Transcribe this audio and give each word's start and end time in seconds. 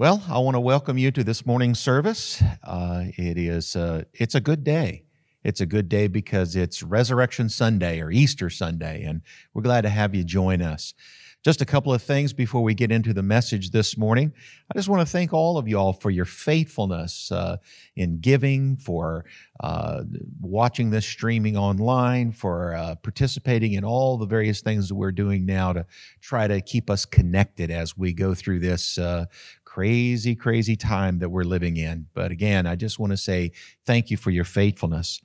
Well, 0.00 0.22
I 0.30 0.38
want 0.38 0.54
to 0.54 0.60
welcome 0.60 0.96
you 0.96 1.10
to 1.10 1.22
this 1.22 1.44
morning's 1.44 1.78
service. 1.78 2.42
Uh, 2.64 3.04
it 3.18 3.36
is 3.36 3.76
uh, 3.76 4.04
it's 4.14 4.34
a 4.34 4.40
good 4.40 4.64
day. 4.64 5.04
It's 5.44 5.60
a 5.60 5.66
good 5.66 5.90
day 5.90 6.08
because 6.08 6.56
it's 6.56 6.82
Resurrection 6.82 7.50
Sunday 7.50 8.00
or 8.00 8.10
Easter 8.10 8.48
Sunday, 8.48 9.02
and 9.02 9.20
we're 9.52 9.60
glad 9.60 9.82
to 9.82 9.90
have 9.90 10.14
you 10.14 10.24
join 10.24 10.62
us. 10.62 10.94
Just 11.42 11.62
a 11.62 11.64
couple 11.64 11.94
of 11.94 12.02
things 12.02 12.34
before 12.34 12.62
we 12.62 12.74
get 12.74 12.92
into 12.92 13.14
the 13.14 13.22
message 13.22 13.70
this 13.70 13.96
morning. 13.96 14.34
I 14.70 14.76
just 14.76 14.90
want 14.90 15.00
to 15.00 15.10
thank 15.10 15.32
all 15.32 15.56
of 15.56 15.66
you 15.66 15.78
all 15.78 15.94
for 15.94 16.10
your 16.10 16.26
faithfulness 16.26 17.32
uh, 17.32 17.56
in 17.96 18.20
giving, 18.20 18.76
for 18.76 19.24
uh, 19.60 20.02
watching 20.38 20.90
this 20.90 21.06
streaming 21.06 21.56
online, 21.56 22.32
for 22.32 22.74
uh, 22.74 22.94
participating 22.96 23.72
in 23.72 23.84
all 23.84 24.18
the 24.18 24.26
various 24.26 24.60
things 24.60 24.88
that 24.88 24.94
we're 24.94 25.12
doing 25.12 25.46
now 25.46 25.72
to 25.72 25.86
try 26.20 26.46
to 26.46 26.60
keep 26.60 26.90
us 26.90 27.06
connected 27.06 27.70
as 27.70 27.96
we 27.96 28.12
go 28.12 28.34
through 28.34 28.58
this 28.58 28.98
uh, 28.98 29.24
crazy, 29.70 30.34
crazy 30.34 30.74
time 30.74 31.20
that 31.20 31.28
we're 31.28 31.44
living 31.44 31.76
in. 31.76 32.06
But 32.12 32.32
again, 32.32 32.66
I 32.66 32.74
just 32.74 32.98
want 32.98 33.12
to 33.12 33.16
say 33.16 33.52
thank 33.86 34.10
you 34.10 34.16
for 34.16 34.30
your 34.30 34.42
faithfulness. 34.42 35.20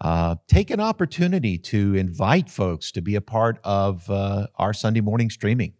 Uh, 0.00 0.36
take 0.46 0.70
an 0.70 0.78
opportunity 0.78 1.58
to 1.58 1.96
invite 1.96 2.48
folks 2.48 2.92
to 2.92 3.02
be 3.02 3.16
a 3.16 3.20
part 3.20 3.58
of 3.64 4.08
uh, 4.08 4.46
our 4.54 4.72
Sunday 4.72 5.00
morning 5.00 5.30
streaming. 5.30 5.74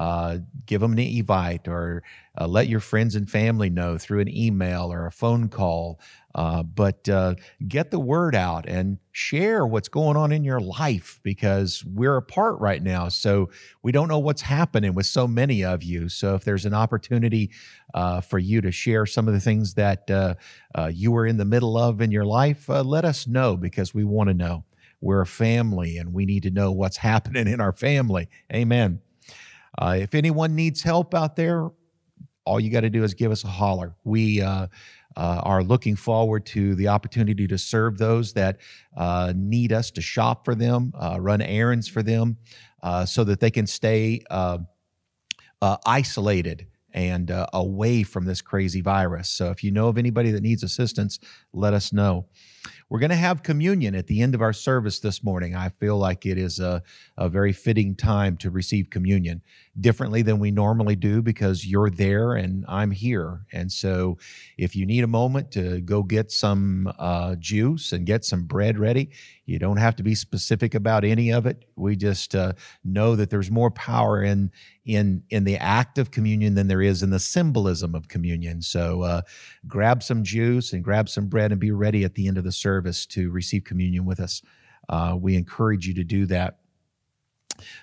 Uh, 0.00 0.38
give 0.64 0.80
them 0.80 0.92
an 0.92 0.98
invite 0.98 1.68
or 1.68 2.02
uh, 2.40 2.46
let 2.46 2.68
your 2.68 2.80
friends 2.80 3.14
and 3.14 3.28
family 3.28 3.68
know 3.68 3.98
through 3.98 4.20
an 4.20 4.34
email 4.34 4.90
or 4.90 5.04
a 5.04 5.12
phone 5.12 5.46
call. 5.46 6.00
Uh, 6.34 6.62
but 6.62 7.06
uh, 7.10 7.34
get 7.68 7.90
the 7.90 8.00
word 8.00 8.34
out 8.34 8.66
and 8.66 8.96
share 9.12 9.66
what's 9.66 9.90
going 9.90 10.16
on 10.16 10.32
in 10.32 10.42
your 10.42 10.58
life 10.58 11.20
because 11.22 11.84
we're 11.84 12.16
apart 12.16 12.58
right 12.60 12.82
now. 12.82 13.10
So 13.10 13.50
we 13.82 13.92
don't 13.92 14.08
know 14.08 14.18
what's 14.18 14.40
happening 14.40 14.94
with 14.94 15.04
so 15.04 15.28
many 15.28 15.62
of 15.62 15.82
you. 15.82 16.08
So 16.08 16.34
if 16.34 16.44
there's 16.44 16.64
an 16.64 16.72
opportunity 16.72 17.50
uh, 17.92 18.22
for 18.22 18.38
you 18.38 18.62
to 18.62 18.72
share 18.72 19.04
some 19.04 19.28
of 19.28 19.34
the 19.34 19.40
things 19.40 19.74
that 19.74 20.10
uh, 20.10 20.34
you 20.90 21.12
were 21.12 21.26
in 21.26 21.36
the 21.36 21.44
middle 21.44 21.76
of 21.76 22.00
in 22.00 22.10
your 22.10 22.24
life, 22.24 22.70
let 22.70 23.04
us 23.04 23.26
know 23.26 23.54
because 23.54 23.92
we 23.92 24.04
want 24.04 24.28
to 24.28 24.34
know. 24.34 24.64
We're 25.02 25.20
a 25.20 25.26
family 25.26 25.98
and 25.98 26.14
we 26.14 26.24
need 26.24 26.44
to 26.44 26.50
know 26.50 26.72
what's 26.72 26.96
happening 27.08 27.46
in 27.46 27.60
our 27.60 27.72
family. 27.74 28.30
Amen. 28.50 29.02
Uh, 29.78 29.96
if 29.98 30.14
anyone 30.14 30.54
needs 30.54 30.82
help 30.82 31.14
out 31.14 31.36
there, 31.36 31.70
all 32.44 32.58
you 32.58 32.70
got 32.70 32.80
to 32.80 32.90
do 32.90 33.04
is 33.04 33.14
give 33.14 33.30
us 33.30 33.44
a 33.44 33.48
holler. 33.48 33.94
We 34.04 34.40
uh, 34.40 34.66
uh, 35.16 35.40
are 35.44 35.62
looking 35.62 35.96
forward 35.96 36.46
to 36.46 36.74
the 36.74 36.88
opportunity 36.88 37.46
to 37.46 37.58
serve 37.58 37.98
those 37.98 38.32
that 38.34 38.58
uh, 38.96 39.32
need 39.36 39.72
us 39.72 39.90
to 39.92 40.00
shop 40.00 40.44
for 40.44 40.54
them, 40.54 40.92
uh, 40.98 41.18
run 41.20 41.42
errands 41.42 41.88
for 41.88 42.02
them, 42.02 42.38
uh, 42.82 43.04
so 43.04 43.24
that 43.24 43.40
they 43.40 43.50
can 43.50 43.66
stay 43.66 44.22
isolated 45.86 46.66
and 46.92 47.30
away 47.52 48.02
from 48.02 48.24
this 48.24 48.40
crazy 48.40 48.80
virus. 48.80 49.28
So 49.28 49.50
if 49.50 49.62
you 49.62 49.70
know 49.70 49.88
of 49.88 49.98
anybody 49.98 50.30
that 50.32 50.42
needs 50.42 50.62
assistance, 50.62 51.20
let 51.52 51.74
us 51.74 51.92
know. 51.92 52.26
We're 52.90 52.98
going 52.98 53.10
to 53.10 53.16
have 53.16 53.44
communion 53.44 53.94
at 53.94 54.08
the 54.08 54.20
end 54.20 54.34
of 54.34 54.42
our 54.42 54.52
service 54.52 54.98
this 54.98 55.22
morning. 55.22 55.54
I 55.54 55.68
feel 55.68 55.96
like 55.96 56.26
it 56.26 56.36
is 56.36 56.58
a, 56.58 56.82
a 57.16 57.28
very 57.28 57.52
fitting 57.52 57.94
time 57.94 58.36
to 58.38 58.50
receive 58.50 58.90
communion 58.90 59.42
differently 59.80 60.22
than 60.22 60.40
we 60.40 60.50
normally 60.50 60.96
do 60.96 61.22
because 61.22 61.64
you're 61.64 61.88
there 61.88 62.32
and 62.32 62.64
I'm 62.66 62.90
here. 62.90 63.42
And 63.52 63.70
so 63.70 64.18
if 64.58 64.74
you 64.74 64.86
need 64.86 65.04
a 65.04 65.06
moment 65.06 65.52
to 65.52 65.80
go 65.82 66.02
get 66.02 66.32
some 66.32 66.92
uh, 66.98 67.36
juice 67.36 67.92
and 67.92 68.04
get 68.04 68.24
some 68.24 68.46
bread 68.46 68.76
ready, 68.76 69.10
you 69.46 69.60
don't 69.60 69.76
have 69.76 69.94
to 69.96 70.02
be 70.02 70.16
specific 70.16 70.74
about 70.74 71.04
any 71.04 71.32
of 71.32 71.46
it. 71.46 71.64
We 71.76 71.94
just 71.94 72.34
uh, 72.34 72.54
know 72.84 73.14
that 73.14 73.30
there's 73.30 73.50
more 73.52 73.70
power 73.70 74.22
in 74.22 74.50
in 74.84 75.22
in 75.30 75.44
the 75.44 75.56
act 75.56 75.98
of 75.98 76.10
communion 76.10 76.54
than 76.54 76.68
there 76.68 76.82
is 76.82 77.02
in 77.02 77.10
the 77.10 77.18
symbolism 77.18 77.94
of 77.94 78.08
communion. 78.08 78.62
So 78.62 79.02
uh, 79.02 79.22
grab 79.66 80.02
some 80.02 80.24
juice 80.24 80.72
and 80.72 80.82
grab 80.82 81.08
some 81.08 81.26
bread 81.26 81.52
and 81.52 81.60
be 81.60 81.70
ready 81.70 82.04
at 82.04 82.14
the 82.14 82.28
end 82.28 82.38
of 82.38 82.44
the 82.44 82.52
service 82.52 82.79
to 82.82 83.30
receive 83.30 83.64
communion 83.64 84.04
with 84.04 84.20
us. 84.20 84.42
Uh, 84.88 85.16
we 85.20 85.36
encourage 85.36 85.86
you 85.86 85.94
to 85.94 86.04
do 86.04 86.26
that. 86.26 86.58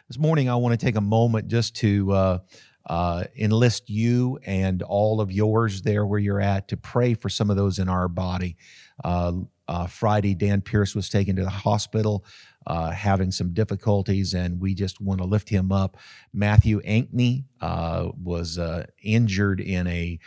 This 0.07 0.17
morning, 0.17 0.49
I 0.49 0.55
want 0.55 0.77
to 0.79 0.85
take 0.85 0.95
a 0.95 1.01
moment 1.01 1.47
just 1.47 1.75
to 1.77 2.11
uh, 2.11 2.37
uh, 2.87 3.23
enlist 3.37 3.89
you 3.89 4.39
and 4.45 4.81
all 4.81 5.21
of 5.21 5.31
yours 5.31 5.81
there 5.81 6.05
where 6.05 6.19
you're 6.19 6.41
at 6.41 6.67
to 6.69 6.77
pray 6.77 7.13
for 7.13 7.29
some 7.29 7.49
of 7.49 7.57
those 7.57 7.79
in 7.79 7.89
our 7.89 8.07
body. 8.07 8.57
Uh, 9.03 9.33
uh 9.67 9.85
Friday, 9.85 10.33
Dan 10.33 10.61
Pierce 10.61 10.95
was 10.95 11.09
taken 11.09 11.35
to 11.35 11.43
the 11.43 11.49
hospital. 11.49 12.25
Uh, 12.69 12.91
having 12.91 13.31
some 13.31 13.53
difficulties, 13.53 14.33
and 14.33 14.59
we 14.59 14.73
just 14.73 14.99
want 14.99 15.21
to 15.21 15.25
lift 15.25 15.47
him 15.47 15.71
up. 15.71 15.95
Matthew 16.33 16.81
Ankney 16.81 17.45
uh, 17.61 18.09
was 18.21 18.59
injured 19.01 19.61
in 19.61 19.87
a 19.87 20.19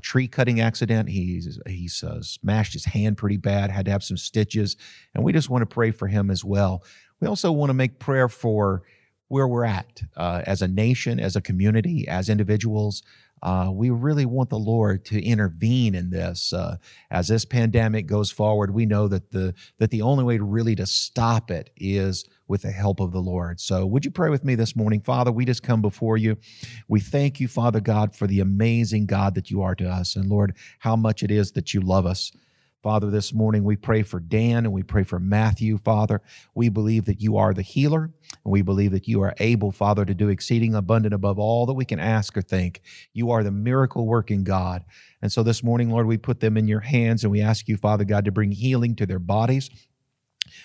tree 0.00 0.26
cutting 0.26 0.60
accident. 0.60 1.10
He's 1.10 1.58
he's 1.66 2.02
smashed 2.22 2.72
his 2.72 2.86
hand 2.86 3.18
pretty 3.18 3.36
bad, 3.36 3.70
had 3.70 3.84
to 3.84 3.90
have 3.90 4.02
some 4.02 4.16
stitches, 4.16 4.76
and 5.14 5.22
we 5.22 5.34
just 5.34 5.50
want 5.50 5.62
to 5.62 5.74
pray 5.74 5.90
for 5.90 6.08
him 6.08 6.30
as 6.30 6.42
well. 6.42 6.82
We 7.20 7.28
also 7.28 7.52
want 7.52 7.68
to 7.70 7.74
make 7.74 7.98
prayer 7.98 8.28
for 8.28 8.82
where 9.28 9.46
we're 9.46 9.64
at 9.64 10.02
uh, 10.16 10.42
as 10.46 10.62
a 10.62 10.68
nation, 10.68 11.20
as 11.20 11.36
a 11.36 11.40
community, 11.40 12.08
as 12.08 12.28
individuals. 12.28 13.02
Uh, 13.42 13.70
we 13.72 13.90
really 13.90 14.24
want 14.24 14.50
the 14.50 14.58
Lord 14.58 15.04
to 15.06 15.22
intervene 15.22 15.94
in 15.94 16.10
this. 16.10 16.52
Uh, 16.52 16.76
as 17.10 17.28
this 17.28 17.44
pandemic 17.44 18.06
goes 18.06 18.30
forward, 18.30 18.72
we 18.72 18.86
know 18.86 19.08
that 19.08 19.32
the 19.32 19.54
that 19.78 19.90
the 19.90 20.02
only 20.02 20.22
way 20.22 20.38
really 20.38 20.76
to 20.76 20.86
stop 20.86 21.50
it 21.50 21.70
is 21.76 22.24
with 22.46 22.62
the 22.62 22.70
help 22.70 23.00
of 23.00 23.10
the 23.12 23.20
Lord. 23.20 23.60
So, 23.60 23.84
would 23.86 24.04
you 24.04 24.10
pray 24.10 24.30
with 24.30 24.44
me 24.44 24.54
this 24.54 24.76
morning, 24.76 25.00
Father? 25.00 25.32
We 25.32 25.44
just 25.44 25.62
come 25.62 25.82
before 25.82 26.16
you. 26.16 26.36
We 26.86 27.00
thank 27.00 27.40
you, 27.40 27.48
Father 27.48 27.80
God, 27.80 28.14
for 28.14 28.26
the 28.26 28.40
amazing 28.40 29.06
God 29.06 29.34
that 29.34 29.50
you 29.50 29.62
are 29.62 29.74
to 29.74 29.88
us, 29.88 30.14
and 30.14 30.28
Lord, 30.28 30.56
how 30.78 30.94
much 30.94 31.22
it 31.22 31.30
is 31.30 31.52
that 31.52 31.74
you 31.74 31.80
love 31.80 32.06
us. 32.06 32.30
Father, 32.82 33.10
this 33.10 33.32
morning 33.32 33.62
we 33.62 33.76
pray 33.76 34.02
for 34.02 34.18
Dan 34.18 34.64
and 34.64 34.72
we 34.72 34.82
pray 34.82 35.04
for 35.04 35.20
Matthew, 35.20 35.78
Father. 35.78 36.20
We 36.52 36.68
believe 36.68 37.04
that 37.04 37.20
you 37.20 37.36
are 37.36 37.54
the 37.54 37.62
healer 37.62 38.10
and 38.44 38.52
we 38.52 38.62
believe 38.62 38.90
that 38.90 39.06
you 39.06 39.22
are 39.22 39.34
able, 39.38 39.70
Father, 39.70 40.04
to 40.04 40.14
do 40.14 40.28
exceeding 40.28 40.74
abundant 40.74 41.14
above 41.14 41.38
all 41.38 41.64
that 41.66 41.74
we 41.74 41.84
can 41.84 42.00
ask 42.00 42.36
or 42.36 42.42
think. 42.42 42.80
You 43.12 43.30
are 43.30 43.44
the 43.44 43.52
miracle 43.52 44.06
working 44.06 44.42
God. 44.42 44.84
And 45.20 45.30
so 45.30 45.44
this 45.44 45.62
morning, 45.62 45.90
Lord, 45.90 46.08
we 46.08 46.18
put 46.18 46.40
them 46.40 46.56
in 46.56 46.66
your 46.66 46.80
hands 46.80 47.22
and 47.22 47.30
we 47.30 47.40
ask 47.40 47.68
you, 47.68 47.76
Father 47.76 48.04
God, 48.04 48.24
to 48.24 48.32
bring 48.32 48.50
healing 48.50 48.96
to 48.96 49.06
their 49.06 49.20
bodies. 49.20 49.70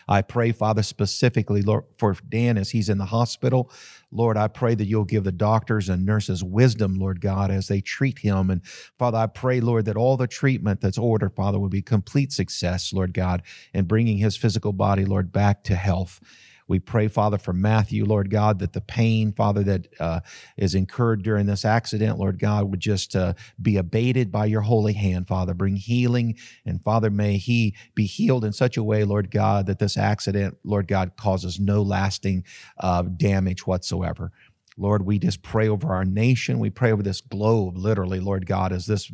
I 0.08 0.22
pray, 0.22 0.52
Father, 0.52 0.84
specifically, 0.84 1.62
Lord, 1.62 1.86
for 1.98 2.16
Dan 2.28 2.58
as 2.58 2.72
he's 2.72 2.90
in 2.90 2.98
the 2.98 3.06
hospital. 3.06 3.72
Lord, 4.12 4.38
I 4.38 4.48
pray 4.48 4.75
that 4.75 4.86
you'll 4.86 5.03
give 5.03 5.24
the 5.24 5.31
doctors 5.31 5.90
and 5.90 6.06
nurses 6.06 6.44
wisdom, 6.44 6.96
Lord 6.96 7.20
God, 7.20 7.52
as 7.52 7.68
they 7.68 7.81
treat 7.81 8.20
him. 8.20 8.50
And 8.50 8.64
Father, 8.98 9.18
I 9.18 9.28
pray, 9.28 9.59
Lord, 9.59 9.86
that 9.86 9.98
all 9.98 10.18
the 10.18 10.28
treatment 10.28 10.81
that's 10.81 10.98
ordered, 10.98 11.36
Father, 11.36 11.59
will 11.59 11.70
be 11.70 11.81
complete 11.81 12.31
success, 12.31 12.94
Lord 12.94 13.14
God, 13.14 13.44
in 13.74 13.86
bringing 13.86 14.18
his 14.18 14.38
physical 14.38 14.74
body, 14.74 15.06
Lord, 15.06 15.31
back 15.31 15.64
to 15.66 15.75
health. 15.75 16.22
We 16.68 16.80
pray, 16.80 17.08
Father, 17.08 17.38
for 17.38 17.54
Matthew, 17.54 18.06
Lord 18.06 18.30
God, 18.30 18.60
that 18.60 18.74
the 18.74 18.82
pain, 18.82 19.32
Father, 19.32 19.64
that 19.64 19.88
uh, 20.00 20.20
is 20.58 20.76
incurred 20.76 21.24
during 21.24 21.46
this 21.46 21.64
accident, 21.64 22.20
Lord 22.20 22.40
God, 22.40 22.70
would 22.70 22.80
just 22.80 23.16
uh, 23.16 23.34
be 23.62 23.78
abated 23.78 24.32
by 24.32 24.46
your 24.46 24.62
holy 24.62 24.94
hand, 24.94 25.28
Father. 25.28 25.54
Bring 25.54 25.78
healing. 25.78 26.38
And 26.66 26.84
Father, 26.84 27.10
may 27.10 27.38
he 27.38 27.76
be 27.96 28.06
healed 28.06 28.44
in 28.44 28.54
such 28.54 28.78
a 28.78 28.84
way, 28.84 29.04
Lord 29.04 29.32
God, 29.32 29.66
that 29.68 29.80
this 29.80 29.98
accident, 29.98 30.58
Lord 30.64 30.88
God, 30.88 31.16
causes 31.18 31.60
no 31.60 31.82
lasting 31.82 32.44
uh, 32.80 33.04
damage 33.04 33.66
whatsoever. 33.66 34.32
Lord, 34.78 35.06
we 35.06 35.18
just 35.18 35.42
pray 35.42 35.68
over 35.68 35.94
our 35.94 36.06
nation. 36.06 36.60
We 36.60 36.70
pray 36.70 36.92
over 36.92 37.02
this 37.02 37.20
globe, 37.20 37.78
literally, 37.78 38.20
Lord 38.20 38.46
God, 38.46 38.72
as 38.72 38.86
this 38.86 39.12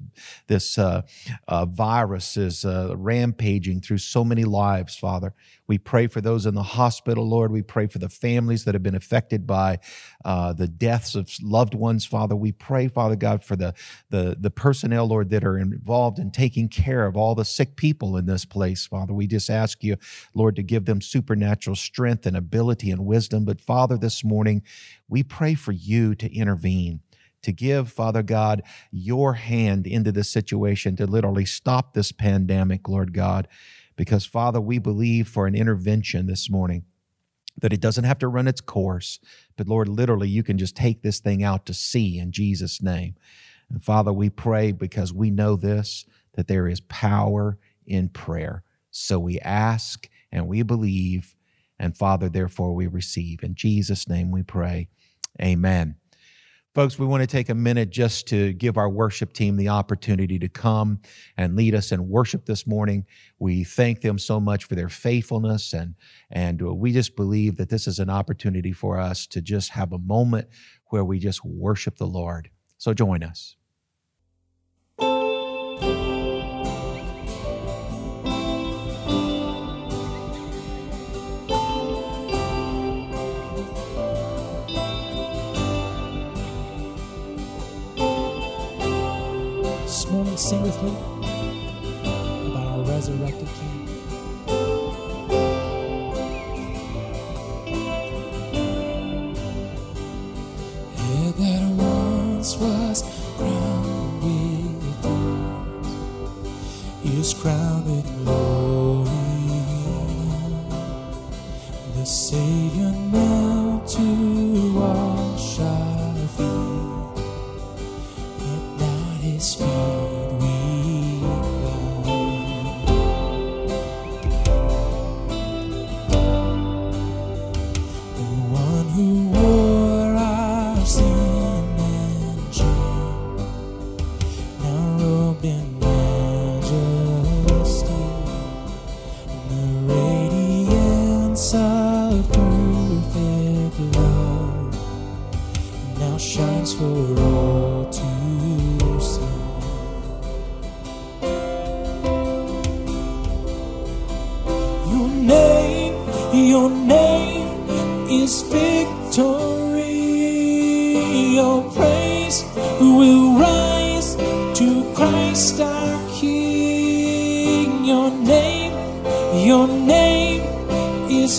this 0.48 0.78
uh, 0.78 1.04
uh, 1.48 1.66
virus 1.66 2.36
is 2.36 2.66
uh, 2.66 2.94
rampaging 2.98 3.80
through 3.80 4.00
so 4.00 4.26
many 4.26 4.44
lives, 4.44 4.98
Father. 4.98 5.34
We 5.68 5.78
pray 5.78 6.08
for 6.08 6.20
those 6.20 6.46
in 6.46 6.56
the 6.56 6.64
hospital, 6.64 7.28
Lord. 7.28 7.52
We 7.52 7.62
pray 7.62 7.88
for 7.88 8.00
the 8.00 8.10
families 8.10 8.66
that 8.66 8.76
have 8.76 8.84
been 8.84 8.96
affected 8.96 9.48
by 9.48 9.80
uh, 10.26 10.54
the 10.54 10.68
deaths 10.68 11.16
of 11.16 11.30
loved 11.42 11.74
ones, 11.74 12.06
Father. 12.06 12.36
We 12.36 12.52
pray, 12.52 12.90
Father 12.90 13.16
God, 13.16 13.44
for 13.44 13.56
the, 13.56 13.74
the, 14.10 14.36
the 14.40 14.50
personnel, 14.50 15.08
Lord, 15.08 15.30
that 15.30 15.46
are 15.46 15.58
involved 15.58 16.20
in 16.20 16.32
taking 16.32 16.68
care 16.68 17.06
of 17.06 17.16
all 17.16 17.34
the 17.34 17.46
sick 17.46 17.78
people 17.78 18.18
in 18.18 18.26
this 18.26 18.44
place, 18.44 18.86
Father. 18.86 19.14
We 19.14 19.26
just 19.26 19.50
ask 19.50 19.84
you, 19.84 19.96
Lord, 20.34 20.58
to 20.58 20.64
give 20.64 20.86
them 20.86 21.00
supernatural 21.00 21.78
strength 21.78 22.26
and 22.26 22.36
ability 22.36 22.92
and 22.92 23.06
wisdom. 23.06 23.46
But, 23.46 23.62
Father, 23.62 23.98
this 23.98 24.24
morning, 24.24 24.64
we 25.08 25.24
pray 25.24 25.54
for 25.54 25.72
you 25.72 26.14
to 26.16 26.34
intervene 26.36 27.00
to 27.44 27.52
give, 27.52 27.92
Father 27.92 28.24
God, 28.24 28.64
your 28.90 29.34
hand 29.34 29.86
into 29.86 30.14
this 30.14 30.30
situation 30.30 30.96
to 30.96 31.06
literally 31.06 31.46
stop 31.46 31.94
this 31.94 32.12
pandemic, 32.12 32.88
Lord 32.88 33.14
God 33.14 33.48
because, 33.96 34.26
Father, 34.26 34.60
we 34.62 34.80
believe 34.80 35.28
for 35.28 35.48
an 35.48 35.56
intervention 35.56 36.28
this 36.28 36.50
morning 36.50 36.86
that 37.60 37.74
it 37.74 37.82
doesn't 37.82 38.04
have 38.04 38.20
to 38.20 38.28
run 38.28 38.48
its 38.48 38.62
course, 38.62 39.20
but 39.58 39.68
Lord, 39.68 39.88
literally, 39.88 40.28
you 40.28 40.44
can 40.44 40.58
just 40.58 40.76
take 40.76 41.02
this 41.02 41.20
thing 41.20 41.44
out 41.44 41.66
to 41.68 41.74
sea 41.74 42.18
in 42.18 42.32
Jesus' 42.32 42.82
name. 42.82 43.16
And 43.70 43.84
Father, 43.84 44.12
we 44.12 44.30
pray 44.30 44.72
because 44.72 45.14
we 45.14 45.30
know 45.30 45.56
this, 45.56 46.06
that 46.34 46.48
there 46.48 46.68
is 46.68 46.82
power 46.82 47.58
in 47.86 48.10
prayer. 48.10 48.64
So 48.92 49.20
we 49.20 49.40
ask 49.40 50.10
and 50.32 50.48
we 50.48 50.64
believe, 50.64 51.36
and 51.80 51.96
Father, 51.96 52.30
therefore 52.30 52.74
we 52.74 52.88
receive. 52.88 53.44
In 53.44 53.56
Jesus' 53.56 54.08
name 54.08 54.32
we 54.32 54.44
pray. 54.44 54.90
Amen. 55.42 55.96
Folks, 56.74 56.98
we 56.98 57.06
want 57.06 57.22
to 57.22 57.28
take 57.28 57.50
a 57.50 57.54
minute 57.54 57.92
just 57.92 58.28
to 58.30 58.52
give 58.54 58.78
our 58.78 58.90
worship 58.90 59.32
team 59.32 59.58
the 59.58 59.70
opportunity 59.70 60.40
to 60.40 60.50
come 60.50 61.00
and 61.38 61.56
lead 61.56 61.76
us 61.76 61.92
in 61.92 62.10
worship 62.10 62.48
this 62.48 62.66
morning. 62.66 63.06
We 63.38 63.64
thank 63.64 64.02
them 64.02 64.18
so 64.18 64.40
much 64.40 64.64
for 64.64 64.74
their 64.74 64.90
faithfulness 64.90 65.74
and 65.74 65.94
and 66.32 66.60
we 66.60 66.92
just 66.92 67.16
believe 67.16 67.58
that 67.58 67.70
this 67.70 67.86
is 67.86 68.00
an 68.00 68.10
opportunity 68.10 68.72
for 68.72 68.98
us 68.98 69.28
to 69.28 69.40
just 69.40 69.70
have 69.70 69.94
a 69.94 70.00
moment 70.00 70.48
where 70.88 71.06
we 71.06 71.20
just 71.20 71.46
worship 71.46 71.98
the 71.98 72.08
Lord. 72.08 72.50
So 72.80 72.96
join 72.96 73.22
us. 73.22 73.56
and 90.28 90.40
sing 90.40 90.62
with 90.62 90.82
me 90.84 90.92
about 92.50 92.68
our 92.68 92.84
resurrected 92.86 93.48
King. 93.48 93.74
crowned 107.44 107.86
with 107.86 108.24
glory, 108.24 109.10
the 111.94 112.06
Savior 112.06 112.92
now. 113.12 113.43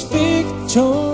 victorious. 0.04 1.13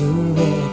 surrender. 0.00 0.69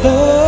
的 0.00 0.41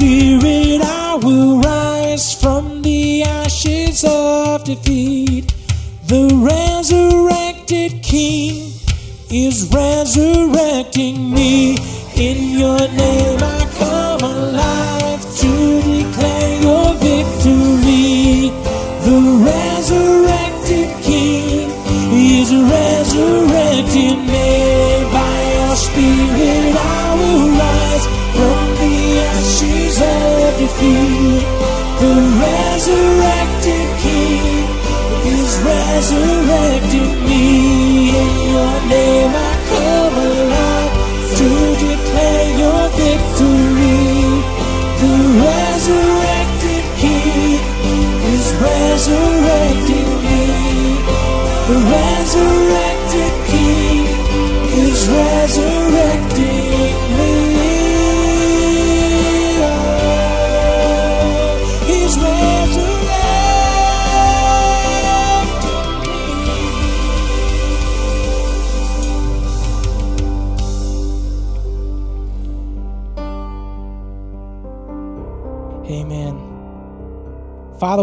spirit 0.00 0.59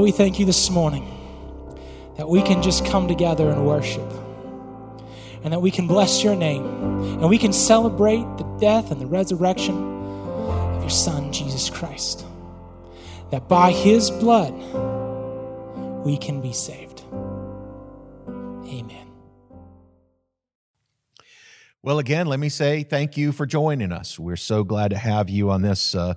we 0.07 0.13
thank 0.13 0.39
you 0.39 0.45
this 0.45 0.69
morning 0.69 1.05
that 2.15 2.29
we 2.29 2.41
can 2.41 2.63
just 2.63 2.85
come 2.85 3.09
together 3.09 3.49
and 3.49 3.67
worship 3.67 4.09
and 5.43 5.51
that 5.51 5.59
we 5.59 5.69
can 5.69 5.85
bless 5.85 6.23
your 6.23 6.33
name 6.33 6.65
and 7.19 7.27
we 7.27 7.37
can 7.37 7.51
celebrate 7.51 8.23
the 8.37 8.45
death 8.57 8.89
and 8.89 9.01
the 9.01 9.05
resurrection 9.05 9.75
of 10.47 10.79
your 10.79 10.89
Son, 10.89 11.33
Jesus 11.33 11.69
Christ. 11.69 12.25
That 13.31 13.49
by 13.49 13.73
his 13.73 14.09
blood 14.09 14.53
we 16.05 16.15
can 16.15 16.39
be 16.39 16.53
saved. 16.53 17.01
Amen. 18.29 19.11
Well, 21.83 21.99
again, 21.99 22.27
let 22.27 22.39
me 22.39 22.47
say 22.47 22.83
thank 22.83 23.17
you 23.17 23.33
for 23.33 23.45
joining 23.45 23.91
us. 23.91 24.17
We're 24.17 24.37
so 24.37 24.63
glad 24.63 24.91
to 24.91 24.97
have 24.97 25.29
you 25.29 25.51
on 25.51 25.63
this 25.63 25.93
uh, 25.95 26.13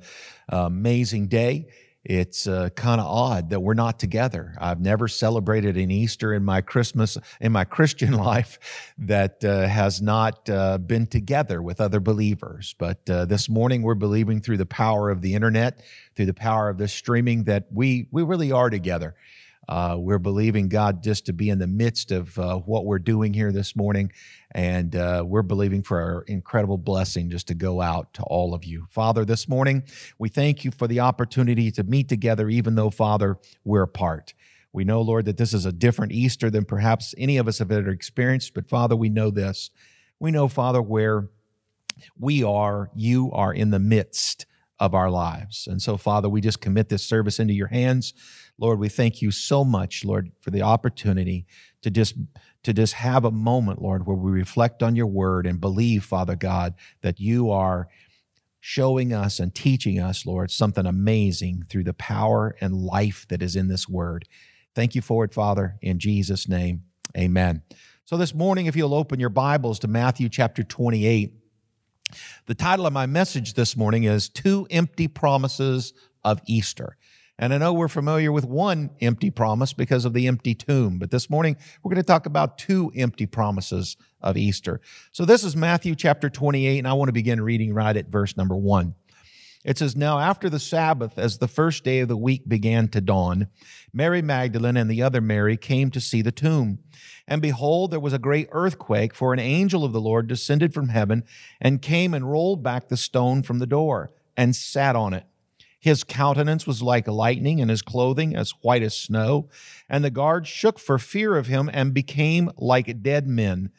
amazing 0.49 1.27
day. 1.27 1.67
It's 2.11 2.49
uh, 2.49 2.71
kind 2.71 3.01
of 3.01 3.07
odd 3.07 3.51
that 3.51 3.61
we're 3.61 3.75
not 3.75 4.01
together. 4.01 4.57
I've 4.59 4.81
never 4.81 5.07
celebrated 5.07 5.77
an 5.77 5.93
Easter 5.93 6.35
in 6.35 6.45
my 6.45 6.61
Christmas 6.61 7.17
in 7.41 7.53
my 7.53 7.63
Christian 7.77 8.15
life 8.15 8.59
that 8.99 9.45
uh, 9.45 9.69
has 9.69 10.03
not 10.03 10.51
uh, 10.51 10.79
been 10.79 11.07
together 11.07 11.63
with 11.63 11.81
other 11.81 12.01
believers. 12.01 12.75
But 12.77 13.09
uh, 13.09 13.27
this 13.27 13.49
morning, 13.49 13.83
we're 13.83 13.95
believing 13.95 14.41
through 14.41 14.57
the 14.57 14.67
power 14.67 15.09
of 15.09 15.23
the 15.23 15.35
internet, 15.35 15.85
through 16.17 16.27
the 16.27 16.35
power 16.35 16.69
of 16.69 16.79
this 16.79 16.93
streaming, 16.93 17.45
that 17.45 17.67
we 17.71 18.09
we 18.11 18.25
really 18.25 18.51
are 18.51 18.71
together. 18.71 19.15
Uh, 19.69 19.95
we're 19.97 20.19
believing 20.19 20.69
God 20.69 21.05
just 21.05 21.27
to 21.27 21.33
be 21.33 21.49
in 21.49 21.61
the 21.61 21.69
midst 21.69 22.11
of 22.11 22.37
uh, 22.41 22.57
what 22.57 22.87
we're 22.87 22.99
doing 22.99 23.33
here 23.33 23.53
this 23.53 23.77
morning. 23.77 24.11
And 24.53 24.97
uh, 24.97 25.25
we're 25.27 25.43
believing 25.43 25.83
for 25.83 26.01
our 26.01 26.23
incredible 26.23 26.79
blessing 26.79 27.31
just 27.31 27.49
to 27.49 27.55
go 27.55 27.81
out 27.81 28.15
to 28.15 28.23
all 28.25 28.53
of 28.53 28.65
you. 28.65 28.87
Father, 28.91 29.25
this 29.25 29.49
morning, 29.49 29.85
we 30.19 30.29
thank 30.29 30.65
you 30.65 30.73
for 30.73 30.89
the 30.89 31.01
opportunity 31.01 31.71
to 31.73 31.85
meet 31.85 32.09
together, 32.09 32.49
even 32.49 32.75
though, 32.75 32.91
Father, 32.91 33.39
we're 33.65 33.83
apart. 33.83 34.35
We 34.73 34.85
know, 34.85 35.03
Lord, 35.03 35.25
that 35.27 35.37
this 35.37 35.55
is 35.55 35.67
a 35.67 35.73
different 35.73 36.13
Easter 36.13 36.51
than 36.51 36.65
perhaps 36.65 37.15
any 37.19 37.37
of 37.37 37.49
us 37.49 37.59
have 37.59 37.73
ever 37.73 37.91
experienced. 37.91 38.55
But 38.55 38.69
Father, 38.69 38.97
we 38.97 39.09
know 39.09 39.31
this. 39.31 39.71
We 40.19 40.31
know, 40.31 40.49
Father, 40.49 40.83
where 40.83 41.29
we 42.19 42.43
are, 42.43 42.91
you 42.95 43.31
are 43.33 43.53
in 43.53 43.71
the 43.71 43.79
midst 43.79 44.47
of 44.79 44.95
our 44.95 45.11
lives. 45.11 45.67
And 45.67 45.81
so, 45.81 45.97
Father, 45.97 46.29
we 46.29 46.41
just 46.41 46.61
commit 46.61 46.89
this 46.89 47.05
service 47.05 47.39
into 47.39 47.53
your 47.53 47.67
hands. 47.67 48.15
Lord, 48.61 48.79
we 48.79 48.91
thank 48.91 49.23
you 49.23 49.31
so 49.31 49.65
much, 49.65 50.05
Lord, 50.05 50.31
for 50.41 50.51
the 50.51 50.63
opportunity 50.63 51.47
to 51.83 51.91
just 51.91 52.15
to 52.63 52.75
just 52.75 52.93
have 52.93 53.25
a 53.25 53.31
moment, 53.31 53.81
Lord, 53.81 54.07
where 54.07 54.17
we 54.17 54.31
reflect 54.31 54.83
on 54.83 54.95
your 54.95 55.07
word 55.07 55.47
and 55.47 55.61
believe, 55.61 56.05
Father 56.05 56.37
God, 56.37 56.75
that 57.01 57.19
you 57.19 57.51
are 57.51 57.89
showing 58.61 59.15
us 59.15 59.41
and 59.41 59.55
teaching 59.55 59.99
us, 59.99 60.27
Lord, 60.27 60.51
something 60.51 60.85
amazing 60.85 61.65
through 61.71 61.85
the 61.85 61.95
power 61.95 62.55
and 62.61 62.75
life 62.75 63.27
that 63.31 63.43
is 63.43 63.57
in 63.57 63.69
this 63.69 63.89
word. 63.89 64.27
Thank 64.75 64.95
you 64.95 65.01
for 65.01 65.25
it, 65.25 65.33
Father, 65.33 65.77
in 65.81 65.99
Jesus' 65.99 66.47
name. 66.47 66.83
Amen. 67.17 67.63
So 68.05 68.19
this 68.19 68.35
morning, 68.35 68.67
if 68.67 68.77
you'll 68.77 68.93
open 68.93 69.19
your 69.19 69.31
Bibles 69.31 69.79
to 69.79 69.89
Matthew 69.89 70.29
chapter 70.29 70.63
28, 70.63 71.33
the 72.45 72.55
title 72.55 72.87
of 72.87 72.93
my 72.93 73.07
message 73.07 73.55
this 73.55 73.75
morning 73.75 74.05
is 74.05 74.29
Two 74.29 74.67
Empty 74.71 75.09
Promises 75.09 75.95
of 76.23 76.43
Easter. 76.47 76.97
And 77.41 77.55
I 77.55 77.59
know 77.59 77.73
we're 77.73 77.89
familiar 77.89 78.31
with 78.31 78.45
one 78.45 78.91
empty 79.01 79.31
promise 79.31 79.73
because 79.73 80.05
of 80.05 80.13
the 80.13 80.27
empty 80.27 80.55
tomb, 80.55 80.99
but 80.99 81.11
this 81.11 81.31
morning 81.31 81.57
we're 81.83 81.89
going 81.89 81.97
to 81.97 82.07
talk 82.07 82.27
about 82.27 82.59
two 82.59 82.93
empty 82.95 83.25
promises 83.25 83.97
of 84.21 84.37
Easter. 84.37 84.83
So 85.11 85.25
this 85.25 85.43
is 85.43 85.57
Matthew 85.57 85.95
chapter 85.95 86.29
28, 86.29 86.77
and 86.77 86.87
I 86.87 86.93
want 86.93 87.09
to 87.09 87.15
begin 87.15 87.41
reading 87.41 87.73
right 87.73 87.97
at 87.97 88.09
verse 88.09 88.37
number 88.37 88.55
one. 88.55 88.95
It 89.65 89.79
says, 89.79 89.97
Now 89.97 90.19
after 90.19 90.51
the 90.51 90.59
Sabbath, 90.59 91.19
as 91.19 91.39
the 91.39 91.49
first 91.49 91.83
day 91.83 92.01
of 92.01 92.09
the 92.09 92.17
week 92.17 92.47
began 92.47 92.89
to 92.89 93.01
dawn, 93.01 93.47
Mary 93.91 94.21
Magdalene 94.21 94.77
and 94.77 94.91
the 94.91 95.03
other 95.03 95.23
Mary 95.23 95.57
came 95.57 95.91
to 95.93 96.01
see 96.01 96.21
the 96.21 96.31
tomb. 96.31 96.81
And 97.27 97.41
behold, 97.41 97.91
there 97.91 98.01
was 98.01 98.13
a 98.13 98.19
great 98.19 98.49
earthquake, 98.53 99.15
for 99.15 99.33
an 99.33 99.39
angel 99.39 99.83
of 99.83 99.95
the 99.95 100.01
Lord 100.01 100.27
descended 100.27 100.75
from 100.75 100.91
heaven 100.91 101.25
and 101.59 101.81
came 101.81 102.13
and 102.13 102.31
rolled 102.31 102.63
back 102.63 102.89
the 102.89 102.99
stone 102.99 103.43
from 103.43 103.61
the 103.61 103.67
door 103.67 104.11
and 104.37 104.55
sat 104.55 104.95
on 104.95 105.15
it. 105.15 105.25
His 105.81 106.05
countenance 106.05 106.67
was 106.67 106.83
like 106.83 107.09
lightning, 107.09 107.61
and 107.61 107.71
his 107.71 107.81
clothing 107.81 108.37
as 108.37 108.51
white 108.61 108.83
as 108.83 108.95
snow. 108.97 109.49
And 109.89 110.05
the 110.05 110.11
guards 110.11 110.47
shook 110.47 110.79
for 110.79 110.99
fear 110.99 111.37
of 111.37 111.47
him 111.47 111.71
and 111.73 111.95
became 111.95 112.51
like 112.59 113.03
dead 113.03 113.27
men. 113.27 113.71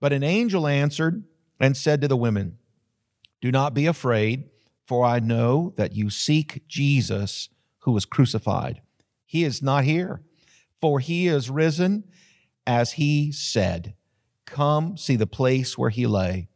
But 0.00 0.14
an 0.14 0.22
angel 0.22 0.66
answered 0.66 1.24
and 1.60 1.76
said 1.76 2.00
to 2.00 2.08
the 2.08 2.16
women, 2.16 2.58
Do 3.42 3.52
not 3.52 3.74
be 3.74 3.86
afraid, 3.86 4.48
for 4.86 5.04
I 5.04 5.20
know 5.20 5.74
that 5.76 5.94
you 5.94 6.08
seek 6.08 6.66
Jesus 6.66 7.50
who 7.80 7.92
was 7.92 8.06
crucified. 8.06 8.80
He 9.26 9.44
is 9.44 9.62
not 9.62 9.84
here, 9.84 10.22
for 10.80 11.00
he 11.00 11.28
is 11.28 11.50
risen 11.50 12.04
as 12.66 12.92
he 12.92 13.30
said. 13.30 13.94
Come 14.46 14.96
see 14.96 15.16
the 15.16 15.26
place 15.26 15.76
where 15.76 15.90
he 15.90 16.06
lay, 16.06 16.48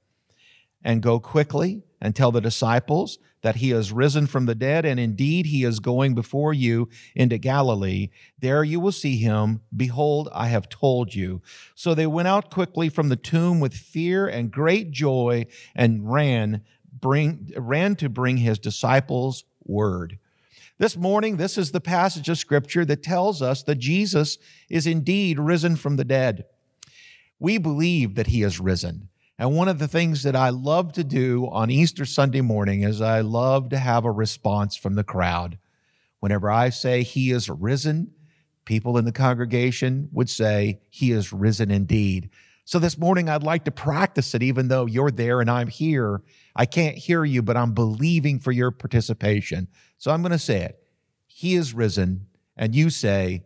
and 0.83 1.03
go 1.03 1.19
quickly 1.19 1.83
and 2.01 2.15
tell 2.15 2.31
the 2.31 2.41
disciples 2.41 3.19
that 3.43 3.57
he 3.57 3.71
has 3.71 3.93
risen 3.93 4.27
from 4.27 4.47
the 4.47 4.55
dead, 4.55 4.85
and 4.85 4.99
indeed 4.99 5.47
he 5.47 5.63
is 5.63 5.79
going 5.79 6.15
before 6.15 6.53
you 6.53 6.89
into 7.15 7.39
Galilee. 7.39 8.11
There 8.41 8.65
you 8.65 8.81
will 8.81 8.93
see 8.93 9.19
him. 9.19 9.61
Behold, 9.75 10.29
I 10.33 10.49
have 10.49 10.69
told 10.69 11.15
you. 11.15 11.43
So 11.75 11.95
they 11.95 12.07
went 12.07 12.29
out 12.29 12.51
quickly 12.51 12.89
from 12.89 13.09
the 13.09 13.17
tomb 13.17 13.61
with 13.61 13.73
fear 13.73 14.27
and 14.27 14.51
great 14.51 14.91
joy 14.91 15.47
and 15.75 16.13
ran, 16.13 16.63
bring, 16.93 17.53
ran 17.57 17.95
to 17.97 18.09
bring 18.09 18.39
his 18.39 18.59
disciples 18.59 19.45
word. 19.65 20.19
This 20.79 20.97
morning, 20.97 21.37
this 21.37 21.57
is 21.57 21.73
the 21.73 21.81
passage 21.81 22.29
of 22.29 22.39
scripture 22.39 22.85
that 22.85 23.03
tells 23.03 23.41
us 23.41 23.63
that 23.63 23.77
Jesus 23.77 24.39
is 24.69 24.87
indeed 24.87 25.39
risen 25.39 25.77
from 25.77 25.97
the 25.97 26.05
dead. 26.05 26.45
We 27.39 27.59
believe 27.59 28.15
that 28.17 28.27
he 28.27 28.43
is 28.43 28.61
risen. 28.61 29.09
And 29.39 29.55
one 29.55 29.69
of 29.69 29.79
the 29.79 29.89
things 29.89 30.23
that 30.23 30.35
I 30.35 30.49
love 30.49 30.93
to 30.95 31.05
do 31.05 31.49
on 31.51 31.71
Easter 31.71 32.07
Sunday 32.07 32.41
morning 32.41 32.83
is 32.83 33.01
I 33.01 33.21
love 33.21 33.69
to 33.71 33.79
have 33.79 34.05
a 34.05 34.11
response 34.11 34.77
from 34.77 34.95
the 34.95 35.05
crowd. 35.05 35.59
Whenever 36.21 36.51
I 36.51 36.71
say 36.71 37.03
he 37.03 37.31
is 37.31 37.51
risen, 37.51 38.13
people 38.65 38.97
in 38.97 39.05
the 39.05 39.13
congregation 39.13 40.09
would 40.13 40.31
say 40.31 40.81
he 40.89 41.13
is 41.13 41.33
risen 41.33 41.71
indeed. 41.71 42.31
So 42.65 42.79
this 42.79 42.99
morning 42.99 43.29
I'd 43.29 43.43
like 43.43 43.65
to 43.67 43.71
practice 43.71 44.35
it 44.35 44.43
even 44.43 44.69
though 44.69 44.87
you're 44.87 45.11
there 45.11 45.41
and 45.41 45.51
I'm 45.51 45.69
here. 45.69 46.23
I 46.57 46.65
can't 46.65 46.97
hear 46.97 47.25
you, 47.25 47.43
but 47.43 47.57
I'm 47.57 47.75
believing 47.75 48.39
for 48.39 48.53
your 48.53 48.71
participation. 48.71 49.69
So 49.99 50.11
I'm 50.11 50.23
going 50.23 50.33
to 50.33 50.39
say 50.39 50.63
it. 50.63 50.83
He 51.27 51.55
is 51.55 51.75
risen, 51.75 52.29
and 52.57 52.75
you 52.75 52.89
say, 52.89 53.45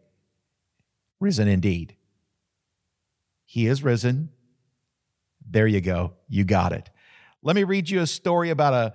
risen 1.18 1.49
indeed. 1.49 1.97
He 3.44 3.66
is 3.66 3.82
risen. 3.82 4.30
There 5.50 5.66
you 5.66 5.80
go. 5.80 6.14
You 6.28 6.45
got 6.45 6.73
it. 6.73 6.88
Let 7.42 7.57
me 7.57 7.64
read 7.64 7.90
you 7.90 8.00
a 8.00 8.07
story 8.07 8.50
about 8.50 8.73
a 8.73 8.95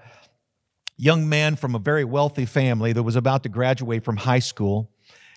young 0.98 1.28
man 1.28 1.58
from 1.58 1.76
a 1.76 1.80
very 1.80 2.06
wealthy 2.06 2.46
family 2.46 2.94
that 2.94 3.04
was 3.04 3.18
about 3.18 3.44
to 3.44 3.50
graduate 3.50 4.06
from 4.06 4.16
high 4.16 4.40
school. 4.40 4.92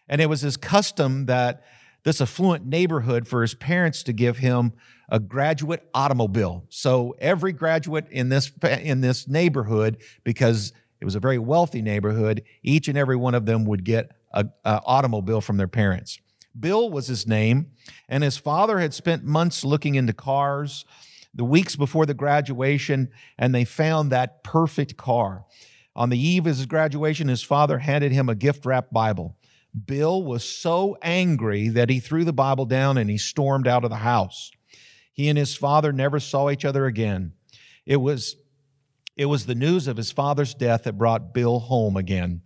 And 0.09 0.21
it 0.21 0.29
was 0.29 0.43
his 0.43 0.57
custom 0.57 1.27
that 1.27 1.65
this 2.05 2.21
affluent 2.21 2.65
neighborhood 2.65 3.27
for 3.27 3.43
his 3.43 3.55
parents 3.55 4.05
to 4.05 4.13
give 4.13 4.39
him 4.39 4.73
a 5.09 5.19
graduate 5.19 5.89
automobile. 5.93 6.65
So 6.69 7.17
every 7.19 7.53
graduate 7.53 8.07
in 8.11 8.29
this 8.29 8.53
in 8.63 9.01
this 9.01 9.27
neighborhood, 9.27 9.99
because 10.23 10.73
it 11.01 11.05
was 11.05 11.17
a 11.17 11.21
very 11.21 11.39
wealthy 11.39 11.83
neighborhood, 11.83 12.45
each 12.63 12.89
and 12.89 12.97
every 12.97 13.17
one 13.17 13.35
of 13.35 13.47
them 13.47 13.65
would 13.65 13.85
get 13.85 14.13
an 14.33 14.53
automobile 14.65 15.41
from 15.41 15.57
their 15.57 15.69
parents. 15.69 16.21
Bill 16.59 16.91
was 16.91 17.07
his 17.07 17.27
name, 17.27 17.73
and 18.09 18.23
his 18.23 18.37
father 18.37 18.79
had 18.79 18.95
spent 18.95 19.25
months 19.25 19.65
looking 19.65 19.97
into 19.97 20.13
cars 20.13 20.85
the 21.35 21.45
weeks 21.45 21.77
before 21.77 22.07
the 22.07 22.15
graduation, 22.15 23.11
and 23.39 23.55
they 23.55 23.65
found 23.65 24.11
that 24.11 24.43
perfect 24.43 24.97
car. 24.97 25.45
On 25.95 26.11
the 26.11 26.19
eve 26.19 26.47
of 26.47 26.57
his 26.57 26.67
graduation, 26.67 27.29
his 27.29 27.43
father 27.43 27.79
handed 27.79 28.13
him 28.13 28.29
a 28.29 28.35
gift 28.35 28.65
wrapped 28.65 28.93
Bible. 28.93 29.37
Bill 29.87 30.23
was 30.23 30.45
so 30.45 30.97
angry 31.03 31.69
that 31.69 31.91
he 31.91 32.01
threw 32.01 32.25
the 32.25 32.33
Bible 32.33 32.67
down 32.67 32.97
and 32.97 33.11
he 33.11 33.19
stormed 33.19 33.69
out 33.69 33.85
of 33.85 33.91
the 33.91 33.97
house. 33.97 34.51
He 35.13 35.29
and 35.29 35.37
his 35.37 35.57
father 35.57 35.93
never 35.93 36.21
saw 36.21 36.51
each 36.51 36.65
other 36.65 36.87
again. 36.87 37.33
It 37.85 37.97
was, 37.97 38.37
it 39.17 39.27
was 39.27 39.47
the 39.47 39.55
news 39.55 39.89
of 39.89 39.97
his 39.97 40.13
father's 40.13 40.55
death 40.55 40.85
that 40.85 40.99
brought 40.99 41.35
Bill 41.35 41.59
home 41.59 41.97
again. 41.97 42.43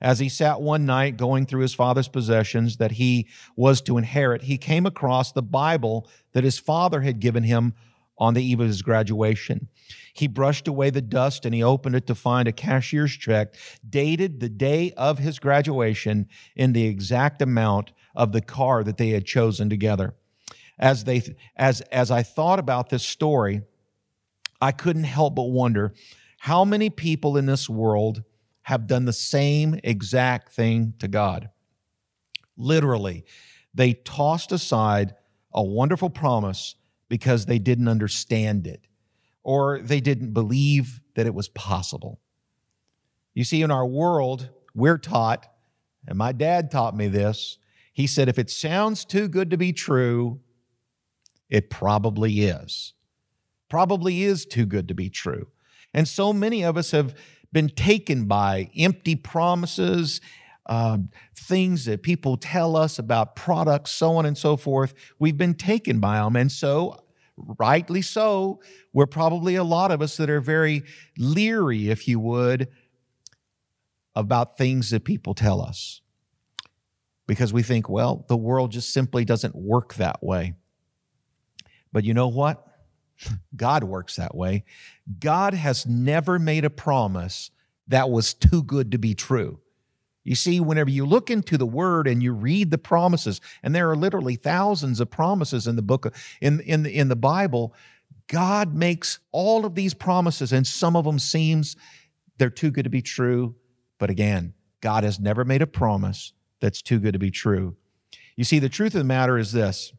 As 0.00 0.18
he 0.18 0.28
sat 0.28 0.60
one 0.60 0.86
night 0.86 1.16
going 1.16 1.46
through 1.46 1.62
his 1.62 1.74
father's 1.74 2.08
possessions 2.08 2.76
that 2.76 2.92
he 2.92 3.28
was 3.56 3.80
to 3.82 3.98
inherit, 3.98 4.42
he 4.42 4.56
came 4.56 4.86
across 4.86 5.32
the 5.32 5.42
Bible 5.42 6.08
that 6.32 6.44
his 6.44 6.58
father 6.58 7.00
had 7.00 7.20
given 7.20 7.42
him 7.42 7.74
on 8.18 8.34
the 8.34 8.44
eve 8.44 8.60
of 8.60 8.66
his 8.66 8.82
graduation. 8.82 9.68
He 10.12 10.26
brushed 10.26 10.66
away 10.66 10.90
the 10.90 11.00
dust 11.00 11.46
and 11.46 11.54
he 11.54 11.62
opened 11.62 11.94
it 11.94 12.06
to 12.08 12.14
find 12.14 12.48
a 12.48 12.52
cashier's 12.52 13.12
check 13.12 13.54
dated 13.88 14.40
the 14.40 14.48
day 14.48 14.92
of 14.96 15.18
his 15.18 15.38
graduation 15.38 16.28
in 16.56 16.72
the 16.72 16.86
exact 16.86 17.40
amount 17.40 17.92
of 18.14 18.32
the 18.32 18.40
car 18.40 18.82
that 18.82 18.96
they 18.96 19.10
had 19.10 19.24
chosen 19.24 19.70
together. 19.70 20.14
As 20.78 21.04
they 21.04 21.22
as 21.56 21.80
as 21.92 22.10
I 22.10 22.22
thought 22.22 22.58
about 22.58 22.88
this 22.88 23.04
story, 23.04 23.62
I 24.60 24.72
couldn't 24.72 25.04
help 25.04 25.36
but 25.36 25.50
wonder 25.50 25.94
how 26.40 26.64
many 26.64 26.90
people 26.90 27.36
in 27.36 27.46
this 27.46 27.68
world 27.68 28.22
have 28.62 28.86
done 28.86 29.04
the 29.04 29.12
same 29.12 29.80
exact 29.82 30.52
thing 30.52 30.94
to 30.98 31.08
God. 31.08 31.50
Literally, 32.56 33.24
they 33.72 33.94
tossed 33.94 34.52
aside 34.52 35.14
a 35.52 35.62
wonderful 35.62 36.10
promise 36.10 36.74
because 37.08 37.46
they 37.46 37.58
didn't 37.58 37.88
understand 37.88 38.66
it 38.66 38.86
or 39.42 39.80
they 39.80 40.00
didn't 40.00 40.32
believe 40.32 41.00
that 41.14 41.26
it 41.26 41.34
was 41.34 41.48
possible. 41.48 42.20
You 43.34 43.44
see, 43.44 43.62
in 43.62 43.70
our 43.70 43.86
world, 43.86 44.50
we're 44.74 44.98
taught, 44.98 45.46
and 46.06 46.18
my 46.18 46.32
dad 46.32 46.70
taught 46.70 46.96
me 46.96 47.08
this. 47.08 47.58
He 47.92 48.06
said, 48.06 48.28
if 48.28 48.38
it 48.38 48.50
sounds 48.50 49.04
too 49.04 49.28
good 49.28 49.50
to 49.50 49.56
be 49.56 49.72
true, 49.72 50.40
it 51.48 51.70
probably 51.70 52.40
is. 52.40 52.94
Probably 53.68 54.22
is 54.22 54.44
too 54.44 54.66
good 54.66 54.88
to 54.88 54.94
be 54.94 55.08
true. 55.08 55.48
And 55.94 56.06
so 56.06 56.32
many 56.32 56.64
of 56.64 56.76
us 56.76 56.90
have 56.90 57.14
been 57.52 57.68
taken 57.68 58.26
by 58.26 58.70
empty 58.76 59.16
promises, 59.16 60.20
uh, 60.68 60.98
things 61.34 61.86
that 61.86 62.02
people 62.02 62.36
tell 62.36 62.76
us 62.76 62.98
about 62.98 63.34
products, 63.34 63.90
so 63.90 64.16
on 64.16 64.26
and 64.26 64.36
so 64.36 64.56
forth. 64.56 64.94
We've 65.18 65.36
been 65.36 65.54
taken 65.54 65.98
by 65.98 66.18
them. 66.18 66.36
And 66.36 66.52
so 66.52 67.02
rightly 67.58 68.02
so, 68.02 68.60
we're 68.92 69.06
probably 69.06 69.54
a 69.54 69.64
lot 69.64 69.90
of 69.90 70.02
us 70.02 70.16
that 70.18 70.28
are 70.28 70.40
very 70.40 70.84
leery, 71.16 71.88
if 71.88 72.06
you 72.08 72.20
would, 72.20 72.68
about 74.14 74.58
things 74.58 74.90
that 74.90 75.04
people 75.04 75.34
tell 75.34 75.60
us. 75.60 76.00
Because 77.26 77.52
we 77.52 77.62
think, 77.62 77.88
well, 77.88 78.24
the 78.28 78.36
world 78.36 78.72
just 78.72 78.90
simply 78.90 79.24
doesn't 79.24 79.54
work 79.54 79.94
that 79.94 80.22
way. 80.22 80.54
But 81.92 82.04
you 82.04 82.14
know 82.14 82.28
what? 82.28 82.66
God 83.56 83.84
works 83.84 84.16
that 84.16 84.34
way. 84.34 84.64
God 85.18 85.54
has 85.54 85.86
never 85.86 86.38
made 86.38 86.64
a 86.64 86.70
promise 86.70 87.50
that 87.88 88.10
was 88.10 88.34
too 88.34 88.62
good 88.62 88.92
to 88.92 88.98
be 88.98 89.14
true. 89.14 89.60
You 90.28 90.34
see, 90.34 90.60
whenever 90.60 90.90
you 90.90 91.06
look 91.06 91.30
into 91.30 91.56
the 91.56 91.64
word 91.64 92.06
and 92.06 92.22
you 92.22 92.34
read 92.34 92.70
the 92.70 92.76
promises, 92.76 93.40
and 93.62 93.74
there 93.74 93.90
are 93.90 93.96
literally 93.96 94.36
thousands 94.36 95.00
of 95.00 95.10
promises 95.10 95.66
in 95.66 95.76
the 95.76 95.82
book 95.82 96.14
in 96.42 96.60
in 96.60 96.84
in 96.84 97.08
the 97.08 97.16
Bible, 97.16 97.74
God 98.26 98.74
makes 98.74 99.20
all 99.32 99.64
of 99.64 99.74
these 99.74 99.94
promises, 99.94 100.52
and 100.52 100.66
some 100.66 100.96
of 100.96 101.06
them 101.06 101.18
seems 101.18 101.76
they're 102.36 102.50
too 102.50 102.70
good 102.70 102.84
to 102.84 102.90
be 102.90 103.00
true. 103.00 103.54
But 103.96 104.10
again, 104.10 104.52
God 104.82 105.02
has 105.02 105.18
never 105.18 105.46
made 105.46 105.62
a 105.62 105.66
promise 105.66 106.34
that's 106.60 106.82
too 106.82 106.98
good 106.98 107.14
to 107.14 107.18
be 107.18 107.30
true. 107.30 107.76
You 108.36 108.44
see, 108.44 108.58
the 108.58 108.68
truth 108.68 108.94
of 108.94 108.98
the 108.98 109.04
matter 109.04 109.38
is 109.38 109.52
this 109.52 109.94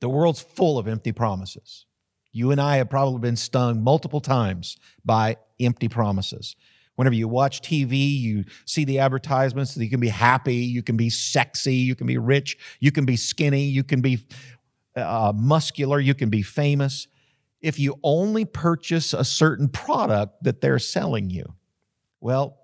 the 0.00 0.08
world's 0.08 0.40
full 0.40 0.78
of 0.78 0.88
empty 0.88 1.12
promises. 1.12 1.84
You 2.32 2.52
and 2.52 2.60
I 2.60 2.78
have 2.78 2.88
probably 2.88 3.20
been 3.20 3.36
stung 3.36 3.84
multiple 3.84 4.22
times 4.22 4.78
by 5.04 5.36
empty 5.60 5.88
promises. 5.88 6.56
Whenever 6.98 7.14
you 7.14 7.28
watch 7.28 7.62
TV, 7.62 8.18
you 8.18 8.44
see 8.64 8.84
the 8.84 8.98
advertisements 8.98 9.72
that 9.74 9.84
you 9.84 9.88
can 9.88 10.00
be 10.00 10.08
happy, 10.08 10.56
you 10.56 10.82
can 10.82 10.96
be 10.96 11.08
sexy, 11.08 11.76
you 11.76 11.94
can 11.94 12.08
be 12.08 12.18
rich, 12.18 12.58
you 12.80 12.90
can 12.90 13.04
be 13.04 13.14
skinny, 13.14 13.62
you 13.62 13.84
can 13.84 14.00
be 14.00 14.18
uh, 14.96 15.32
muscular, 15.32 16.00
you 16.00 16.12
can 16.12 16.28
be 16.28 16.42
famous. 16.42 17.06
If 17.60 17.78
you 17.78 18.00
only 18.02 18.44
purchase 18.44 19.12
a 19.14 19.22
certain 19.24 19.68
product 19.68 20.42
that 20.42 20.60
they're 20.60 20.80
selling 20.80 21.30
you, 21.30 21.44
well, 22.20 22.58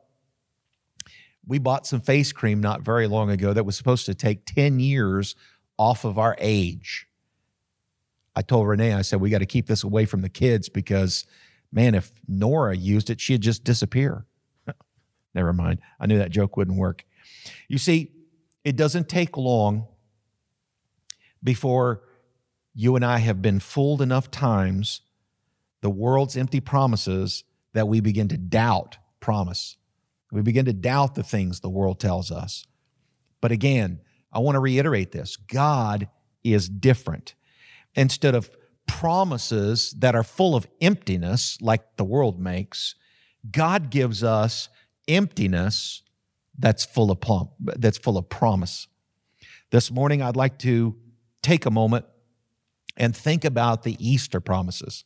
we 1.47 1.61
bought 1.61 1.87
some 1.87 2.01
face 2.01 2.33
cream 2.33 2.61
not 2.61 2.83
very 2.83 3.07
long 3.07 3.31
ago 3.31 3.53
that 3.53 3.65
was 3.65 3.77
supposed 3.77 4.05
to 4.07 4.17
take 4.17 4.47
10 4.47 4.81
years 4.81 5.37
off 5.79 6.05
of 6.05 6.19
our 6.19 6.35
age. 6.41 7.07
I 8.35 8.43
told 8.43 8.67
Renee, 8.67 8.95
I 8.95 9.03
said, 9.03 9.21
we 9.21 9.31
got 9.31 9.39
to 9.39 9.47
keep 9.47 9.69
this 9.69 9.85
away 9.85 10.07
from 10.07 10.23
the 10.23 10.29
kids 10.29 10.69
because 10.69 11.25
man, 11.75 11.95
if 11.95 12.13
Nora 12.29 12.77
used 12.77 13.11
it, 13.11 13.21
she'd 13.21 13.43
just 13.43 13.65
disappear. 13.65 14.25
Never 15.35 15.53
mind. 15.53 15.81
I 15.99 16.07
knew 16.07 16.19
that 16.19 16.31
joke 16.31 16.57
wouldn't 16.57 16.79
work. 16.79 17.05
You 17.69 17.79
see, 17.79 18.13
it 18.63 18.77
doesn't 18.77 19.09
take 19.09 19.37
long 19.37 19.87
before 21.43 22.03
you 22.75 22.97
and 22.97 23.05
I 23.05 23.19
have 23.19 23.43
been 23.43 23.61
fooled 23.61 24.01
enough 24.01 24.31
times 24.31 25.03
the 25.81 25.91
world's 25.91 26.37
empty 26.37 26.61
promises 26.61 27.45
that 27.75 27.89
we 27.89 28.01
begin 28.01 28.29
to 28.29 28.39
doubt 28.39 28.97
promise. 29.21 29.77
We 30.33 30.43
begin 30.43 30.65
to 30.65 30.73
doubt 30.73 31.15
the 31.15 31.23
things 31.23 31.61
the 31.61 31.69
world 31.69 32.01
tells 32.01 32.31
us. 32.31 32.67
But 33.41 33.53
again, 33.53 34.01
I 34.33 34.39
want 34.39 34.55
to 34.57 34.61
reiterate 34.61 35.13
this 35.13 35.37
God 35.37 36.09
is 36.43 36.69
different. 36.69 37.35
Instead 37.95 38.35
of 38.35 38.51
promises 38.87 39.93
that 39.99 40.15
are 40.15 40.23
full 40.23 40.55
of 40.55 40.67
emptiness, 40.81 41.59
like 41.61 41.97
the 41.97 42.05
world 42.05 42.41
makes, 42.41 42.95
God 43.51 43.91
gives 43.91 44.23
us 44.23 44.69
emptiness 45.09 46.03
that's 46.59 46.85
full 46.85 47.11
of 47.11 47.21
plum, 47.21 47.51
that's 47.61 47.99
full 47.99 48.17
of 48.17 48.29
promise. 48.29 48.87
This 49.71 49.91
morning, 49.91 50.23
I'd 50.23 50.37
like 50.37 50.59
to 50.61 50.97
take 51.43 51.67
a 51.67 51.71
moment 51.71 52.07
and 52.97 53.15
think 53.15 53.45
about 53.45 53.83
the 53.83 53.97
Easter 53.99 54.41
promises. 54.41 55.05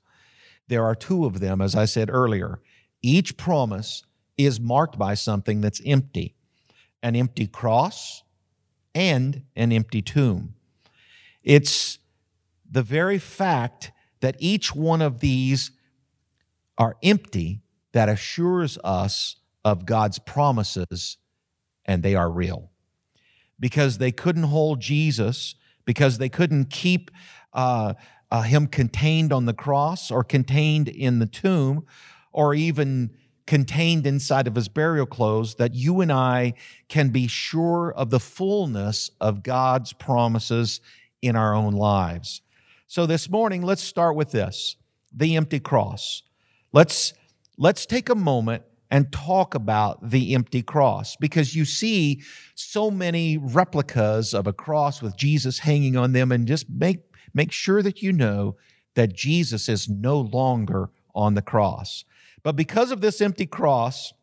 There 0.68 0.84
are 0.84 0.94
two 0.94 1.24
of 1.24 1.40
them, 1.40 1.60
as 1.60 1.74
I 1.74 1.86
said 1.86 2.10
earlier. 2.10 2.60
Each 3.02 3.36
promise 3.36 4.04
is 4.36 4.60
marked 4.60 4.98
by 4.98 5.14
something 5.14 5.60
that's 5.60 5.80
empty 5.84 6.34
an 7.02 7.14
empty 7.14 7.46
cross 7.46 8.24
and 8.92 9.42
an 9.54 9.70
empty 9.70 10.02
tomb. 10.02 10.54
It's 11.44 11.98
the 12.70 12.82
very 12.82 13.18
fact 13.18 13.92
that 14.20 14.36
each 14.38 14.74
one 14.74 15.02
of 15.02 15.20
these 15.20 15.70
are 16.76 16.96
empty 17.02 17.62
that 17.92 18.08
assures 18.08 18.78
us 18.84 19.36
of 19.64 19.86
God's 19.86 20.18
promises 20.18 21.18
and 21.84 22.02
they 22.02 22.14
are 22.14 22.30
real. 22.30 22.70
Because 23.58 23.98
they 23.98 24.12
couldn't 24.12 24.44
hold 24.44 24.80
Jesus, 24.80 25.54
because 25.84 26.18
they 26.18 26.28
couldn't 26.28 26.70
keep 26.70 27.10
uh, 27.52 27.94
uh, 28.30 28.42
him 28.42 28.66
contained 28.66 29.32
on 29.32 29.46
the 29.46 29.54
cross 29.54 30.10
or 30.10 30.22
contained 30.22 30.88
in 30.88 31.18
the 31.18 31.26
tomb 31.26 31.84
or 32.32 32.54
even 32.54 33.10
contained 33.46 34.06
inside 34.06 34.46
of 34.46 34.54
his 34.54 34.68
burial 34.68 35.06
clothes, 35.06 35.54
that 35.54 35.74
you 35.74 36.02
and 36.02 36.12
I 36.12 36.52
can 36.88 37.08
be 37.08 37.26
sure 37.26 37.90
of 37.92 38.10
the 38.10 38.20
fullness 38.20 39.10
of 39.20 39.42
God's 39.42 39.94
promises 39.94 40.80
in 41.22 41.34
our 41.34 41.54
own 41.54 41.72
lives. 41.72 42.42
So 42.90 43.04
this 43.04 43.28
morning, 43.28 43.60
let's 43.60 43.82
start 43.82 44.16
with 44.16 44.30
this 44.30 44.76
the 45.14 45.36
empty 45.36 45.60
cross. 45.60 46.22
Let's, 46.72 47.12
let's 47.58 47.84
take 47.84 48.08
a 48.08 48.14
moment 48.14 48.62
and 48.90 49.12
talk 49.12 49.54
about 49.54 50.08
the 50.08 50.34
empty 50.34 50.62
cross 50.62 51.14
because 51.16 51.54
you 51.54 51.66
see 51.66 52.22
so 52.54 52.90
many 52.90 53.36
replicas 53.36 54.32
of 54.32 54.46
a 54.46 54.54
cross 54.54 55.02
with 55.02 55.16
Jesus 55.18 55.58
hanging 55.58 55.98
on 55.98 56.12
them 56.12 56.32
and 56.32 56.48
just 56.48 56.70
make 56.70 57.00
make 57.34 57.52
sure 57.52 57.82
that 57.82 58.02
you 58.02 58.10
know 58.10 58.56
that 58.94 59.14
Jesus 59.14 59.68
is 59.68 59.86
no 59.90 60.18
longer 60.18 60.88
on 61.14 61.34
the 61.34 61.42
cross. 61.42 62.06
But 62.42 62.56
because 62.56 62.90
of 62.90 63.02
this 63.02 63.20
empty 63.20 63.44
cross, 63.44 64.14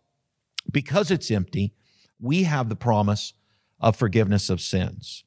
because 0.72 1.12
it's 1.12 1.30
empty, 1.30 1.76
we 2.20 2.44
have 2.44 2.70
the 2.70 2.76
promise 2.76 3.34
of 3.80 3.96
forgiveness 3.96 4.50
of 4.50 4.60
sins. 4.60 5.24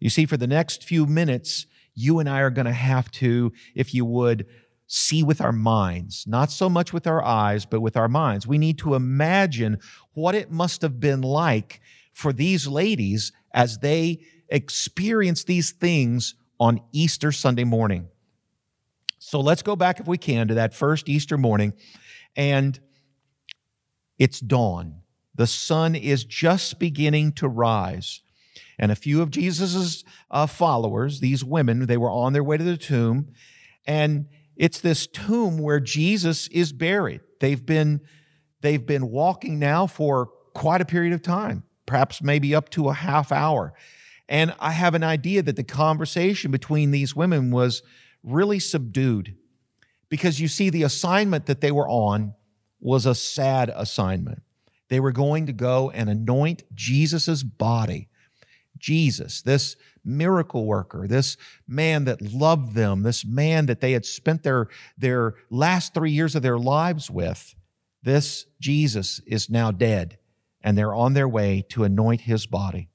You 0.00 0.10
see, 0.10 0.26
for 0.26 0.36
the 0.36 0.48
next 0.48 0.82
few 0.82 1.06
minutes, 1.06 1.66
you 1.94 2.18
and 2.18 2.28
I 2.28 2.40
are 2.40 2.50
going 2.50 2.66
to 2.66 2.72
have 2.72 3.10
to, 3.12 3.52
if 3.74 3.94
you 3.94 4.04
would, 4.04 4.46
see 4.86 5.22
with 5.22 5.40
our 5.40 5.52
minds, 5.52 6.26
not 6.26 6.50
so 6.50 6.68
much 6.68 6.92
with 6.92 7.06
our 7.06 7.24
eyes, 7.24 7.64
but 7.64 7.80
with 7.80 7.96
our 7.96 8.08
minds. 8.08 8.46
We 8.46 8.58
need 8.58 8.78
to 8.78 8.94
imagine 8.94 9.78
what 10.12 10.34
it 10.34 10.50
must 10.50 10.82
have 10.82 11.00
been 11.00 11.22
like 11.22 11.80
for 12.12 12.32
these 12.32 12.66
ladies 12.66 13.32
as 13.54 13.78
they 13.78 14.20
experienced 14.48 15.46
these 15.46 15.70
things 15.70 16.34
on 16.60 16.80
Easter 16.92 17.32
Sunday 17.32 17.64
morning. 17.64 18.08
So 19.18 19.40
let's 19.40 19.62
go 19.62 19.76
back, 19.76 19.98
if 19.98 20.06
we 20.06 20.18
can, 20.18 20.48
to 20.48 20.54
that 20.54 20.74
first 20.74 21.08
Easter 21.08 21.38
morning. 21.38 21.72
And 22.36 22.78
it's 24.18 24.40
dawn. 24.40 25.02
The 25.34 25.46
sun 25.46 25.94
is 25.94 26.24
just 26.24 26.78
beginning 26.78 27.32
to 27.34 27.48
rise. 27.48 28.20
And 28.78 28.90
a 28.90 28.96
few 28.96 29.22
of 29.22 29.30
Jesus' 29.30 30.04
uh, 30.30 30.46
followers, 30.46 31.20
these 31.20 31.44
women, 31.44 31.86
they 31.86 31.96
were 31.96 32.10
on 32.10 32.32
their 32.32 32.44
way 32.44 32.56
to 32.56 32.64
the 32.64 32.76
tomb. 32.76 33.28
And 33.86 34.26
it's 34.56 34.80
this 34.80 35.06
tomb 35.06 35.58
where 35.58 35.80
Jesus 35.80 36.48
is 36.48 36.72
buried. 36.72 37.20
They've 37.40 37.64
been, 37.64 38.00
they've 38.60 38.84
been 38.84 39.10
walking 39.10 39.58
now 39.58 39.86
for 39.86 40.30
quite 40.54 40.80
a 40.80 40.86
period 40.86 41.12
of 41.12 41.22
time, 41.22 41.64
perhaps 41.86 42.22
maybe 42.22 42.54
up 42.54 42.70
to 42.70 42.88
a 42.88 42.94
half 42.94 43.32
hour. 43.32 43.74
And 44.28 44.54
I 44.58 44.72
have 44.72 44.94
an 44.94 45.04
idea 45.04 45.42
that 45.42 45.56
the 45.56 45.64
conversation 45.64 46.50
between 46.50 46.90
these 46.90 47.14
women 47.14 47.50
was 47.50 47.82
really 48.22 48.58
subdued 48.58 49.36
because 50.12 50.38
you 50.38 50.46
see, 50.46 50.68
the 50.68 50.82
assignment 50.82 51.46
that 51.46 51.62
they 51.62 51.72
were 51.72 51.88
on 51.88 52.34
was 52.80 53.06
a 53.06 53.14
sad 53.14 53.72
assignment. 53.74 54.42
They 54.90 55.00
were 55.00 55.10
going 55.10 55.46
to 55.46 55.54
go 55.54 55.88
and 55.88 56.10
anoint 56.10 56.64
Jesus' 56.74 57.42
body. 57.42 58.10
Jesus, 58.82 59.40
this 59.40 59.76
miracle 60.04 60.66
worker, 60.66 61.06
this 61.06 61.36
man 61.66 62.04
that 62.04 62.20
loved 62.20 62.74
them, 62.74 63.04
this 63.04 63.24
man 63.24 63.66
that 63.66 63.80
they 63.80 63.92
had 63.92 64.04
spent 64.04 64.42
their, 64.42 64.68
their 64.98 65.36
last 65.48 65.94
three 65.94 66.10
years 66.10 66.34
of 66.34 66.42
their 66.42 66.58
lives 66.58 67.10
with, 67.10 67.54
this 68.02 68.46
Jesus 68.60 69.20
is 69.26 69.48
now 69.48 69.70
dead, 69.70 70.18
and 70.60 70.76
they're 70.76 70.94
on 70.94 71.14
their 71.14 71.28
way 71.28 71.64
to 71.70 71.84
anoint 71.84 72.22
his 72.22 72.44
body. 72.46 72.88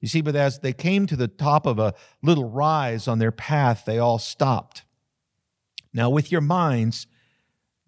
You 0.00 0.08
see, 0.08 0.20
but 0.20 0.36
as 0.36 0.58
they 0.58 0.72
came 0.72 1.06
to 1.06 1.16
the 1.16 1.28
top 1.28 1.64
of 1.64 1.78
a 1.78 1.94
little 2.20 2.50
rise 2.50 3.08
on 3.08 3.20
their 3.20 3.32
path, 3.32 3.84
they 3.86 3.98
all 3.98 4.18
stopped. 4.18 4.82
Now, 5.94 6.10
with 6.10 6.32
your 6.32 6.40
minds, 6.40 7.06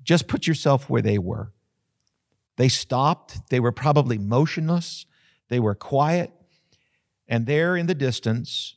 just 0.05 0.29
put 0.29 0.47
yourself 0.47 0.89
where 0.89 1.03
they 1.03 1.19
were. 1.19 1.53
They 2.57 2.69
stopped. 2.69 3.51
They 3.51 3.59
were 3.59 3.73
probably 3.73 4.17
motionless. 4.17 5.05
They 5.49 5.59
were 5.59 5.75
quiet. 5.75 6.31
And 7.29 7.47
there 7.47 7.77
in 7.77 7.87
the 7.87 7.95
distance, 7.95 8.77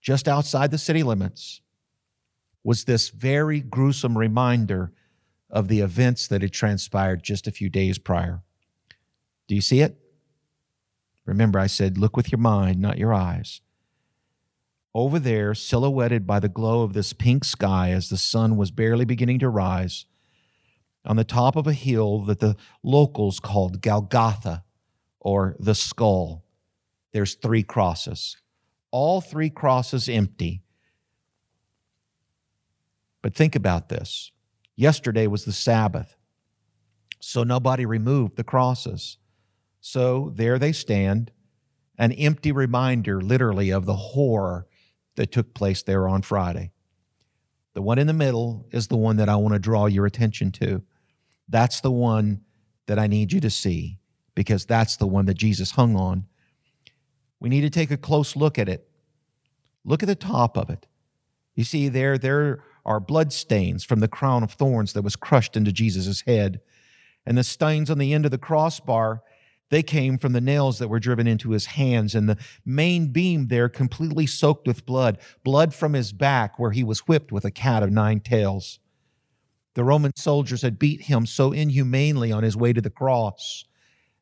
just 0.00 0.26
outside 0.26 0.70
the 0.70 0.78
city 0.78 1.02
limits, 1.02 1.60
was 2.64 2.84
this 2.84 3.10
very 3.10 3.60
gruesome 3.60 4.16
reminder 4.16 4.92
of 5.50 5.68
the 5.68 5.80
events 5.80 6.26
that 6.28 6.42
had 6.42 6.52
transpired 6.52 7.22
just 7.22 7.46
a 7.46 7.52
few 7.52 7.68
days 7.68 7.98
prior. 7.98 8.42
Do 9.46 9.54
you 9.54 9.60
see 9.60 9.80
it? 9.80 9.98
Remember, 11.24 11.58
I 11.58 11.66
said, 11.66 11.98
look 11.98 12.16
with 12.16 12.32
your 12.32 12.38
mind, 12.38 12.80
not 12.80 12.98
your 12.98 13.12
eyes. 13.12 13.60
Over 14.94 15.18
there, 15.18 15.54
silhouetted 15.54 16.26
by 16.26 16.40
the 16.40 16.48
glow 16.48 16.82
of 16.82 16.92
this 16.92 17.12
pink 17.12 17.44
sky 17.44 17.90
as 17.90 18.08
the 18.08 18.16
sun 18.16 18.56
was 18.56 18.70
barely 18.70 19.04
beginning 19.04 19.38
to 19.40 19.48
rise, 19.48 20.06
on 21.04 21.16
the 21.16 21.24
top 21.24 21.56
of 21.56 21.66
a 21.66 21.72
hill 21.72 22.20
that 22.22 22.40
the 22.40 22.56
locals 22.82 23.40
called 23.40 23.80
Golgotha, 23.80 24.64
or 25.20 25.56
the 25.58 25.74
skull, 25.74 26.44
there's 27.12 27.34
three 27.34 27.62
crosses. 27.62 28.36
All 28.90 29.20
three 29.20 29.50
crosses 29.50 30.08
empty. 30.08 30.62
But 33.22 33.34
think 33.34 33.56
about 33.56 33.88
this. 33.88 34.30
Yesterday 34.76 35.26
was 35.26 35.44
the 35.44 35.52
Sabbath, 35.52 36.14
so 37.20 37.42
nobody 37.42 37.84
removed 37.84 38.36
the 38.36 38.44
crosses. 38.44 39.18
So 39.80 40.32
there 40.34 40.58
they 40.58 40.72
stand, 40.72 41.32
an 41.98 42.12
empty 42.12 42.52
reminder, 42.52 43.20
literally, 43.20 43.70
of 43.70 43.86
the 43.86 43.96
horror 43.96 44.66
that 45.16 45.32
took 45.32 45.52
place 45.52 45.82
there 45.82 46.06
on 46.06 46.22
Friday. 46.22 46.70
The 47.74 47.82
one 47.82 47.98
in 47.98 48.06
the 48.06 48.12
middle 48.12 48.66
is 48.70 48.86
the 48.86 48.96
one 48.96 49.16
that 49.16 49.28
I 49.28 49.36
want 49.36 49.54
to 49.54 49.58
draw 49.58 49.86
your 49.86 50.06
attention 50.06 50.52
to. 50.52 50.82
That's 51.48 51.80
the 51.80 51.90
one 51.90 52.42
that 52.86 52.98
I 52.98 53.08
need 53.08 53.32
you 53.32 53.40
to 53.40 53.50
see 53.50 53.98
because 54.38 54.64
that's 54.64 54.94
the 54.94 55.06
one 55.08 55.24
that 55.24 55.34
Jesus 55.34 55.72
hung 55.72 55.96
on. 55.96 56.24
We 57.40 57.48
need 57.48 57.62
to 57.62 57.70
take 57.70 57.90
a 57.90 57.96
close 57.96 58.36
look 58.36 58.56
at 58.56 58.68
it. 58.68 58.88
Look 59.84 60.04
at 60.04 60.06
the 60.06 60.14
top 60.14 60.56
of 60.56 60.70
it. 60.70 60.86
You 61.56 61.64
see, 61.64 61.88
there, 61.88 62.16
there 62.16 62.62
are 62.86 63.00
blood 63.00 63.32
stains 63.32 63.82
from 63.82 63.98
the 63.98 64.06
crown 64.06 64.44
of 64.44 64.52
thorns 64.52 64.92
that 64.92 65.02
was 65.02 65.16
crushed 65.16 65.56
into 65.56 65.72
Jesus' 65.72 66.20
head. 66.20 66.60
And 67.26 67.36
the 67.36 67.42
stains 67.42 67.90
on 67.90 67.98
the 67.98 68.14
end 68.14 68.26
of 68.26 68.30
the 68.30 68.38
crossbar 68.38 69.24
they 69.70 69.82
came 69.82 70.18
from 70.18 70.34
the 70.34 70.40
nails 70.40 70.78
that 70.78 70.86
were 70.86 71.00
driven 71.00 71.26
into 71.26 71.50
his 71.50 71.66
hands, 71.66 72.14
and 72.14 72.28
the 72.28 72.38
main 72.64 73.08
beam 73.08 73.48
there 73.48 73.68
completely 73.68 74.26
soaked 74.26 74.68
with 74.68 74.86
blood, 74.86 75.18
blood 75.42 75.74
from 75.74 75.94
his 75.94 76.12
back 76.12 76.60
where 76.60 76.70
he 76.70 76.84
was 76.84 77.00
whipped 77.00 77.32
with 77.32 77.44
a 77.44 77.50
cat 77.50 77.82
of 77.82 77.90
nine 77.90 78.20
tails. 78.20 78.78
The 79.74 79.82
Roman 79.82 80.12
soldiers 80.14 80.62
had 80.62 80.78
beat 80.78 81.02
him 81.02 81.26
so 81.26 81.50
inhumanely 81.50 82.30
on 82.30 82.44
his 82.44 82.56
way 82.56 82.72
to 82.72 82.80
the 82.80 82.88
cross, 82.88 83.64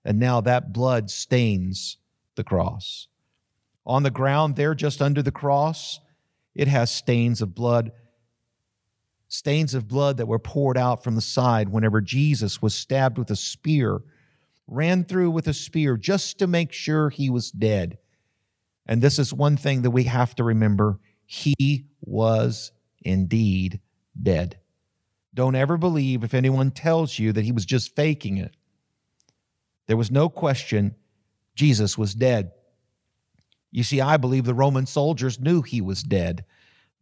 and 0.06 0.18
now 0.18 0.40
that 0.40 0.72
blood 0.72 1.10
stains 1.10 1.98
the 2.36 2.44
cross. 2.44 3.08
On 3.84 4.04
the 4.04 4.10
ground 4.10 4.56
there, 4.56 4.74
just 4.74 5.02
under 5.02 5.22
the 5.22 5.32
cross, 5.32 6.00
it 6.54 6.68
has 6.68 6.90
stains 6.90 7.42
of 7.42 7.54
blood, 7.54 7.92
stains 9.28 9.74
of 9.74 9.88
blood 9.88 10.16
that 10.16 10.28
were 10.28 10.38
poured 10.38 10.78
out 10.78 11.02
from 11.02 11.16
the 11.16 11.20
side 11.20 11.68
whenever 11.68 12.00
Jesus 12.00 12.62
was 12.62 12.74
stabbed 12.74 13.18
with 13.18 13.30
a 13.30 13.36
spear 13.36 14.00
ran 14.68 15.04
through 15.04 15.30
with 15.30 15.48
a 15.48 15.54
spear 15.54 15.96
just 15.96 16.38
to 16.38 16.46
make 16.46 16.72
sure 16.72 17.10
he 17.10 17.30
was 17.30 17.50
dead. 17.50 17.98
And 18.86 19.02
this 19.02 19.18
is 19.18 19.32
one 19.32 19.56
thing 19.56 19.82
that 19.82 19.90
we 19.90 20.04
have 20.04 20.34
to 20.36 20.44
remember 20.44 21.00
he 21.24 21.86
was 22.00 22.72
indeed 23.02 23.80
dead. 24.20 24.58
Don't 25.34 25.54
ever 25.54 25.76
believe 25.76 26.24
if 26.24 26.34
anyone 26.34 26.70
tells 26.70 27.18
you 27.18 27.32
that 27.32 27.44
he 27.44 27.52
was 27.52 27.66
just 27.66 27.94
faking 27.94 28.38
it. 28.38 28.56
There 29.86 29.96
was 29.96 30.10
no 30.10 30.28
question 30.28 30.94
Jesus 31.54 31.96
was 31.96 32.14
dead. 32.14 32.52
You 33.72 33.82
see, 33.82 34.00
I 34.00 34.16
believe 34.16 34.44
the 34.44 34.54
Roman 34.54 34.86
soldiers 34.86 35.40
knew 35.40 35.62
he 35.62 35.80
was 35.80 36.02
dead. 36.02 36.44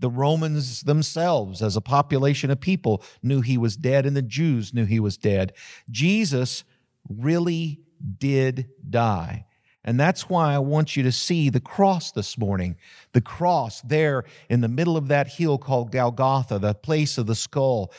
The 0.00 0.10
Romans 0.10 0.82
themselves, 0.82 1.62
as 1.62 1.76
a 1.76 1.80
population 1.80 2.50
of 2.50 2.60
people, 2.60 3.02
knew 3.22 3.40
he 3.40 3.58
was 3.58 3.76
dead, 3.76 4.06
and 4.06 4.16
the 4.16 4.22
Jews 4.22 4.74
knew 4.74 4.84
he 4.84 5.00
was 5.00 5.16
dead. 5.16 5.52
Jesus 5.90 6.64
really 7.08 7.80
did 8.18 8.68
die. 8.88 9.46
And 9.84 10.00
that's 10.00 10.28
why 10.28 10.54
I 10.54 10.58
want 10.58 10.96
you 10.96 11.02
to 11.02 11.12
see 11.12 11.50
the 11.50 11.60
cross 11.60 12.10
this 12.10 12.38
morning. 12.38 12.76
The 13.12 13.20
cross 13.20 13.82
there 13.82 14.24
in 14.48 14.62
the 14.62 14.68
middle 14.68 14.96
of 14.96 15.08
that 15.08 15.28
hill 15.28 15.58
called 15.58 15.92
Golgotha, 15.92 16.58
the 16.58 16.74
place 16.74 17.18
of 17.18 17.26
the 17.26 17.34
skull. 17.34 17.92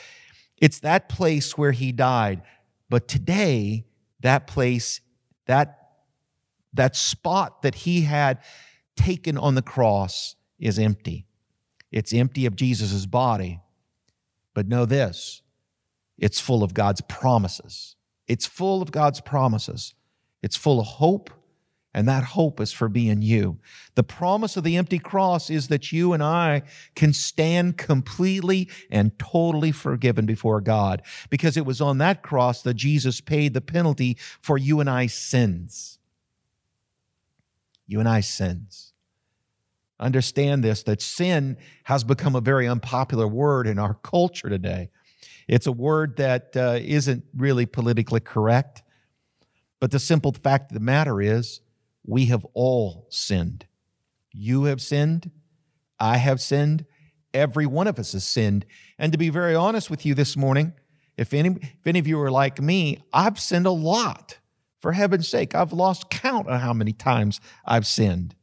It's 0.58 0.80
that 0.80 1.08
place 1.08 1.56
where 1.56 1.72
he 1.72 1.92
died. 1.92 2.42
But 2.90 3.06
today, 3.06 3.84
that 4.20 4.46
place, 4.46 5.00
that, 5.46 5.88
that 6.72 6.96
spot 6.96 7.62
that 7.62 7.74
he 7.74 8.02
had 8.02 8.38
taken 8.96 9.36
on 9.36 9.54
the 9.54 9.62
cross 9.62 10.36
is 10.58 10.78
empty. 10.78 11.26
It's 11.92 12.12
empty 12.12 12.46
of 12.46 12.56
Jesus' 12.56 13.06
body. 13.06 13.60
But 14.54 14.68
know 14.68 14.86
this 14.86 15.42
it's 16.18 16.40
full 16.40 16.62
of 16.62 16.74
God's 16.74 17.02
promises. 17.02 17.96
It's 18.26 18.46
full 18.46 18.82
of 18.82 18.90
God's 18.90 19.20
promises. 19.20 19.94
It's 20.42 20.56
full 20.56 20.80
of 20.80 20.86
hope, 20.86 21.30
and 21.96 22.06
that 22.06 22.24
hope 22.24 22.60
is 22.60 22.74
for 22.74 22.90
being 22.90 23.22
you. 23.22 23.58
The 23.94 24.02
promise 24.02 24.58
of 24.58 24.64
the 24.64 24.76
empty 24.76 24.98
cross 24.98 25.48
is 25.48 25.68
that 25.68 25.92
you 25.92 26.12
and 26.12 26.22
I 26.22 26.60
can 26.94 27.14
stand 27.14 27.78
completely 27.78 28.68
and 28.90 29.18
totally 29.18 29.72
forgiven 29.72 30.26
before 30.26 30.60
God 30.60 31.00
because 31.30 31.56
it 31.56 31.64
was 31.64 31.80
on 31.80 31.96
that 31.96 32.22
cross 32.22 32.60
that 32.62 32.74
Jesus 32.74 33.22
paid 33.22 33.54
the 33.54 33.62
penalty 33.62 34.18
for 34.42 34.58
you 34.58 34.78
and 34.78 34.90
I's 34.90 35.14
sins. 35.14 35.98
You 37.86 37.98
and 37.98 38.08
I's 38.08 38.28
sins. 38.28 38.92
Understand 39.98 40.62
this 40.62 40.82
that 40.82 41.00
sin 41.00 41.56
has 41.84 42.04
become 42.04 42.36
a 42.36 42.42
very 42.42 42.68
unpopular 42.68 43.26
word 43.26 43.66
in 43.66 43.78
our 43.78 43.94
culture 44.02 44.50
today. 44.50 44.90
It's 45.48 45.66
a 45.66 45.72
word 45.72 46.18
that 46.18 46.54
uh, 46.54 46.78
not 46.78 47.22
really 47.34 47.64
politically 47.64 48.20
correct. 48.20 48.82
But 49.80 49.92
the 49.92 49.98
simple 49.98 50.32
fact 50.32 50.72
of 50.72 50.74
the 50.74 50.84
matter 50.84 51.22
is, 51.22 51.60
we 52.06 52.26
have 52.26 52.46
all 52.54 53.06
sinned. 53.10 53.66
You 54.32 54.64
have 54.64 54.80
sinned. 54.80 55.30
I 55.98 56.18
have 56.18 56.40
sinned. 56.40 56.86
Every 57.34 57.66
one 57.66 57.86
of 57.86 57.98
us 57.98 58.12
has 58.12 58.24
sinned. 58.24 58.64
And 58.98 59.12
to 59.12 59.18
be 59.18 59.28
very 59.28 59.54
honest 59.54 59.90
with 59.90 60.06
you 60.06 60.14
this 60.14 60.36
morning, 60.36 60.72
if 61.16 61.34
any, 61.34 61.50
if 61.50 61.86
any 61.86 61.98
of 61.98 62.06
you 62.06 62.20
are 62.20 62.30
like 62.30 62.60
me, 62.60 63.02
I've 63.12 63.40
sinned 63.40 63.66
a 63.66 63.70
lot. 63.70 64.38
For 64.80 64.92
heaven's 64.92 65.28
sake, 65.28 65.54
I've 65.54 65.72
lost 65.72 66.10
count 66.10 66.48
on 66.48 66.60
how 66.60 66.72
many 66.72 66.92
times 66.92 67.40
I've 67.64 67.86
sinned. 67.86 68.36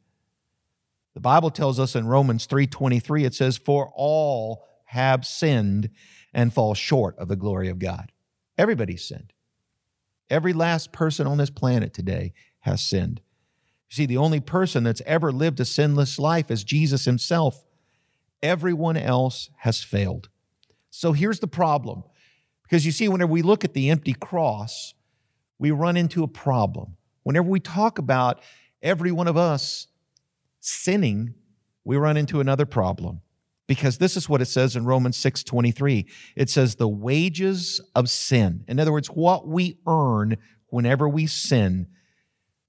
The 1.14 1.20
Bible 1.20 1.52
tells 1.52 1.80
us 1.80 1.96
in 1.96 2.08
Romans 2.08 2.48
3:23 2.48 3.24
it 3.24 3.36
says 3.36 3.58
for 3.58 3.92
all 3.96 4.66
have 4.86 5.26
sinned 5.26 5.90
and 6.34 6.54
fall 6.54 6.74
short 6.74 7.18
of 7.18 7.28
the 7.28 7.36
glory 7.36 7.70
of 7.70 7.80
God. 7.80 8.12
Everybody's 8.58 9.08
sinned. 9.08 9.32
Every 10.30 10.54
last 10.54 10.92
person 10.92 11.28
on 11.28 11.38
this 11.38 11.50
planet 11.52 11.94
today 11.94 12.34
has 12.62 12.82
sinned. 12.82 13.22
You 13.94 13.96
see, 13.98 14.06
the 14.08 14.18
only 14.18 14.40
person 14.40 14.84
that's 14.84 15.04
ever 15.06 15.32
lived 15.32 15.60
a 15.60 15.66
sinless 15.66 16.18
life 16.18 16.50
is 16.50 16.64
Jesus 16.64 17.06
himself. 17.06 17.64
Everyone 18.42 18.98
else 18.98 19.52
has 19.58 19.84
failed. 19.84 20.30
So 20.90 21.12
here's 21.12 21.40
the 21.40 21.48
problem. 21.48 22.04
Because 22.64 22.88
you 22.88 22.92
see, 22.92 23.08
whenever 23.08 23.32
we 23.32 23.44
look 23.44 23.64
at 23.64 23.76
the 23.76 23.92
empty 23.92 24.14
cross, 24.14 24.96
we 25.60 25.70
run 25.70 25.96
into 25.96 26.24
a 26.24 26.28
problem. 26.28 26.98
Whenever 27.22 27.48
we 27.48 27.60
talk 27.60 28.00
about 28.00 28.42
every 28.82 29.12
one 29.12 29.28
of 29.28 29.38
us 29.38 29.86
sinning, 30.60 31.36
we 31.84 31.96
run 31.96 32.18
into 32.18 32.40
another 32.40 32.66
problem 32.66 33.22
because 33.68 34.00
this 34.00 34.18
is 34.18 34.28
what 34.28 34.42
it 34.42 34.46
says 34.46 34.76
in 34.76 34.86
Romans 34.86 35.18
6:23. 35.18 36.08
It 36.36 36.50
says 36.50 36.76
the 36.76 36.88
wages 36.88 37.80
of 37.94 38.10
sin. 38.10 38.64
In 38.68 38.80
other 38.80 38.92
words, 38.92 39.10
what 39.10 39.48
we 39.48 39.78
earn 39.86 40.38
whenever 40.70 41.08
we 41.08 41.28
sin, 41.28 41.86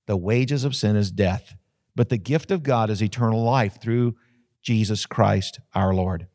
the 0.07 0.17
wages 0.17 0.65
of 0.65 0.77
sin 0.77 0.97
is 0.97 1.11
death, 1.11 1.55
but 1.95 2.09
the 2.09 2.19
gift 2.19 2.51
of 2.51 2.63
God 2.63 2.91
is 2.91 3.03
eternal 3.03 3.43
life 3.43 3.81
through 3.81 4.17
Jesus 4.63 5.07
Christ 5.07 5.61
our 5.75 5.95
Lord. 5.95 6.27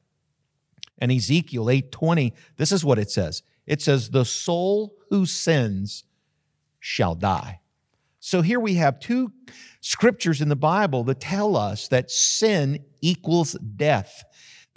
And 0.98 1.12
Ezekiel 1.12 1.70
8:20, 1.70 2.34
this 2.58 2.72
is 2.72 2.84
what 2.84 3.00
it 3.00 3.10
says. 3.10 3.44
It 3.66 3.82
says 3.82 4.10
the 4.10 4.26
soul 4.26 4.96
who 5.10 5.26
sins 5.26 6.04
shall 6.80 7.16
die. 7.16 7.62
So 8.20 8.42
here 8.42 8.60
we 8.60 8.76
have 8.76 9.00
two 9.00 9.32
scriptures 9.82 10.42
in 10.42 10.50
the 10.50 10.56
Bible 10.56 11.04
that 11.06 11.22
tell 11.22 11.56
us 11.56 11.88
that 11.88 12.12
sin 12.12 12.84
equals 13.02 13.54
death 13.54 14.24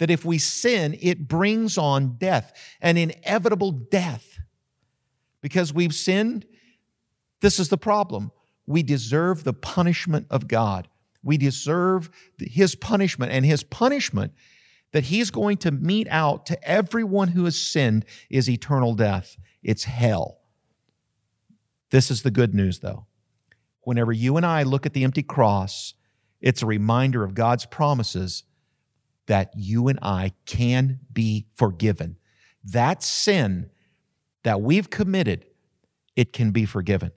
that 0.03 0.11
if 0.11 0.25
we 0.25 0.37
sin, 0.37 0.97
it 1.01 1.29
brings 1.29 1.77
on 1.77 2.17
death, 2.17 2.51
an 2.81 2.97
inevitable 2.97 3.71
death. 3.71 4.39
Because 5.41 5.73
we've 5.73 5.93
sinned, 5.93 6.45
this 7.41 7.57
is 7.57 7.69
the 7.69 7.77
problem. 7.77 8.31
We 8.65 8.83
deserve 8.83 9.43
the 9.43 9.53
punishment 9.53 10.27
of 10.29 10.47
God. 10.47 10.87
We 11.23 11.37
deserve 11.37 12.09
His 12.37 12.75
punishment, 12.75 13.31
and 13.31 13.45
His 13.45 13.63
punishment 13.63 14.33
that 14.91 15.05
He's 15.05 15.31
going 15.31 15.57
to 15.57 15.71
mete 15.71 16.07
out 16.09 16.45
to 16.47 16.63
everyone 16.67 17.29
who 17.29 17.45
has 17.45 17.59
sinned 17.59 18.05
is 18.29 18.49
eternal 18.49 18.93
death. 18.93 19.37
It's 19.61 19.85
hell. 19.85 20.39
This 21.91 22.09
is 22.09 22.23
the 22.23 22.31
good 22.31 22.53
news, 22.53 22.79
though. 22.79 23.05
Whenever 23.81 24.11
you 24.11 24.37
and 24.37 24.45
I 24.45 24.63
look 24.63 24.85
at 24.85 24.93
the 24.93 25.03
empty 25.03 25.23
cross, 25.23 25.93
it's 26.41 26.61
a 26.61 26.65
reminder 26.65 27.23
of 27.23 27.33
God's 27.33 27.65
promises 27.65 28.43
that 29.27 29.51
you 29.55 29.87
and 29.87 29.99
I 30.01 30.33
can 30.45 30.99
be 31.11 31.45
forgiven. 31.55 32.17
That 32.63 33.03
sin 33.03 33.69
that 34.43 34.61
we've 34.61 34.89
committed, 34.89 35.45
it 36.15 36.33
can 36.33 36.51
be 36.51 36.65
forgiven. 36.65 37.11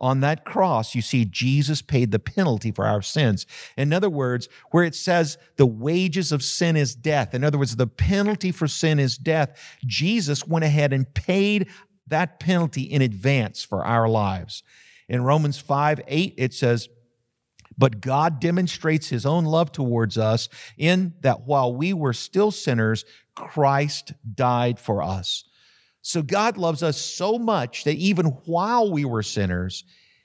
On 0.00 0.20
that 0.20 0.46
cross, 0.46 0.94
you 0.94 1.02
see 1.02 1.26
Jesus 1.26 1.82
paid 1.82 2.10
the 2.10 2.18
penalty 2.18 2.72
for 2.72 2.86
our 2.86 3.02
sins. 3.02 3.46
In 3.76 3.92
other 3.92 4.08
words, 4.08 4.48
where 4.70 4.84
it 4.84 4.94
says 4.94 5.36
the 5.56 5.66
wages 5.66 6.32
of 6.32 6.42
sin 6.42 6.74
is 6.74 6.94
death, 6.94 7.34
in 7.34 7.44
other 7.44 7.58
words, 7.58 7.76
the 7.76 7.86
penalty 7.86 8.50
for 8.50 8.66
sin 8.66 8.98
is 8.98 9.18
death, 9.18 9.78
Jesus 9.86 10.46
went 10.46 10.64
ahead 10.64 10.94
and 10.94 11.12
paid 11.12 11.68
that 12.06 12.40
penalty 12.40 12.82
in 12.82 13.02
advance 13.02 13.62
for 13.62 13.84
our 13.84 14.08
lives. 14.08 14.62
In 15.08 15.22
Romans 15.22 15.58
5 15.58 16.00
8, 16.06 16.34
it 16.38 16.54
says, 16.54 16.88
but 17.80 18.02
God 18.02 18.40
demonstrates 18.40 19.08
his 19.08 19.24
own 19.24 19.46
love 19.46 19.72
towards 19.72 20.18
us 20.18 20.50
in 20.76 21.14
that 21.20 21.46
while 21.46 21.74
we 21.74 21.94
were 21.94 22.12
still 22.12 22.50
sinners, 22.50 23.06
Christ 23.34 24.12
died 24.34 24.78
for 24.78 25.02
us. 25.02 25.44
So 26.02 26.22
God 26.22 26.56
loves 26.56 26.82
us 26.82 26.98
so 26.98 27.38
much 27.38 27.84
that 27.84 27.96
even 27.96 28.26
while 28.26 28.90
we 28.90 29.04
were 29.04 29.22
sinners, 29.22 29.84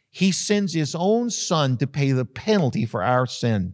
he 0.09 0.31
sends 0.31 0.73
his 0.73 0.95
own 0.95 1.29
son 1.29 1.77
to 1.77 1.87
pay 1.87 2.11
the 2.11 2.25
penalty 2.25 2.85
for 2.85 3.03
our 3.03 3.25
sin. 3.25 3.73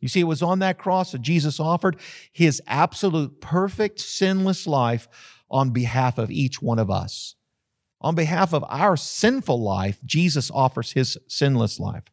You 0.00 0.08
see, 0.08 0.20
it 0.20 0.24
was 0.24 0.42
on 0.42 0.60
that 0.60 0.78
cross 0.78 1.12
that 1.12 1.22
Jesus 1.22 1.60
offered 1.60 1.98
his 2.32 2.62
absolute 2.66 3.40
perfect 3.40 4.00
sinless 4.00 4.66
life 4.66 5.08
on 5.50 5.70
behalf 5.70 6.18
of 6.18 6.30
each 6.30 6.62
one 6.62 6.78
of 6.78 6.90
us. 6.90 7.34
On 8.00 8.14
behalf 8.14 8.52
of 8.52 8.64
our 8.68 8.96
sinful 8.96 9.60
life, 9.62 9.98
Jesus 10.04 10.50
offers 10.50 10.92
his 10.92 11.18
sinless 11.28 11.80
life. 11.80 12.04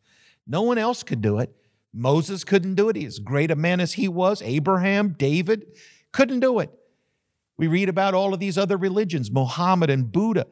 No 0.48 0.62
one 0.62 0.78
else 0.78 1.04
could 1.04 1.22
do 1.22 1.40
it. 1.40 1.56
Moses 1.94 2.44
couldn't 2.44 2.76
do 2.76 2.90
it. 2.90 2.96
He's 2.96 3.14
as 3.14 3.20
great 3.20 3.52
a 3.52 3.56
man 3.56 3.80
as 3.80 3.94
he 3.94 4.08
was, 4.08 4.42
Abraham, 4.42 5.16
David 5.18 5.78
couldn't 6.12 6.40
do 6.40 6.60
it. 6.60 6.72
We 7.58 7.68
read 7.68 7.90
about 7.90 8.14
all 8.14 8.34
of 8.34 8.40
these 8.40 8.58
other 8.58 8.78
religions, 8.78 9.32
Muhammad 9.32 9.90
and 9.90 10.12
Buddha. 10.12 10.48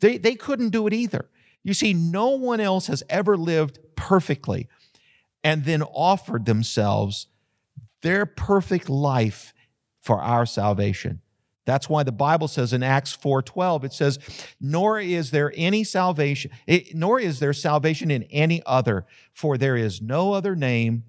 They, 0.00 0.18
they 0.18 0.34
couldn't 0.34 0.70
do 0.70 0.86
it 0.86 0.92
either. 0.92 1.28
You 1.62 1.74
see, 1.74 1.94
no 1.94 2.30
one 2.30 2.60
else 2.60 2.88
has 2.88 3.02
ever 3.08 3.36
lived 3.36 3.78
perfectly 3.96 4.68
and 5.42 5.64
then 5.64 5.82
offered 5.82 6.44
themselves 6.44 7.28
their 8.02 8.26
perfect 8.26 8.90
life 8.90 9.54
for 10.00 10.20
our 10.20 10.44
salvation. 10.44 11.20
That's 11.64 11.88
why 11.88 12.02
the 12.02 12.12
Bible 12.12 12.48
says 12.48 12.72
in 12.72 12.82
Acts 12.82 13.16
4:12 13.16 13.84
it 13.84 13.92
says 13.92 14.18
nor 14.60 15.00
is 15.00 15.30
there 15.30 15.52
any 15.56 15.82
salvation 15.82 16.50
it, 16.66 16.94
nor 16.94 17.18
is 17.18 17.38
there 17.38 17.54
salvation 17.54 18.10
in 18.10 18.24
any 18.24 18.62
other 18.66 19.06
for 19.32 19.56
there 19.56 19.76
is 19.76 20.02
no 20.02 20.34
other 20.34 20.54
name 20.54 21.04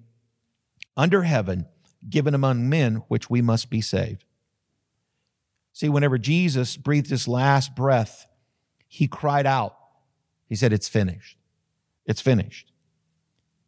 under 0.96 1.24
heaven 1.24 1.66
given 2.08 2.34
among 2.34 2.68
men 2.68 3.02
which 3.08 3.28
we 3.28 3.42
must 3.42 3.68
be 3.68 3.82
saved. 3.82 4.24
See 5.76 5.90
whenever 5.90 6.16
Jesus 6.16 6.74
breathed 6.78 7.10
his 7.10 7.28
last 7.28 7.76
breath 7.76 8.26
he 8.88 9.06
cried 9.06 9.44
out. 9.44 9.76
He 10.48 10.54
said 10.54 10.72
it's 10.72 10.88
finished. 10.88 11.36
It's 12.06 12.22
finished. 12.22 12.72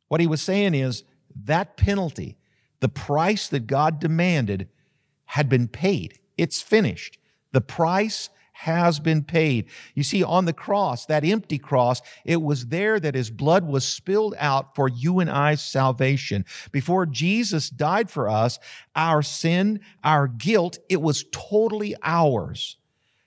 What 0.06 0.22
he 0.22 0.26
was 0.26 0.40
saying 0.40 0.74
is 0.74 1.04
that 1.44 1.76
penalty, 1.76 2.38
the 2.80 2.88
price 2.88 3.48
that 3.48 3.66
God 3.66 4.00
demanded 4.00 4.70
had 5.26 5.50
been 5.50 5.68
paid. 5.68 6.18
It's 6.38 6.62
finished. 6.62 7.18
The 7.52 7.60
price 7.60 8.30
has 8.58 8.98
been 8.98 9.22
paid. 9.22 9.66
You 9.94 10.02
see, 10.02 10.24
on 10.24 10.44
the 10.44 10.52
cross, 10.52 11.06
that 11.06 11.24
empty 11.24 11.58
cross, 11.58 12.02
it 12.24 12.42
was 12.42 12.66
there 12.66 12.98
that 12.98 13.14
his 13.14 13.30
blood 13.30 13.64
was 13.64 13.86
spilled 13.86 14.34
out 14.36 14.74
for 14.74 14.88
you 14.88 15.20
and 15.20 15.30
I's 15.30 15.62
salvation. 15.62 16.44
Before 16.72 17.06
Jesus 17.06 17.70
died 17.70 18.10
for 18.10 18.28
us, 18.28 18.58
our 18.96 19.22
sin, 19.22 19.78
our 20.02 20.26
guilt, 20.26 20.78
it 20.88 21.00
was 21.00 21.24
totally 21.30 21.94
ours. 22.02 22.78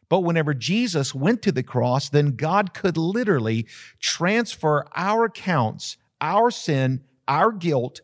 But 0.09 0.19
whenever 0.19 0.53
Jesus 0.53 1.15
went 1.15 1.41
to 1.43 1.53
the 1.53 1.63
cross, 1.63 2.09
then 2.09 2.35
God 2.35 2.73
could 2.73 2.97
literally 2.97 3.67
transfer 4.01 4.85
our 4.93 5.23
accounts, 5.23 5.95
our 6.19 6.51
sin, 6.51 7.05
our 7.29 7.53
guilt 7.53 8.01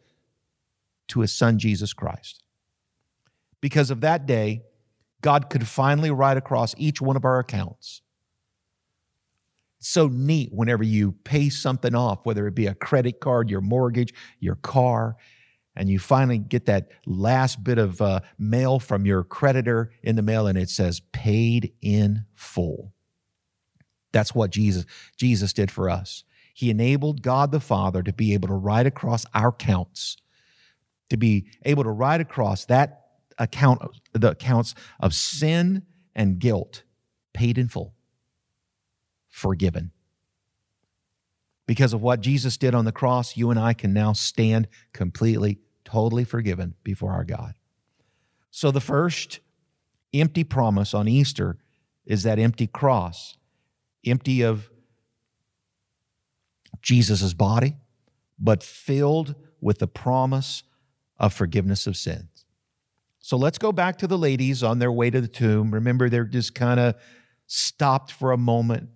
to 1.10 1.20
his 1.20 1.34
son, 1.34 1.60
Jesus 1.60 1.92
Christ. 1.92 2.42
Because 3.60 3.92
of 3.92 4.00
that 4.00 4.26
day, 4.26 4.62
God 5.22 5.50
could 5.50 5.68
finally 5.68 6.12
write 6.12 6.38
across 6.38 6.76
each 6.78 7.02
one 7.02 7.16
of 7.16 7.26
our 7.26 7.40
accounts. 7.40 8.02
It's 9.80 9.90
so 9.90 10.08
neat 10.08 10.50
whenever 10.52 10.84
you 10.84 11.12
pay 11.24 11.50
something 11.50 11.96
off, 11.96 12.26
whether 12.26 12.48
it 12.48 12.56
be 12.56 12.68
a 12.68 12.76
credit 12.76 13.20
card, 13.20 13.50
your 13.50 13.62
mortgage, 13.62 14.14
your 14.40 14.56
car, 14.56 15.18
and 15.76 15.90
you 15.90 16.00
finally 16.00 16.40
get 16.40 16.66
that 16.66 16.90
last 17.06 17.64
bit 17.64 17.78
of 17.78 18.02
uh, 18.02 18.22
mail 18.40 18.80
from 18.80 19.06
your 19.06 19.24
creditor 19.24 19.92
in 20.02 20.16
the 20.16 20.24
mail 20.24 20.48
and 20.48 20.58
it 20.58 20.70
says 20.70 21.02
paid 21.12 21.72
in 21.82 22.26
full. 22.34 22.94
That's 24.12 24.34
what 24.34 24.50
Jesus 24.50 24.86
Jesus 25.18 25.54
did 25.54 25.70
for 25.70 25.90
us. 25.90 26.24
He 26.54 26.72
enabled 26.72 27.22
God 27.22 27.52
the 27.52 27.60
Father 27.60 28.02
to 28.02 28.12
be 28.12 28.34
able 28.34 28.48
to 28.48 28.56
write 28.56 28.88
across 28.88 29.28
our 29.36 29.52
counts, 29.52 30.18
to 31.12 31.18
be 31.18 31.46
able 31.64 31.84
to 31.84 31.92
write 31.92 32.22
across 32.22 32.66
that 32.66 33.07
account, 33.38 33.82
the 34.14 34.32
accounts 34.32 34.76
of 35.00 35.14
sin 35.14 35.84
and 36.16 36.40
guilt 36.40 36.84
paid 37.34 37.58
in 37.58 37.68
full, 37.68 37.94
forgiven. 39.30 39.92
Because 41.68 41.94
of 41.94 42.02
what 42.02 42.22
Jesus 42.22 42.58
did 42.58 42.74
on 42.74 42.86
the 42.86 42.92
cross, 42.92 43.36
you 43.36 43.52
and 43.52 43.60
I 43.60 43.74
can 43.74 43.94
now 43.94 44.14
stand 44.14 44.68
completely, 44.94 45.60
totally 45.84 46.24
forgiven 46.24 46.76
before 46.84 47.12
our 47.12 47.26
God. 47.26 47.54
So 48.50 48.72
the 48.72 48.82
first 48.82 49.40
empty 50.14 50.44
promise 50.44 50.94
on 50.94 51.08
Easter 51.08 51.58
is 52.06 52.24
that 52.24 52.40
empty 52.40 52.68
cross, 52.68 53.38
empty 54.06 54.42
of 54.42 54.70
Jesus' 56.82 57.34
body, 57.34 57.76
but 58.40 58.64
filled 58.64 59.36
with 59.60 59.80
the 59.80 59.88
promise 59.88 60.64
of 61.20 61.34
forgiveness 61.34 61.86
of 61.86 61.98
sins. 61.98 62.37
So 63.28 63.36
let's 63.36 63.58
go 63.58 63.74
back 63.74 63.98
to 63.98 64.08
the 64.08 64.18
ladies 64.18 64.64
on 64.64 64.80
their 64.80 64.90
way 64.90 65.10
to 65.10 65.20
the 65.20 65.28
tomb. 65.28 65.74
Remember, 65.74 66.08
they're 66.08 66.24
just 66.24 66.56
kind 66.56 66.80
of 66.80 66.96
stopped 67.46 68.10
for 68.10 68.32
a 68.32 68.38
moment, 68.38 68.88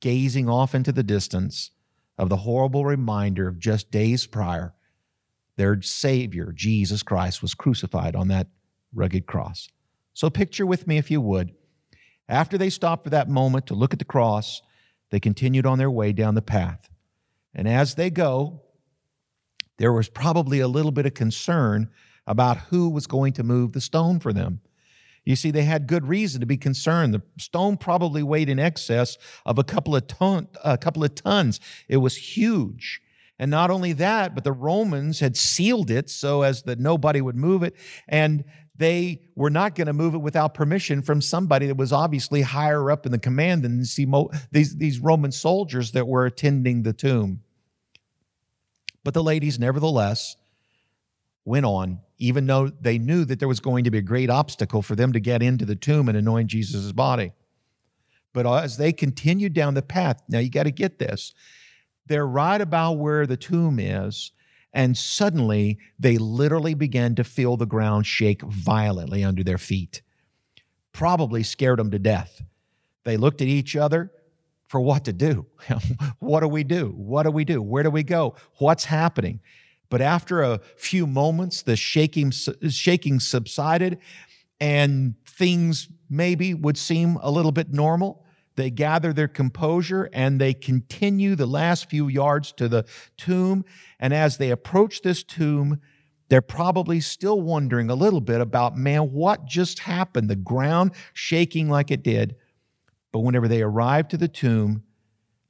gazing 0.00 0.48
off 0.48 0.74
into 0.74 0.90
the 0.90 1.02
distance 1.02 1.70
of 2.16 2.30
the 2.30 2.36
horrible 2.38 2.86
reminder 2.86 3.46
of 3.46 3.58
just 3.58 3.90
days 3.90 4.26
prior, 4.26 4.72
their 5.58 5.82
Savior, 5.82 6.50
Jesus 6.50 7.02
Christ, 7.02 7.42
was 7.42 7.52
crucified 7.52 8.16
on 8.16 8.28
that 8.28 8.46
rugged 8.94 9.26
cross. 9.26 9.68
So 10.14 10.30
picture 10.30 10.64
with 10.64 10.86
me, 10.86 10.96
if 10.96 11.10
you 11.10 11.20
would. 11.20 11.52
After 12.26 12.56
they 12.56 12.70
stopped 12.70 13.04
for 13.04 13.10
that 13.10 13.28
moment 13.28 13.66
to 13.66 13.74
look 13.74 13.92
at 13.92 13.98
the 13.98 14.06
cross, 14.06 14.62
they 15.10 15.20
continued 15.20 15.66
on 15.66 15.76
their 15.76 15.90
way 15.90 16.14
down 16.14 16.36
the 16.36 16.40
path. 16.40 16.88
And 17.54 17.68
as 17.68 17.96
they 17.96 18.08
go, 18.08 18.62
there 19.76 19.92
was 19.92 20.08
probably 20.08 20.60
a 20.60 20.68
little 20.68 20.90
bit 20.90 21.04
of 21.04 21.12
concern 21.12 21.90
about 22.26 22.58
who 22.58 22.88
was 22.88 23.06
going 23.06 23.32
to 23.34 23.42
move 23.42 23.72
the 23.72 23.80
stone 23.80 24.20
for 24.20 24.32
them. 24.32 24.60
You 25.24 25.36
see, 25.36 25.50
they 25.50 25.64
had 25.64 25.86
good 25.86 26.06
reason 26.06 26.40
to 26.40 26.46
be 26.46 26.56
concerned. 26.56 27.14
The 27.14 27.22
stone 27.38 27.76
probably 27.76 28.22
weighed 28.22 28.48
in 28.48 28.58
excess 28.58 29.16
of 29.46 29.58
a 29.58 29.64
couple 29.64 29.96
of 29.96 30.06
ton, 30.06 30.48
a 30.62 30.76
couple 30.76 31.02
of 31.02 31.14
tons. 31.14 31.60
It 31.88 31.96
was 31.96 32.14
huge. 32.14 33.00
And 33.38 33.50
not 33.50 33.70
only 33.70 33.94
that, 33.94 34.34
but 34.34 34.44
the 34.44 34.52
Romans 34.52 35.20
had 35.20 35.36
sealed 35.36 35.90
it 35.90 36.10
so 36.10 36.42
as 36.42 36.62
that 36.64 36.78
nobody 36.78 37.20
would 37.20 37.36
move 37.36 37.62
it. 37.62 37.74
And 38.06 38.44
they 38.76 39.22
were 39.34 39.50
not 39.50 39.74
going 39.74 39.86
to 39.86 39.92
move 39.92 40.14
it 40.14 40.18
without 40.18 40.54
permission 40.54 41.00
from 41.00 41.20
somebody 41.20 41.66
that 41.66 41.76
was 41.76 41.92
obviously 41.92 42.42
higher 42.42 42.90
up 42.90 43.06
in 43.06 43.12
the 43.12 43.18
command 43.18 43.62
than 43.62 43.78
these, 44.52 44.76
these 44.76 44.98
Roman 44.98 45.32
soldiers 45.32 45.92
that 45.92 46.06
were 46.06 46.26
attending 46.26 46.82
the 46.82 46.92
tomb. 46.92 47.40
But 49.04 49.14
the 49.14 49.22
ladies, 49.22 49.58
nevertheless, 49.58 50.36
went 51.44 51.66
on, 51.66 52.00
even 52.18 52.46
though 52.46 52.68
they 52.68 52.98
knew 52.98 53.24
that 53.24 53.38
there 53.38 53.48
was 53.48 53.60
going 53.60 53.84
to 53.84 53.90
be 53.90 53.98
a 53.98 54.02
great 54.02 54.30
obstacle 54.30 54.82
for 54.82 54.94
them 54.94 55.12
to 55.12 55.20
get 55.20 55.42
into 55.42 55.64
the 55.64 55.76
tomb 55.76 56.08
and 56.08 56.16
anoint 56.16 56.48
Jesus' 56.48 56.92
body. 56.92 57.32
But 58.32 58.46
as 58.46 58.76
they 58.76 58.92
continued 58.92 59.54
down 59.54 59.74
the 59.74 59.82
path, 59.82 60.22
now 60.28 60.38
you 60.38 60.50
got 60.50 60.64
to 60.64 60.70
get 60.70 60.98
this. 60.98 61.32
They're 62.06 62.26
right 62.26 62.60
about 62.60 62.94
where 62.94 63.26
the 63.26 63.36
tomb 63.36 63.78
is, 63.78 64.32
and 64.72 64.96
suddenly 64.96 65.78
they 65.98 66.18
literally 66.18 66.74
began 66.74 67.14
to 67.14 67.24
feel 67.24 67.56
the 67.56 67.66
ground 67.66 68.06
shake 68.06 68.42
violently 68.42 69.24
under 69.24 69.44
their 69.44 69.58
feet. 69.58 70.02
Probably 70.92 71.42
scared 71.42 71.78
them 71.78 71.90
to 71.92 71.98
death. 71.98 72.42
They 73.04 73.16
looked 73.16 73.40
at 73.40 73.48
each 73.48 73.76
other 73.76 74.10
for 74.66 74.80
what 74.80 75.04
to 75.04 75.12
do. 75.12 75.46
what 76.18 76.40
do 76.40 76.48
we 76.48 76.64
do? 76.64 76.88
What 76.96 77.22
do 77.22 77.30
we 77.30 77.44
do? 77.44 77.62
Where 77.62 77.82
do 77.82 77.90
we 77.90 78.02
go? 78.02 78.34
What's 78.58 78.84
happening? 78.84 79.40
But 79.90 80.00
after 80.00 80.42
a 80.42 80.60
few 80.76 81.06
moments, 81.06 81.62
the 81.62 81.76
shaking, 81.76 82.30
shaking 82.30 83.20
subsided 83.20 83.98
and 84.60 85.14
things 85.26 85.88
maybe 86.08 86.54
would 86.54 86.78
seem 86.78 87.18
a 87.20 87.30
little 87.30 87.52
bit 87.52 87.72
normal. 87.72 88.24
They 88.56 88.70
gather 88.70 89.12
their 89.12 89.28
composure 89.28 90.08
and 90.12 90.40
they 90.40 90.54
continue 90.54 91.34
the 91.34 91.46
last 91.46 91.90
few 91.90 92.08
yards 92.08 92.52
to 92.52 92.68
the 92.68 92.86
tomb. 93.16 93.64
And 93.98 94.14
as 94.14 94.36
they 94.36 94.50
approach 94.50 95.02
this 95.02 95.22
tomb, 95.22 95.80
they're 96.28 96.40
probably 96.40 97.00
still 97.00 97.40
wondering 97.40 97.90
a 97.90 97.94
little 97.94 98.20
bit 98.20 98.40
about, 98.40 98.76
man, 98.76 99.12
what 99.12 99.44
just 99.44 99.80
happened? 99.80 100.30
The 100.30 100.36
ground 100.36 100.92
shaking 101.12 101.68
like 101.68 101.90
it 101.90 102.02
did. 102.02 102.36
But 103.12 103.20
whenever 103.20 103.48
they 103.48 103.62
arrive 103.62 104.08
to 104.08 104.16
the 104.16 104.28
tomb, 104.28 104.84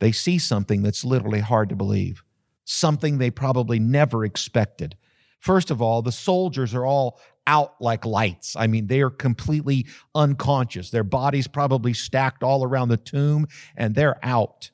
they 0.01 0.13
see 0.13 0.39
something 0.39 0.83
that's 0.83 1.05
literally 1.05 1.41
hard 1.41 1.69
to 1.69 1.77
believe 1.77 2.24
something 2.65 3.19
they 3.19 3.31
probably 3.31 3.79
never 3.79 4.25
expected. 4.25 4.97
First 5.41 5.71
of 5.71 5.83
all, 5.83 6.03
the 6.03 6.13
soldiers 6.13 6.75
are 6.75 6.87
all 6.87 7.21
out 7.47 7.75
like 7.81 8.07
lights. 8.07 8.57
I 8.57 8.67
mean, 8.67 8.87
they 8.87 9.03
are 9.03 9.11
completely 9.11 9.87
unconscious. 10.15 10.91
Their 10.91 11.05
bodies 11.05 11.47
probably 11.47 11.93
stacked 11.93 12.43
all 12.43 12.65
around 12.65 12.89
the 12.89 12.97
tomb 12.97 13.47
and 13.77 13.95
they're 13.95 14.19
out. 14.23 14.71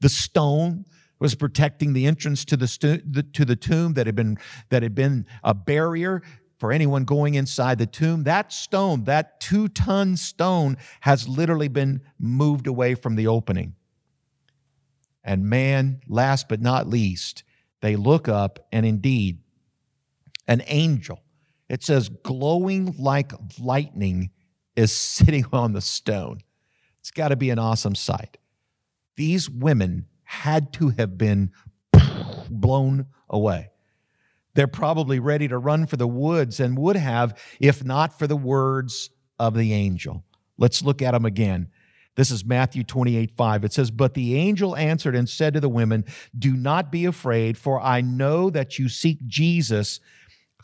The 0.00 0.10
stone 0.10 0.84
was 1.18 1.34
protecting 1.34 1.94
the 1.94 2.06
entrance 2.06 2.44
to 2.46 2.56
the, 2.56 2.68
stu- 2.68 3.00
the, 3.10 3.22
to 3.22 3.46
the 3.46 3.56
tomb 3.56 3.94
that 3.94 4.06
had 4.06 4.14
been 4.14 4.36
that 4.68 4.82
had 4.82 4.94
been 4.94 5.24
a 5.42 5.54
barrier 5.54 6.22
for 6.58 6.72
anyone 6.72 7.04
going 7.04 7.34
inside 7.34 7.78
the 7.78 7.86
tomb. 7.86 8.24
That 8.24 8.52
stone, 8.52 9.04
that 9.04 9.40
2-ton 9.40 10.16
stone 10.16 10.76
has 11.00 11.28
literally 11.28 11.68
been 11.68 12.02
moved 12.18 12.66
away 12.66 12.94
from 12.94 13.16
the 13.16 13.26
opening. 13.26 13.74
And 15.26 15.44
man, 15.44 16.00
last 16.06 16.48
but 16.48 16.62
not 16.62 16.88
least, 16.88 17.42
they 17.82 17.96
look 17.96 18.28
up, 18.28 18.60
and 18.70 18.86
indeed, 18.86 19.40
an 20.46 20.62
angel, 20.68 21.20
it 21.68 21.82
says, 21.82 22.08
glowing 22.08 22.94
like 22.96 23.32
lightning, 23.60 24.30
is 24.76 24.92
sitting 24.96 25.44
on 25.52 25.72
the 25.72 25.80
stone. 25.80 26.38
It's 27.00 27.10
got 27.10 27.28
to 27.28 27.36
be 27.36 27.50
an 27.50 27.58
awesome 27.58 27.96
sight. 27.96 28.38
These 29.16 29.50
women 29.50 30.06
had 30.22 30.72
to 30.74 30.90
have 30.90 31.18
been 31.18 31.50
blown 32.50 33.06
away. 33.28 33.70
They're 34.54 34.66
probably 34.66 35.18
ready 35.18 35.48
to 35.48 35.58
run 35.58 35.86
for 35.86 35.96
the 35.96 36.06
woods 36.06 36.60
and 36.60 36.78
would 36.78 36.96
have 36.96 37.38
if 37.60 37.84
not 37.84 38.18
for 38.18 38.26
the 38.26 38.36
words 38.36 39.10
of 39.38 39.54
the 39.54 39.72
angel. 39.72 40.24
Let's 40.56 40.82
look 40.82 41.02
at 41.02 41.12
them 41.12 41.24
again. 41.24 41.68
This 42.16 42.30
is 42.30 42.44
Matthew 42.44 42.82
28 42.82 43.30
5. 43.36 43.64
It 43.64 43.72
says, 43.72 43.90
But 43.90 44.14
the 44.14 44.36
angel 44.36 44.74
answered 44.76 45.14
and 45.14 45.28
said 45.28 45.54
to 45.54 45.60
the 45.60 45.68
women, 45.68 46.04
Do 46.36 46.56
not 46.56 46.90
be 46.90 47.04
afraid, 47.04 47.56
for 47.56 47.80
I 47.80 48.00
know 48.00 48.50
that 48.50 48.78
you 48.78 48.88
seek 48.88 49.24
Jesus 49.26 50.00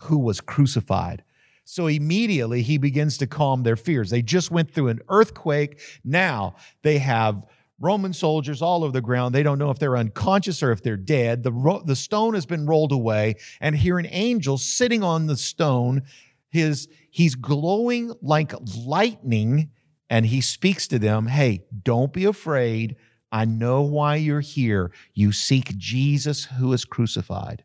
who 0.00 0.18
was 0.18 0.40
crucified. 0.40 1.22
So 1.64 1.86
immediately 1.86 2.62
he 2.62 2.78
begins 2.78 3.18
to 3.18 3.26
calm 3.26 3.62
their 3.62 3.76
fears. 3.76 4.10
They 4.10 4.22
just 4.22 4.50
went 4.50 4.72
through 4.72 4.88
an 4.88 5.00
earthquake. 5.08 5.80
Now 6.04 6.56
they 6.82 6.98
have 6.98 7.46
Roman 7.78 8.12
soldiers 8.12 8.62
all 8.62 8.82
over 8.82 8.92
the 8.92 9.00
ground. 9.00 9.34
They 9.34 9.42
don't 9.42 9.58
know 9.58 9.70
if 9.70 9.78
they're 9.78 9.96
unconscious 9.96 10.62
or 10.62 10.72
if 10.72 10.82
they're 10.82 10.96
dead. 10.96 11.42
The, 11.42 11.52
ro- 11.52 11.82
the 11.84 11.96
stone 11.96 12.34
has 12.34 12.46
been 12.46 12.66
rolled 12.66 12.92
away, 12.92 13.36
and 13.60 13.76
here 13.76 13.98
an 13.98 14.06
angel 14.10 14.56
sitting 14.56 15.02
on 15.02 15.26
the 15.26 15.36
stone. 15.36 16.02
His, 16.48 16.88
he's 17.10 17.34
glowing 17.34 18.12
like 18.20 18.52
lightning 18.76 19.70
and 20.12 20.26
he 20.26 20.42
speaks 20.42 20.86
to 20.88 20.98
them 20.98 21.26
hey, 21.26 21.64
don't 21.84 22.12
be 22.12 22.26
afraid. 22.26 22.96
I 23.32 23.46
know 23.46 23.80
why 23.80 24.16
you're 24.16 24.42
here. 24.42 24.92
You 25.14 25.32
seek 25.32 25.74
Jesus 25.78 26.44
who 26.44 26.74
is 26.74 26.84
crucified. 26.84 27.64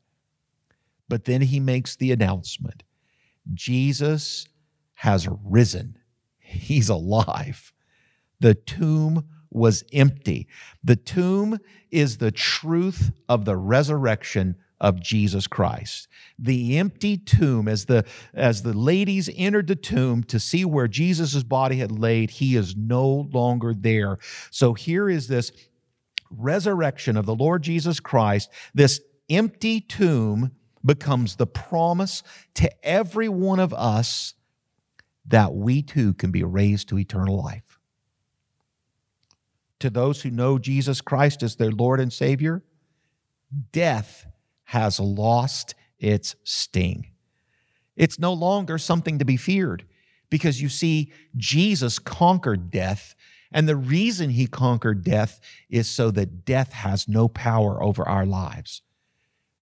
But 1.10 1.26
then 1.26 1.42
he 1.42 1.60
makes 1.60 1.98
the 1.98 2.14
announcement 2.14 2.84
Jesus 3.54 4.48
has 4.94 5.28
risen. 5.44 5.98
He's 6.40 6.88
alive. 6.88 7.74
The 8.40 8.54
tomb 8.56 9.26
was 9.52 9.84
empty. 9.92 10.48
The 10.82 10.96
tomb 10.96 11.60
is 11.92 12.18
the 12.18 12.32
truth 12.32 13.12
of 13.28 13.44
the 13.44 13.58
resurrection 13.58 14.56
of 14.80 15.02
Jesus 15.02 15.48
Christ. 15.48 16.08
The 16.38 16.78
empty 16.78 17.18
tomb 17.18 17.68
as 17.68 17.86
the 17.86 18.06
as 18.34 18.62
the 18.62 18.78
ladies 18.78 19.30
entered 19.36 19.68
the 19.68 19.76
tomb 19.76 20.24
to 20.26 20.40
see 20.40 20.66
where 20.66 20.88
Jesus' 20.88 21.44
body 21.44 21.78
had 21.78 21.92
laid, 21.92 22.30
he 22.30 22.56
is 22.56 22.76
no 22.76 23.28
longer 23.32 23.74
there. 23.74 24.18
So 24.52 24.74
here 24.74 25.10
is 25.10 25.28
this 25.28 25.52
resurrection 26.30 27.18
of 27.18 27.26
the 27.26 27.36
Lord 27.36 27.64
Jesus 27.64 28.00
Christ, 28.00 28.50
this 28.74 29.02
empty 29.30 29.82
tomb 29.82 30.52
becomes 30.86 31.36
the 31.36 31.48
promise 31.48 32.24
to 32.56 32.72
every 32.86 33.30
one 33.30 33.60
of 33.60 33.74
us 33.74 34.34
that 35.26 35.54
we 35.54 35.82
too 35.82 36.14
can 36.14 36.32
be 36.32 36.44
raised 36.44 36.90
to 36.90 37.00
eternal 37.00 37.38
life. 37.38 37.80
To 39.80 39.90
those 39.90 40.22
who 40.22 40.32
know 40.32 40.58
Jesus 40.58 41.02
Christ 41.02 41.44
as 41.44 41.56
their 41.56 41.72
Lord 41.72 42.00
and 42.00 42.12
Savior, 42.12 42.64
death 43.72 44.26
has 44.68 45.00
lost 45.00 45.76
its 45.98 46.36
sting. 46.44 47.08
It's 47.96 48.20
no 48.20 48.34
longer 48.34 48.78
something 48.78 49.18
to 49.20 49.26
be 49.26 49.38
feared 49.38 49.86
because 50.30 50.62
you 50.62 50.70
see, 50.70 51.12
Jesus 51.36 52.00
conquered 52.00 52.70
death. 52.70 53.16
And 53.52 53.68
the 53.68 53.78
reason 53.78 54.32
he 54.32 54.46
conquered 54.46 55.04
death 55.04 55.40
is 55.70 55.90
so 55.90 56.12
that 56.12 56.44
death 56.44 56.74
has 56.74 57.08
no 57.08 57.30
power 57.30 57.82
over 57.82 58.08
our 58.08 58.26
lives. 58.26 58.82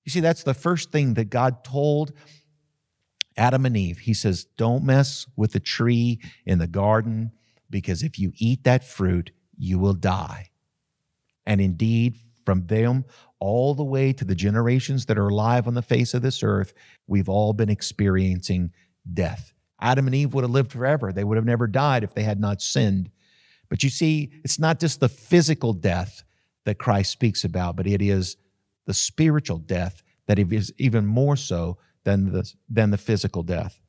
You 0.04 0.12
see, 0.12 0.22
that's 0.22 0.44
the 0.44 0.56
first 0.56 0.92
thing 0.92 1.14
that 1.14 1.30
God 1.30 1.64
told 1.64 2.12
Adam 3.38 3.66
and 3.66 3.78
Eve. 3.78 4.00
He 4.00 4.14
says, 4.14 4.46
Don't 4.58 4.84
mess 4.84 5.28
with 5.36 5.52
the 5.52 5.60
tree 5.60 6.20
in 6.46 6.58
the 6.58 6.68
garden 6.68 7.32
because 7.70 8.02
if 8.02 8.18
you 8.18 8.32
eat 8.38 8.64
that 8.64 8.84
fruit, 8.84 9.32
you 9.56 9.78
will 9.78 9.94
die. 9.94 10.50
And 11.46 11.62
indeed, 11.62 12.18
from 12.46 12.68
them 12.68 13.06
all 13.40 13.74
the 13.74 13.84
way 13.84 14.14
to 14.14 14.24
the 14.24 14.36
generations 14.36 15.06
that 15.06 15.18
are 15.18 15.28
alive 15.28 15.68
on 15.68 15.74
the 15.74 15.82
face 15.82 16.14
of 16.14 16.22
this 16.22 16.44
earth, 16.44 16.74
we've 17.08 17.30
all 17.30 17.54
been 17.54 17.70
experiencing 17.70 18.72
death. 19.14 19.54
Adam 19.82 20.08
and 20.08 20.16
Eve 20.16 20.34
would 20.34 20.44
have 20.44 20.52
lived 20.52 20.72
forever. 20.72 21.12
They 21.12 21.24
would 21.24 21.36
have 21.36 21.46
never 21.46 21.68
died 21.68 22.04
if 22.04 22.14
they 22.14 22.24
had 22.24 22.40
not 22.40 22.62
sinned. 22.62 23.10
But 23.70 23.84
you 23.84 23.90
see, 23.90 24.32
it's 24.44 24.60
not 24.60 24.80
just 24.80 25.00
the 25.00 25.10
physical 25.10 25.74
death 25.74 26.24
that 26.64 26.80
Christ 26.80 27.12
speaks 27.12 27.44
about, 27.44 27.76
but 27.76 27.88
it 27.88 28.02
is 28.02 28.38
the 28.86 28.94
spiritual 28.94 29.58
death 29.58 30.02
that 30.28 30.40
is 30.40 30.74
even 30.78 31.06
more 31.06 31.36
so 31.36 31.78
than 32.04 32.32
the, 32.32 32.52
than 32.70 32.92
the 32.92 32.98
physical 32.98 33.44
death. 33.44 33.80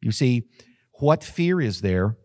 You 0.00 0.12
see, 0.12 0.48
what 0.94 1.24
fear 1.24 1.60
is 1.60 1.80
there 1.80 2.16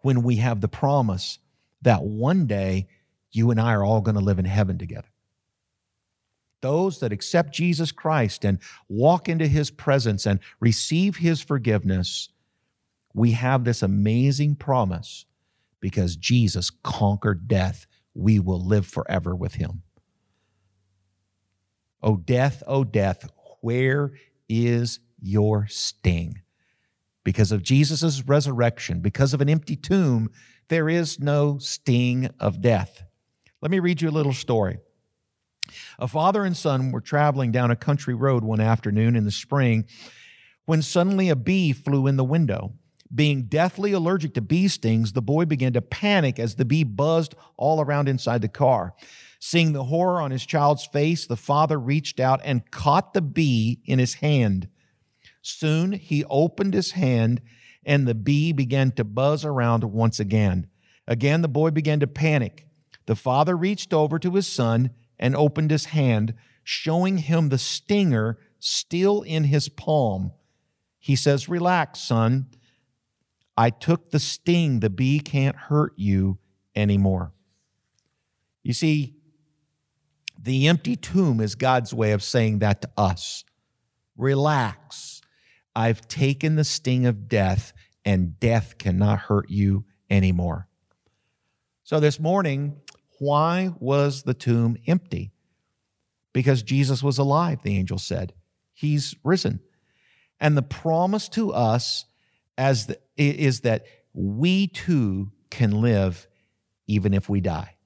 when 0.00 0.22
we 0.22 0.36
have 0.36 0.60
the 0.60 0.68
promise 0.68 1.38
that 1.82 2.02
one 2.02 2.46
day 2.46 2.88
you 3.32 3.50
and 3.50 3.60
I 3.60 3.72
are 3.72 3.84
all 3.84 4.00
going 4.00 4.14
to 4.14 4.20
live 4.20 4.38
in 4.38 4.44
heaven 4.44 4.78
together? 4.78 5.08
Those 6.60 7.00
that 7.00 7.12
accept 7.12 7.54
Jesus 7.54 7.90
Christ 7.90 8.44
and 8.44 8.58
walk 8.88 9.28
into 9.28 9.48
his 9.48 9.70
presence 9.70 10.26
and 10.26 10.38
receive 10.60 11.16
his 11.16 11.40
forgiveness, 11.40 12.28
we 13.14 13.32
have 13.32 13.64
this 13.64 13.82
amazing 13.82 14.54
promise 14.56 15.26
because 15.80 16.14
Jesus 16.16 16.70
conquered 16.70 17.48
death. 17.48 17.86
We 18.14 18.38
will 18.38 18.64
live 18.64 18.86
forever 18.86 19.34
with 19.34 19.54
him. 19.54 19.82
O 22.02 22.16
death, 22.16 22.62
O 22.66 22.84
death, 22.84 23.28
where 23.60 24.12
is 24.48 25.00
your 25.20 25.66
sting? 25.68 26.42
Because 27.24 27.52
of 27.52 27.62
Jesus' 27.62 28.22
resurrection, 28.26 29.00
because 29.00 29.32
of 29.32 29.40
an 29.40 29.48
empty 29.48 29.76
tomb, 29.76 30.30
there 30.68 30.88
is 30.88 31.20
no 31.20 31.58
sting 31.58 32.28
of 32.40 32.60
death. 32.60 33.04
Let 33.62 33.70
me 33.70 33.78
read 33.78 34.02
you 34.02 34.08
a 34.08 34.10
little 34.10 34.32
story. 34.32 34.80
A 36.00 36.08
father 36.08 36.44
and 36.44 36.56
son 36.56 36.90
were 36.90 37.00
traveling 37.00 37.52
down 37.52 37.70
a 37.70 37.76
country 37.76 38.12
road 38.12 38.42
one 38.42 38.60
afternoon 38.60 39.14
in 39.14 39.24
the 39.24 39.30
spring 39.30 39.86
when 40.64 40.82
suddenly 40.82 41.28
a 41.28 41.36
bee 41.36 41.72
flew 41.72 42.08
in 42.08 42.16
the 42.16 42.24
window. 42.24 42.72
Being 43.14 43.44
deathly 43.44 43.92
allergic 43.92 44.34
to 44.34 44.40
bee 44.40 44.66
stings, 44.66 45.12
the 45.12 45.22
boy 45.22 45.44
began 45.44 45.74
to 45.74 45.82
panic 45.82 46.40
as 46.40 46.56
the 46.56 46.64
bee 46.64 46.82
buzzed 46.82 47.36
all 47.56 47.80
around 47.80 48.08
inside 48.08 48.42
the 48.42 48.48
car. 48.48 48.94
Seeing 49.38 49.72
the 49.72 49.84
horror 49.84 50.20
on 50.20 50.32
his 50.32 50.44
child's 50.44 50.86
face, 50.86 51.26
the 51.26 51.36
father 51.36 51.78
reached 51.78 52.18
out 52.18 52.40
and 52.42 52.68
caught 52.72 53.12
the 53.12 53.22
bee 53.22 53.80
in 53.84 54.00
his 54.00 54.14
hand. 54.14 54.68
Soon 55.40 55.92
he 55.92 56.24
opened 56.24 56.74
his 56.74 56.92
hand 56.92 57.40
and 57.84 58.08
the 58.08 58.14
bee 58.14 58.52
began 58.52 58.90
to 58.92 59.04
buzz 59.04 59.44
around 59.44 59.84
once 59.84 60.18
again. 60.18 60.66
Again, 61.06 61.42
the 61.42 61.48
boy 61.48 61.70
began 61.70 62.00
to 62.00 62.06
panic. 62.08 62.66
The 63.06 63.16
father 63.16 63.56
reached 63.56 63.92
over 63.92 64.18
to 64.18 64.34
his 64.34 64.46
son 64.46 64.90
and 65.18 65.36
opened 65.36 65.70
his 65.70 65.86
hand, 65.86 66.34
showing 66.64 67.18
him 67.18 67.48
the 67.48 67.58
stinger 67.58 68.38
still 68.58 69.22
in 69.22 69.44
his 69.44 69.68
palm. 69.68 70.32
He 70.98 71.16
says, 71.16 71.48
Relax, 71.48 72.00
son. 72.00 72.46
I 73.56 73.70
took 73.70 74.10
the 74.10 74.18
sting. 74.18 74.80
The 74.80 74.90
bee 74.90 75.20
can't 75.20 75.56
hurt 75.56 75.92
you 75.96 76.38
anymore. 76.74 77.32
You 78.62 78.72
see, 78.72 79.16
the 80.40 80.68
empty 80.68 80.96
tomb 80.96 81.40
is 81.40 81.54
God's 81.54 81.92
way 81.92 82.12
of 82.12 82.22
saying 82.22 82.60
that 82.60 82.82
to 82.82 82.90
us. 82.96 83.44
Relax. 84.16 85.20
I've 85.74 86.06
taken 86.08 86.56
the 86.56 86.64
sting 86.64 87.06
of 87.06 87.28
death, 87.28 87.72
and 88.04 88.38
death 88.38 88.76
cannot 88.78 89.20
hurt 89.20 89.50
you 89.50 89.84
anymore. 90.10 90.68
So, 91.84 92.00
this 92.00 92.20
morning, 92.20 92.80
why 93.22 93.72
was 93.78 94.24
the 94.24 94.34
tomb 94.34 94.76
empty? 94.88 95.30
Because 96.32 96.64
Jesus 96.64 97.04
was 97.04 97.18
alive, 97.18 97.62
the 97.62 97.78
angel 97.78 97.98
said. 97.98 98.32
He's 98.72 99.14
risen. 99.22 99.60
And 100.40 100.56
the 100.56 100.62
promise 100.62 101.28
to 101.30 101.52
us 101.52 102.04
as 102.58 102.86
the, 102.86 102.98
is 103.16 103.60
that 103.60 103.86
we 104.12 104.66
too 104.66 105.30
can 105.50 105.70
live 105.70 106.26
even 106.88 107.14
if 107.14 107.28
we 107.28 107.40
die. 107.40 107.76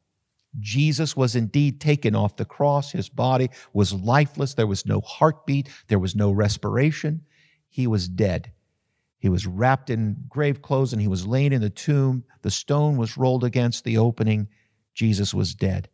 Jesus 0.59 1.15
was 1.15 1.37
indeed 1.37 1.83
taken 1.83 2.17
off 2.17 2.37
the 2.37 2.47
cross. 2.47 2.93
His 2.93 3.11
body 3.11 3.51
was 3.75 3.93
lifeless. 3.93 4.55
There 4.55 4.67
was 4.67 4.87
no 4.87 5.03
heartbeat. 5.03 5.69
There 5.89 5.99
was 5.99 6.17
no 6.17 6.31
respiration. 6.31 7.27
He 7.69 7.87
was 7.87 8.09
dead. 8.09 8.53
He 9.19 9.29
was 9.29 9.47
wrapped 9.47 9.91
in 9.91 10.17
grave 10.31 10.63
clothes 10.63 10.95
and 10.95 11.03
he 11.03 11.09
was 11.09 11.27
laid 11.27 11.53
in 11.53 11.61
the 11.61 11.69
tomb. 11.69 12.25
The 12.41 12.51
stone 12.51 12.97
was 12.97 13.19
rolled 13.19 13.45
against 13.45 13.85
the 13.85 13.99
opening. 13.99 14.49
Jesus 14.97 15.35
was 15.35 15.55
dead. 15.55 15.89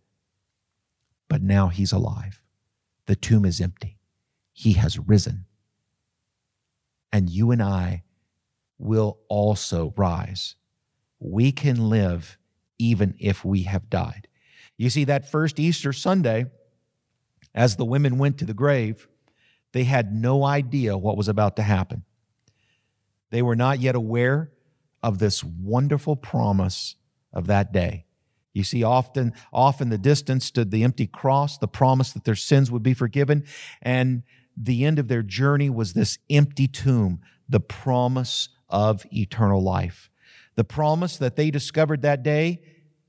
But 1.29 1.43
now 1.43 1.69
he's 1.69 1.93
alive. 1.93 2.41
The 3.07 3.17
tomb 3.17 3.45
is 3.45 3.61
empty. 3.61 3.99
He 4.53 4.75
has 4.75 4.99
risen. 4.99 5.45
And 7.13 7.29
you 7.29 7.51
and 7.51 7.63
I 7.63 8.05
will 8.79 9.19
also 9.29 9.93
rise. 9.97 10.55
We 11.19 11.53
can 11.53 11.91
live 11.91 12.39
even 12.79 13.15
if 13.19 13.45
we 13.45 13.65
have 13.65 13.91
died. 13.91 14.29
You 14.79 14.89
see, 14.89 15.05
that 15.05 15.31
first 15.31 15.59
Easter 15.59 15.93
Sunday, 15.93 16.47
as 17.55 17.77
the 17.77 17.85
women 17.85 18.19
went 18.19 18.39
to 18.39 18.45
the 18.45 18.55
grave, 18.55 19.09
they 19.73 19.85
had 19.85 20.15
no 20.15 20.45
idea 20.45 20.97
what 20.97 21.17
was 21.17 21.29
about 21.29 21.57
to 21.57 21.63
happen. 21.63 22.05
They 23.31 23.43
were 23.43 23.57
not 23.57 23.81
yet 23.81 23.95
aware 23.95 24.53
of 25.03 25.19
this 25.19 25.43
wonderful 25.43 26.15
promise 26.17 26.95
of 27.33 27.49
that 27.49 27.73
day. 27.73 28.05
You 28.53 28.65
see, 28.65 28.83
often, 28.83 29.33
off 29.53 29.81
in 29.81 29.89
the 29.89 29.99
distance 29.99 30.45
stood 30.45 30.71
the 30.71 30.85
empty 30.85 31.07
cross, 31.07 31.59
the 31.59 31.69
promise 31.69 32.13
that 32.13 32.25
their 32.25 32.35
sins 32.35 32.71
would 32.71 32.83
be 32.83 32.95
forgiven. 32.95 33.45
And 33.81 34.23
the 34.57 34.85
end 34.85 34.99
of 34.99 35.09
their 35.09 35.23
journey 35.23 35.71
was 35.71 35.95
this 35.95 36.19
empty 36.29 36.69
tomb, 36.69 37.21
the 37.49 37.61
promise 37.61 38.51
of 38.69 39.07
eternal 39.13 39.63
life. 39.63 40.11
The 40.55 40.65
promise 40.65 41.17
that 41.17 41.37
they 41.37 41.51
discovered 41.51 42.03
that 42.03 42.23
day 42.23 42.61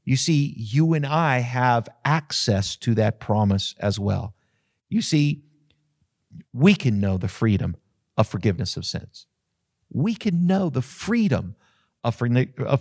you 0.05 0.17
see, 0.17 0.53
you 0.57 0.93
and 0.93 1.05
I 1.05 1.39
have 1.39 1.87
access 2.03 2.75
to 2.77 2.95
that 2.95 3.19
promise 3.19 3.73
as 3.79 3.99
well. 3.99 4.35
You 4.89 5.01
see, 5.01 5.43
we 6.51 6.75
can 6.75 6.99
know 6.99 7.17
the 7.17 7.27
freedom 7.27 7.77
of 8.17 8.27
forgiveness 8.27 8.75
of 8.75 8.85
sins. 8.85 9.27
We 9.89 10.15
can 10.15 10.45
know 10.45 10.69
the 10.69 10.81
freedom 10.81 11.55
of, 12.03 12.15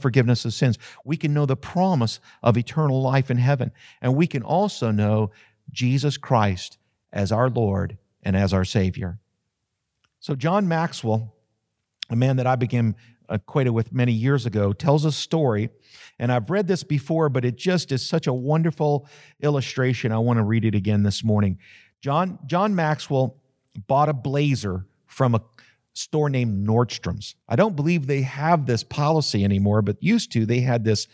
forgiveness 0.00 0.44
of 0.44 0.52
sins. 0.52 0.78
We 1.04 1.16
can 1.16 1.32
know 1.32 1.46
the 1.46 1.56
promise 1.56 2.20
of 2.42 2.56
eternal 2.56 3.00
life 3.02 3.30
in 3.30 3.38
heaven. 3.38 3.72
And 4.00 4.16
we 4.16 4.26
can 4.26 4.42
also 4.42 4.90
know 4.90 5.30
Jesus 5.70 6.16
Christ 6.16 6.78
as 7.12 7.30
our 7.30 7.48
Lord 7.48 7.98
and 8.22 8.36
as 8.36 8.52
our 8.52 8.64
Savior. 8.64 9.18
So, 10.20 10.34
John 10.34 10.68
Maxwell, 10.68 11.34
a 12.10 12.16
man 12.16 12.36
that 12.36 12.46
I 12.46 12.56
became 12.56 12.94
acquainted 13.28 13.70
with 13.70 13.92
many 13.92 14.12
years 14.12 14.46
ago, 14.46 14.72
tells 14.72 15.04
a 15.04 15.12
story. 15.12 15.70
And 16.18 16.30
I've 16.30 16.50
read 16.50 16.68
this 16.68 16.84
before, 16.84 17.28
but 17.28 17.44
it 17.44 17.56
just 17.56 17.90
is 17.90 18.06
such 18.06 18.26
a 18.26 18.32
wonderful 18.32 19.08
illustration. 19.40 20.12
I 20.12 20.18
want 20.18 20.38
to 20.38 20.44
read 20.44 20.64
it 20.64 20.74
again 20.74 21.02
this 21.02 21.24
morning. 21.24 21.58
John, 22.00 22.38
John 22.46 22.74
Maxwell 22.74 23.36
bought 23.86 24.08
a 24.08 24.12
blazer 24.12 24.86
from 25.06 25.34
a, 25.34 25.42
store 25.92 26.30
named 26.30 26.66
Nordstrom's. 26.66 27.34
I 27.48 27.56
don't 27.56 27.76
believe 27.76 28.06
they 28.06 28.22
have 28.22 28.66
this 28.66 28.82
policy 28.82 29.44
anymore, 29.44 29.82
but 29.82 30.02
used 30.02 30.32
to, 30.32 30.46
they 30.46 30.60
had 30.60 30.84
this 30.84 31.06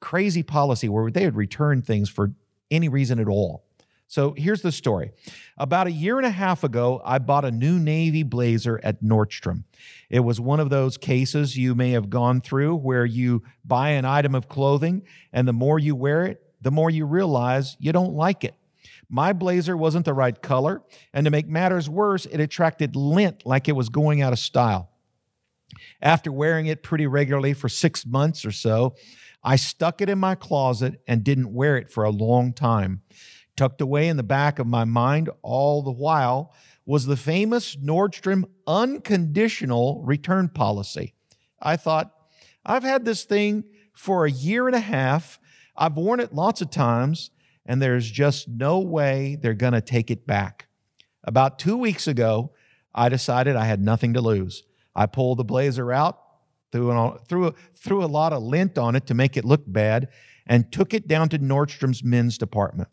crazy 0.00 0.42
policy 0.42 0.88
where 0.88 1.10
they 1.10 1.24
would 1.24 1.36
return 1.36 1.82
things 1.82 2.10
for 2.10 2.32
any 2.70 2.88
reason 2.88 3.18
at 3.18 3.28
all. 3.28 3.64
So 4.06 4.34
here's 4.36 4.62
the 4.62 4.70
story. 4.70 5.12
About 5.56 5.86
a 5.86 5.92
year 5.92 6.18
and 6.18 6.26
a 6.26 6.30
half 6.30 6.62
ago, 6.62 7.00
I 7.04 7.18
bought 7.18 7.44
a 7.44 7.50
new 7.50 7.78
navy 7.78 8.22
blazer 8.22 8.78
at 8.84 9.02
Nordstrom. 9.02 9.64
It 10.10 10.20
was 10.20 10.38
one 10.40 10.60
of 10.60 10.70
those 10.70 10.98
cases 10.98 11.56
you 11.56 11.74
may 11.74 11.90
have 11.92 12.10
gone 12.10 12.40
through 12.40 12.76
where 12.76 13.06
you 13.06 13.42
buy 13.64 13.90
an 13.90 14.04
item 14.04 14.34
of 14.34 14.48
clothing, 14.48 15.02
and 15.32 15.48
the 15.48 15.52
more 15.52 15.78
you 15.78 15.96
wear 15.96 16.26
it, 16.26 16.42
the 16.60 16.70
more 16.70 16.90
you 16.90 17.06
realize 17.06 17.76
you 17.80 17.92
don't 17.92 18.12
like 18.12 18.44
it. 18.44 18.54
My 19.08 19.32
blazer 19.32 19.76
wasn't 19.76 20.04
the 20.04 20.14
right 20.14 20.40
color, 20.40 20.82
and 21.12 21.24
to 21.24 21.30
make 21.30 21.48
matters 21.48 21.88
worse, 21.88 22.26
it 22.26 22.40
attracted 22.40 22.96
lint 22.96 23.44
like 23.44 23.68
it 23.68 23.76
was 23.76 23.88
going 23.88 24.22
out 24.22 24.32
of 24.32 24.38
style. 24.38 24.90
After 26.00 26.30
wearing 26.30 26.66
it 26.66 26.82
pretty 26.82 27.06
regularly 27.06 27.54
for 27.54 27.68
six 27.68 28.06
months 28.06 28.44
or 28.44 28.52
so, 28.52 28.94
I 29.42 29.56
stuck 29.56 30.00
it 30.00 30.08
in 30.08 30.18
my 30.18 30.34
closet 30.34 31.00
and 31.06 31.24
didn't 31.24 31.52
wear 31.52 31.76
it 31.76 31.90
for 31.90 32.04
a 32.04 32.10
long 32.10 32.52
time. 32.52 33.02
Tucked 33.56 33.80
away 33.80 34.08
in 34.08 34.16
the 34.16 34.22
back 34.22 34.58
of 34.58 34.66
my 34.66 34.84
mind 34.84 35.30
all 35.42 35.82
the 35.82 35.92
while 35.92 36.54
was 36.86 37.06
the 37.06 37.16
famous 37.16 37.76
Nordstrom 37.76 38.44
unconditional 38.66 40.02
return 40.04 40.48
policy. 40.48 41.14
I 41.60 41.76
thought, 41.76 42.12
I've 42.64 42.82
had 42.82 43.04
this 43.04 43.24
thing 43.24 43.64
for 43.94 44.24
a 44.24 44.30
year 44.30 44.66
and 44.66 44.76
a 44.76 44.80
half. 44.80 45.38
I've 45.76 45.96
worn 45.96 46.20
it 46.20 46.34
lots 46.34 46.60
of 46.60 46.70
times, 46.70 47.30
and 47.66 47.80
there's 47.80 48.10
just 48.10 48.48
no 48.48 48.80
way 48.80 49.36
they're 49.40 49.54
going 49.54 49.72
to 49.72 49.80
take 49.80 50.10
it 50.10 50.26
back. 50.26 50.66
About 51.22 51.58
two 51.58 51.76
weeks 51.76 52.06
ago, 52.06 52.52
I 52.94 53.08
decided 53.08 53.56
I 53.56 53.64
had 53.64 53.80
nothing 53.80 54.14
to 54.14 54.20
lose. 54.20 54.62
I 54.94 55.06
pulled 55.06 55.38
the 55.38 55.44
blazer 55.44 55.92
out, 55.92 56.18
threw, 56.70 56.90
an, 56.90 57.18
threw, 57.28 57.54
threw 57.74 58.04
a 58.04 58.06
lot 58.06 58.32
of 58.32 58.42
lint 58.42 58.78
on 58.78 58.94
it 58.94 59.06
to 59.06 59.14
make 59.14 59.36
it 59.36 59.44
look 59.44 59.62
bad, 59.66 60.08
and 60.46 60.70
took 60.70 60.92
it 60.92 61.08
down 61.08 61.28
to 61.30 61.38
Nordstrom's 61.38 62.04
men's 62.04 62.36
department. 62.38 62.88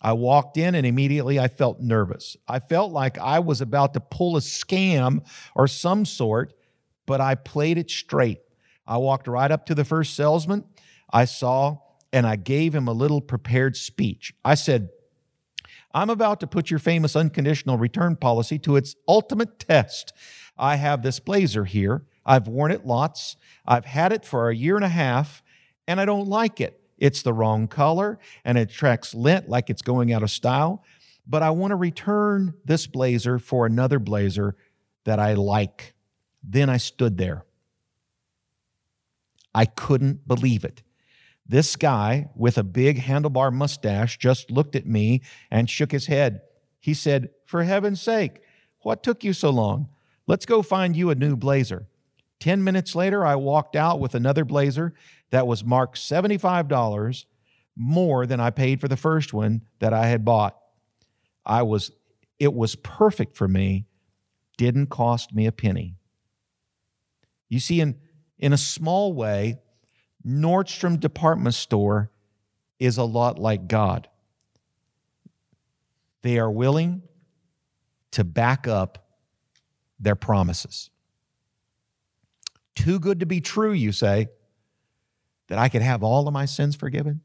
I 0.00 0.12
walked 0.12 0.58
in 0.58 0.74
and 0.74 0.86
immediately 0.86 1.40
I 1.40 1.48
felt 1.48 1.80
nervous. 1.80 2.36
I 2.46 2.60
felt 2.60 2.92
like 2.92 3.18
I 3.18 3.38
was 3.38 3.60
about 3.60 3.94
to 3.94 4.00
pull 4.00 4.36
a 4.36 4.40
scam 4.40 5.24
or 5.54 5.66
some 5.66 6.04
sort, 6.04 6.52
but 7.06 7.20
I 7.20 7.34
played 7.34 7.78
it 7.78 7.90
straight. 7.90 8.40
I 8.86 8.98
walked 8.98 9.26
right 9.26 9.50
up 9.50 9.66
to 9.66 9.74
the 9.74 9.84
first 9.84 10.14
salesman 10.14 10.64
I 11.14 11.26
saw 11.26 11.78
and 12.14 12.28
I 12.28 12.36
gave 12.36 12.76
him 12.76 12.86
a 12.86 12.92
little 12.92 13.20
prepared 13.20 13.76
speech. 13.76 14.32
I 14.44 14.54
said, 14.54 14.90
I'm 15.92 16.10
about 16.10 16.38
to 16.40 16.46
put 16.46 16.70
your 16.70 16.78
famous 16.78 17.16
unconditional 17.16 17.76
return 17.76 18.14
policy 18.14 18.56
to 18.60 18.76
its 18.76 18.94
ultimate 19.08 19.58
test. 19.58 20.12
I 20.56 20.76
have 20.76 21.02
this 21.02 21.18
blazer 21.18 21.64
here. 21.64 22.04
I've 22.24 22.46
worn 22.46 22.70
it 22.70 22.86
lots. 22.86 23.36
I've 23.66 23.84
had 23.84 24.12
it 24.12 24.24
for 24.24 24.48
a 24.48 24.54
year 24.54 24.76
and 24.76 24.84
a 24.84 24.88
half, 24.88 25.42
and 25.88 26.00
I 26.00 26.04
don't 26.04 26.28
like 26.28 26.60
it. 26.60 26.80
It's 26.98 27.22
the 27.22 27.32
wrong 27.32 27.66
color 27.66 28.20
and 28.44 28.56
it 28.56 28.70
attracts 28.70 29.12
lint 29.12 29.48
like 29.48 29.68
it's 29.68 29.82
going 29.82 30.12
out 30.12 30.22
of 30.22 30.30
style. 30.30 30.84
But 31.26 31.42
I 31.42 31.50
want 31.50 31.72
to 31.72 31.76
return 31.76 32.54
this 32.64 32.86
blazer 32.86 33.40
for 33.40 33.66
another 33.66 33.98
blazer 33.98 34.54
that 35.02 35.18
I 35.18 35.34
like. 35.34 35.94
Then 36.44 36.70
I 36.70 36.76
stood 36.76 37.18
there. 37.18 37.44
I 39.52 39.64
couldn't 39.64 40.28
believe 40.28 40.64
it. 40.64 40.84
This 41.46 41.76
guy 41.76 42.30
with 42.34 42.56
a 42.56 42.62
big 42.62 43.00
handlebar 43.00 43.52
mustache 43.52 44.18
just 44.18 44.50
looked 44.50 44.74
at 44.74 44.86
me 44.86 45.22
and 45.50 45.68
shook 45.68 45.92
his 45.92 46.06
head. 46.06 46.40
He 46.80 46.94
said, 46.94 47.30
For 47.44 47.64
heaven's 47.64 48.00
sake, 48.00 48.40
what 48.80 49.02
took 49.02 49.24
you 49.24 49.32
so 49.32 49.50
long? 49.50 49.88
Let's 50.26 50.46
go 50.46 50.62
find 50.62 50.96
you 50.96 51.10
a 51.10 51.14
new 51.14 51.36
blazer. 51.36 51.86
Ten 52.40 52.64
minutes 52.64 52.94
later, 52.94 53.24
I 53.24 53.36
walked 53.36 53.76
out 53.76 54.00
with 54.00 54.14
another 54.14 54.44
blazer 54.44 54.94
that 55.30 55.46
was 55.46 55.64
marked 55.64 55.96
$75 55.96 57.24
more 57.76 58.26
than 58.26 58.40
I 58.40 58.50
paid 58.50 58.80
for 58.80 58.88
the 58.88 58.96
first 58.96 59.32
one 59.32 59.62
that 59.80 59.92
I 59.92 60.06
had 60.06 60.24
bought. 60.24 60.56
I 61.44 61.62
was 61.62 61.90
it 62.38 62.52
was 62.52 62.74
perfect 62.76 63.36
for 63.36 63.46
me, 63.46 63.86
didn't 64.56 64.86
cost 64.86 65.34
me 65.34 65.46
a 65.46 65.52
penny. 65.52 65.96
You 67.48 67.60
see 67.60 67.80
in 67.80 67.96
in 68.38 68.52
a 68.52 68.58
small 68.58 69.12
way, 69.12 69.58
Nordstrom 70.26 70.98
department 70.98 71.54
store 71.54 72.10
is 72.78 72.96
a 72.96 73.04
lot 73.04 73.38
like 73.38 73.68
God. 73.68 74.08
They 76.22 76.38
are 76.38 76.50
willing 76.50 77.02
to 78.12 78.24
back 78.24 78.66
up 78.66 79.06
their 80.00 80.14
promises. 80.14 80.90
Too 82.74 82.98
good 82.98 83.20
to 83.20 83.26
be 83.26 83.40
true, 83.40 83.72
you 83.72 83.92
say 83.92 84.28
that 85.48 85.58
I 85.58 85.68
could 85.68 85.82
have 85.82 86.02
all 86.02 86.26
of 86.26 86.34
my 86.34 86.46
sins 86.46 86.74
forgiven? 86.74 87.20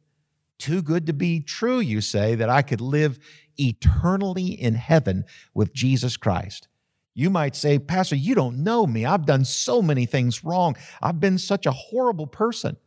Too 0.57 0.81
good 0.81 1.07
to 1.07 1.13
be 1.13 1.39
true, 1.39 1.79
you 1.79 2.01
say, 2.01 2.35
that 2.35 2.49
I 2.49 2.61
could 2.61 2.81
live 2.81 3.17
eternally 3.57 4.47
in 4.47 4.75
heaven 4.75 5.23
with 5.53 5.73
Jesus 5.73 6.17
Christ. 6.17 6.67
You 7.13 7.29
might 7.29 7.55
say, 7.55 7.79
Pastor, 7.79 8.15
you 8.15 8.35
don't 8.35 8.63
know 8.63 8.85
me. 8.85 9.05
I've 9.05 9.25
done 9.25 9.45
so 9.45 9.81
many 9.81 10.05
things 10.05 10.43
wrong. 10.43 10.75
I've 11.01 11.19
been 11.19 11.37
such 11.37 11.65
a 11.65 11.71
horrible 11.71 12.27
person. 12.27 12.77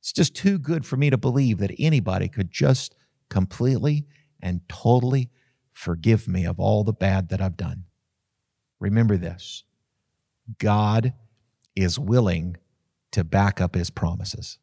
It's 0.00 0.12
just 0.12 0.34
too 0.34 0.58
good 0.58 0.86
for 0.86 0.96
me 0.96 1.10
to 1.10 1.18
believe 1.18 1.58
that 1.58 1.74
anybody 1.78 2.28
could 2.28 2.50
just 2.50 2.94
completely 3.28 4.06
and 4.40 4.60
totally 4.68 5.30
forgive 5.72 6.28
me 6.28 6.44
of 6.44 6.58
all 6.58 6.84
the 6.84 6.92
bad 6.92 7.28
that 7.28 7.40
I've 7.40 7.56
done. 7.56 7.84
Remember 8.80 9.16
this 9.16 9.64
God 10.58 11.12
is 11.74 11.98
willing 11.98 12.56
to 13.12 13.24
back 13.24 13.60
up 13.60 13.74
his 13.74 13.90
promises. 13.90 14.58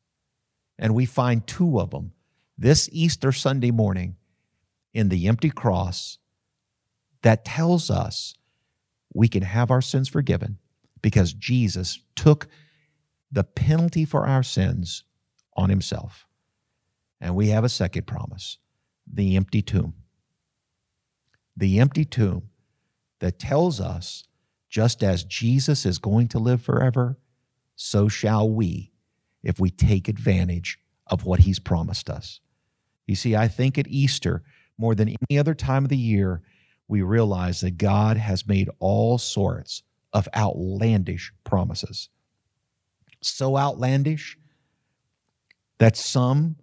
And 0.78 0.94
we 0.94 1.06
find 1.06 1.46
two 1.46 1.80
of 1.80 1.92
them 1.92 2.12
this 2.58 2.90
Easter 2.92 3.32
Sunday 3.32 3.72
morning 3.72 4.16
in 4.94 5.10
the 5.10 5.28
empty 5.28 5.50
cross 5.50 6.18
that 7.22 7.46
tells 7.46 7.90
us 7.90 8.36
we 9.14 9.28
can 9.28 9.44
have 9.44 9.72
our 9.72 9.82
sins 9.82 10.10
forgiven 10.10 10.58
because 11.02 11.34
Jesus 11.34 12.00
took 12.16 12.48
the 13.32 13.44
penalty 13.44 14.06
for 14.06 14.26
our 14.26 14.44
sins 14.44 15.04
on 15.56 15.70
himself. 15.70 16.26
And 17.22 17.36
we 17.36 17.50
have 17.50 17.64
a 17.64 17.70
second 17.70 18.08
promise 18.08 18.58
the 19.12 19.36
empty 19.36 19.62
tomb. 19.62 19.94
The 21.56 21.80
empty 21.80 22.06
tomb 22.06 22.50
that 23.20 23.40
tells 23.40 23.80
us 23.80 24.24
just 24.70 25.04
as 25.04 25.24
Jesus 25.24 25.86
is 25.86 26.00
going 26.00 26.28
to 26.30 26.40
live 26.40 26.62
forever, 26.62 27.18
so 27.76 28.08
shall 28.08 28.50
we 28.50 28.92
if 29.44 29.60
we 29.60 29.70
take 29.70 30.08
advantage 30.08 30.80
of 31.08 31.24
what 31.24 31.42
he's 31.42 31.60
promised 31.60 32.10
us. 32.10 32.40
You 33.08 33.16
see, 33.16 33.36
I 33.36 33.48
think 33.48 33.78
at 33.78 33.88
Easter, 33.88 34.44
more 34.78 34.96
than 34.96 35.16
any 35.30 35.40
other 35.40 35.54
time 35.54 35.86
of 35.86 35.90
the 35.90 35.98
year, 35.98 36.42
we 36.88 37.02
realize 37.02 37.62
that 37.62 37.78
God 37.78 38.18
has 38.18 38.48
made 38.48 38.70
all 38.80 39.18
sorts 39.18 39.84
of 40.12 40.28
outlandish 40.36 41.32
promises. 41.44 42.10
So 43.22 43.58
outlandish 43.58 44.38
that 45.78 45.98
some 45.98 46.56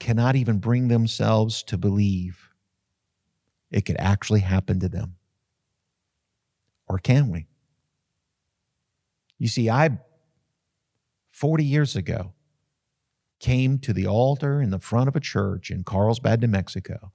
cannot 0.00 0.36
even 0.36 0.58
bring 0.58 0.88
themselves 0.88 1.62
to 1.62 1.78
believe 1.78 2.50
it 3.70 3.84
could 3.84 3.96
actually 3.98 4.40
happen 4.40 4.80
to 4.80 4.88
them. 4.88 5.16
Or 6.86 6.98
can 6.98 7.30
we? 7.30 7.46
You 9.38 9.48
see, 9.48 9.68
I, 9.70 9.98
40 11.32 11.64
years 11.64 11.96
ago, 11.96 12.34
came 13.40 13.78
to 13.78 13.92
the 13.92 14.06
altar 14.06 14.62
in 14.62 14.70
the 14.70 14.78
front 14.78 15.08
of 15.08 15.16
a 15.16 15.20
church 15.20 15.70
in 15.70 15.84
Carlsbad, 15.84 16.40
New 16.40 16.48
Mexico, 16.48 17.12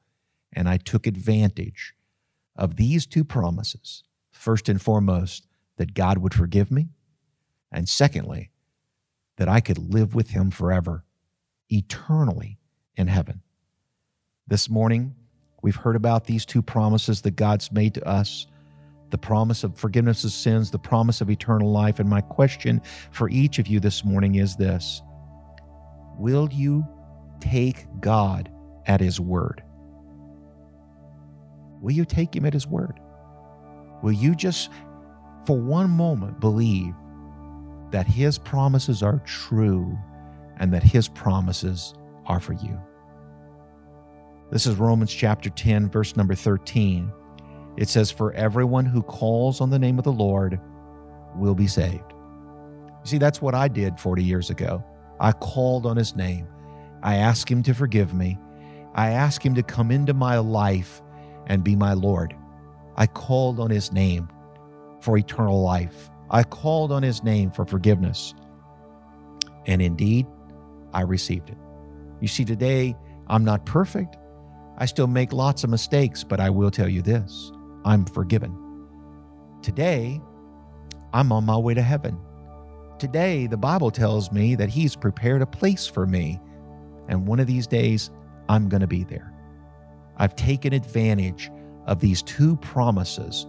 and 0.51 0.67
I 0.67 0.77
took 0.77 1.07
advantage 1.07 1.93
of 2.55 2.75
these 2.75 3.05
two 3.05 3.23
promises. 3.23 4.03
First 4.31 4.69
and 4.69 4.81
foremost, 4.81 5.47
that 5.77 5.93
God 5.93 6.17
would 6.17 6.33
forgive 6.33 6.69
me, 6.69 6.89
and 7.71 7.87
secondly, 7.87 8.51
that 9.39 9.47
I 9.47 9.61
could 9.61 9.93
live 9.93 10.13
with 10.13 10.29
Him 10.29 10.51
forever, 10.51 11.05
eternally 11.69 12.59
in 12.95 13.07
heaven. 13.07 13.41
This 14.47 14.69
morning, 14.69 15.15
we've 15.63 15.77
heard 15.77 15.95
about 15.95 16.25
these 16.25 16.45
two 16.45 16.61
promises 16.61 17.21
that 17.21 17.37
God's 17.37 17.71
made 17.71 17.95
to 17.95 18.07
us 18.07 18.47
the 19.11 19.17
promise 19.17 19.63
of 19.63 19.75
forgiveness 19.77 20.23
of 20.23 20.31
sins, 20.31 20.69
the 20.69 20.77
promise 20.77 21.21
of 21.21 21.31
eternal 21.31 21.71
life. 21.71 21.99
And 21.99 22.09
my 22.09 22.21
question 22.21 22.81
for 23.11 23.27
each 23.29 23.57
of 23.57 23.65
you 23.65 23.79
this 23.79 24.03
morning 24.03 24.35
is 24.35 24.57
this 24.57 25.01
Will 26.17 26.49
you 26.51 26.85
take 27.39 27.87
God 28.01 28.51
at 28.87 28.99
His 28.99 29.21
word? 29.21 29.63
Will 31.81 31.93
you 31.93 32.03
take 32.03 32.35
Him 32.35 32.45
at 32.45 32.53
His 32.53 32.67
word? 32.67 32.99
Will 34.03 34.11
you 34.11 34.35
just, 34.35 34.69
for 35.45 35.57
one 35.57 35.89
moment, 35.89 36.41
believe 36.41 36.93
that 37.91 38.07
His 38.07 38.37
promises 38.37 39.03
are 39.03 39.19
true 39.19 39.97
and 40.57 40.73
that 40.73 40.83
His 40.83 41.07
promises 41.07 41.93
are 42.25 42.39
for 42.39 42.53
you? 42.53 42.79
This 44.51 44.65
is 44.65 44.75
Romans 44.75 45.13
chapter 45.13 45.49
10, 45.49 45.89
verse 45.89 46.15
number 46.15 46.33
13. 46.33 47.11
It 47.77 47.87
says, 47.87 48.09
For 48.11 48.33
everyone 48.33 48.85
who 48.85 49.03
calls 49.03 49.61
on 49.61 49.69
the 49.69 49.79
name 49.79 49.97
of 49.97 50.03
the 50.03 50.11
Lord 50.11 50.59
will 51.35 51.55
be 51.55 51.67
saved. 51.67 52.11
You 52.11 53.05
see, 53.05 53.17
that's 53.17 53.41
what 53.41 53.55
I 53.55 53.67
did 53.67 53.99
40 53.99 54.23
years 54.23 54.49
ago. 54.49 54.83
I 55.19 55.31
called 55.33 55.85
on 55.85 55.97
his 55.97 56.15
name. 56.15 56.47
I 57.03 57.15
asked 57.15 57.49
him 57.49 57.63
to 57.63 57.73
forgive 57.73 58.13
me. 58.13 58.37
I 58.95 59.11
asked 59.11 59.43
him 59.43 59.55
to 59.55 59.63
come 59.63 59.91
into 59.91 60.13
my 60.13 60.37
life 60.39 61.01
and 61.47 61.63
be 61.63 61.75
my 61.75 61.93
Lord. 61.93 62.35
I 62.95 63.07
called 63.07 63.59
on 63.59 63.69
his 63.69 63.91
name 63.93 64.29
for 64.99 65.17
eternal 65.17 65.61
life. 65.61 66.09
I 66.31 66.43
called 66.43 66.91
on 66.91 67.03
his 67.03 67.23
name 67.23 67.51
for 67.51 67.65
forgiveness. 67.65 68.33
And 69.65 69.81
indeed, 69.81 70.27
I 70.93 71.01
received 71.01 71.49
it. 71.49 71.57
You 72.21 72.27
see, 72.27 72.45
today, 72.45 72.95
I'm 73.27 73.45
not 73.45 73.65
perfect. 73.65 74.17
I 74.77 74.85
still 74.85 75.07
make 75.07 75.33
lots 75.33 75.63
of 75.63 75.69
mistakes, 75.69 76.23
but 76.23 76.39
I 76.39 76.49
will 76.49 76.71
tell 76.71 76.89
you 76.89 77.01
this 77.01 77.51
I'm 77.85 78.05
forgiven. 78.05 78.57
Today, 79.61 80.21
I'm 81.13 81.31
on 81.31 81.45
my 81.45 81.57
way 81.57 81.73
to 81.73 81.81
heaven. 81.81 82.17
Today, 82.97 83.47
the 83.47 83.57
Bible 83.57 83.91
tells 83.91 84.31
me 84.31 84.55
that 84.55 84.69
He's 84.69 84.95
prepared 84.95 85.41
a 85.41 85.45
place 85.45 85.87
for 85.87 86.05
me, 86.05 86.39
and 87.07 87.27
one 87.27 87.39
of 87.39 87.47
these 87.47 87.67
days, 87.67 88.11
I'm 88.47 88.69
going 88.69 88.81
to 88.81 88.87
be 88.87 89.03
there. 89.03 89.33
I've 90.17 90.35
taken 90.35 90.73
advantage 90.73 91.51
of 91.87 91.99
these 91.99 92.21
two 92.21 92.57
promises 92.57 93.47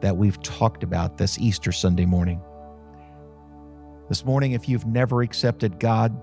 that 0.00 0.16
we've 0.16 0.40
talked 0.42 0.82
about 0.82 1.18
this 1.18 1.38
Easter 1.38 1.72
Sunday 1.72 2.06
morning. 2.06 2.40
This 4.08 4.24
morning, 4.24 4.52
if 4.52 4.68
you've 4.68 4.86
never 4.86 5.22
accepted 5.22 5.80
God, 5.80 6.16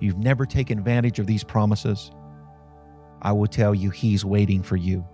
you've 0.00 0.18
never 0.18 0.44
taken 0.44 0.78
advantage 0.78 1.18
of 1.18 1.26
these 1.26 1.44
promises, 1.44 2.10
I 3.22 3.32
will 3.32 3.46
tell 3.46 3.74
you 3.74 3.90
He's 3.90 4.24
waiting 4.24 4.62
for 4.62 4.76
you. 4.76 5.04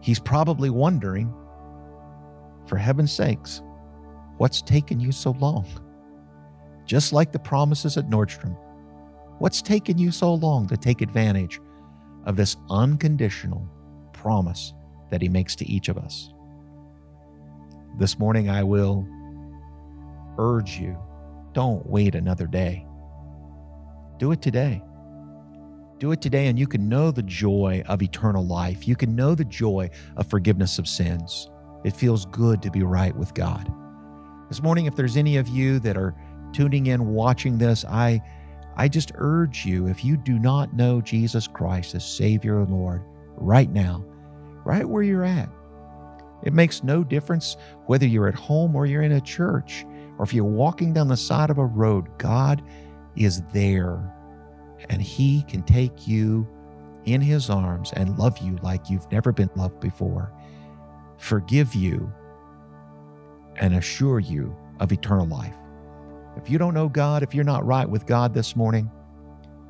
He's 0.00 0.20
probably 0.20 0.70
wondering, 0.70 1.34
for 2.66 2.76
heaven's 2.76 3.12
sakes, 3.12 3.62
what's 4.36 4.62
taken 4.62 5.00
you 5.00 5.10
so 5.10 5.32
long? 5.32 5.66
Just 6.84 7.12
like 7.12 7.32
the 7.32 7.38
promises 7.38 7.96
at 7.96 8.08
Nordstrom, 8.08 8.56
what's 9.38 9.60
taken 9.60 9.98
you 9.98 10.12
so 10.12 10.34
long 10.34 10.68
to 10.68 10.76
take 10.76 11.00
advantage 11.00 11.60
of 12.26 12.36
this 12.36 12.56
unconditional 12.70 13.68
promise 14.12 14.72
that 15.10 15.22
He 15.22 15.28
makes 15.28 15.54
to 15.56 15.70
each 15.70 15.88
of 15.88 15.98
us? 15.98 16.32
This 17.98 18.18
morning, 18.18 18.50
I 18.50 18.62
will 18.62 19.06
urge 20.38 20.78
you 20.78 20.96
don't 21.56 21.86
wait 21.86 22.14
another 22.14 22.46
day. 22.46 22.86
Do 24.18 24.30
it 24.32 24.42
today. 24.42 24.82
Do 25.98 26.12
it 26.12 26.20
today, 26.20 26.48
and 26.48 26.58
you 26.58 26.66
can 26.66 26.86
know 26.86 27.10
the 27.10 27.22
joy 27.22 27.82
of 27.88 28.02
eternal 28.02 28.46
life. 28.46 28.86
You 28.86 28.94
can 28.94 29.16
know 29.16 29.34
the 29.34 29.46
joy 29.46 29.88
of 30.18 30.28
forgiveness 30.28 30.78
of 30.78 30.86
sins. 30.86 31.48
It 31.82 31.96
feels 31.96 32.26
good 32.26 32.60
to 32.60 32.70
be 32.70 32.82
right 32.82 33.16
with 33.16 33.32
God. 33.32 33.72
This 34.50 34.62
morning, 34.62 34.84
if 34.84 34.96
there's 34.96 35.16
any 35.16 35.38
of 35.38 35.48
you 35.48 35.78
that 35.78 35.96
are 35.96 36.14
tuning 36.52 36.88
in, 36.88 37.14
watching 37.14 37.56
this, 37.56 37.86
I, 37.86 38.20
I 38.76 38.88
just 38.88 39.12
urge 39.14 39.64
you, 39.64 39.86
if 39.86 40.04
you 40.04 40.18
do 40.18 40.38
not 40.38 40.74
know 40.74 41.00
Jesus 41.00 41.48
Christ 41.48 41.94
as 41.94 42.04
Savior 42.04 42.60
and 42.60 42.70
Lord 42.70 43.02
right 43.38 43.70
now, 43.70 44.04
right 44.66 44.86
where 44.86 45.02
you're 45.02 45.24
at, 45.24 45.48
it 46.42 46.52
makes 46.52 46.82
no 46.82 47.02
difference 47.02 47.56
whether 47.86 48.06
you're 48.06 48.28
at 48.28 48.34
home 48.34 48.76
or 48.76 48.84
you're 48.84 49.02
in 49.02 49.12
a 49.12 49.20
church 49.20 49.86
or 50.18 50.24
if 50.24 50.34
you're 50.34 50.44
walking 50.44 50.92
down 50.92 51.08
the 51.08 51.16
side 51.16 51.50
of 51.50 51.58
a 51.58 51.64
road, 51.64 52.06
God 52.18 52.62
is 53.14 53.42
there 53.52 54.12
and 54.90 55.00
He 55.00 55.42
can 55.44 55.62
take 55.62 56.06
you 56.06 56.46
in 57.04 57.20
His 57.20 57.48
arms 57.48 57.92
and 57.94 58.18
love 58.18 58.38
you 58.38 58.58
like 58.62 58.90
you've 58.90 59.10
never 59.10 59.32
been 59.32 59.50
loved 59.56 59.80
before, 59.80 60.32
forgive 61.16 61.74
you, 61.74 62.12
and 63.56 63.74
assure 63.76 64.20
you 64.20 64.54
of 64.80 64.92
eternal 64.92 65.26
life. 65.26 65.54
If 66.36 66.50
you 66.50 66.58
don't 66.58 66.74
know 66.74 66.88
God, 66.88 67.22
if 67.22 67.34
you're 67.34 67.44
not 67.44 67.64
right 67.64 67.88
with 67.88 68.04
God 68.04 68.34
this 68.34 68.56
morning, 68.56 68.90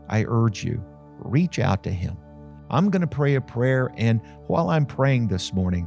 I 0.09 0.25
urge 0.27 0.65
you, 0.65 0.83
reach 1.19 1.59
out 1.59 1.83
to 1.85 1.91
Him. 1.91 2.17
I'm 2.71 2.91
going 2.91 3.01
to 3.01 3.07
pray 3.07 3.35
a 3.37 3.41
prayer, 3.41 3.93
and 3.97 4.21
while 4.49 4.71
I'm 4.71 4.87
praying 4.87 5.29
this 5.29 5.53
morning, 5.53 5.87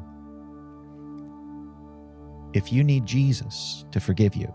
if 2.53 2.71
you 2.71 2.84
need 2.84 3.05
Jesus 3.05 3.86
to 3.91 3.99
forgive 3.99 4.36
you, 4.36 4.51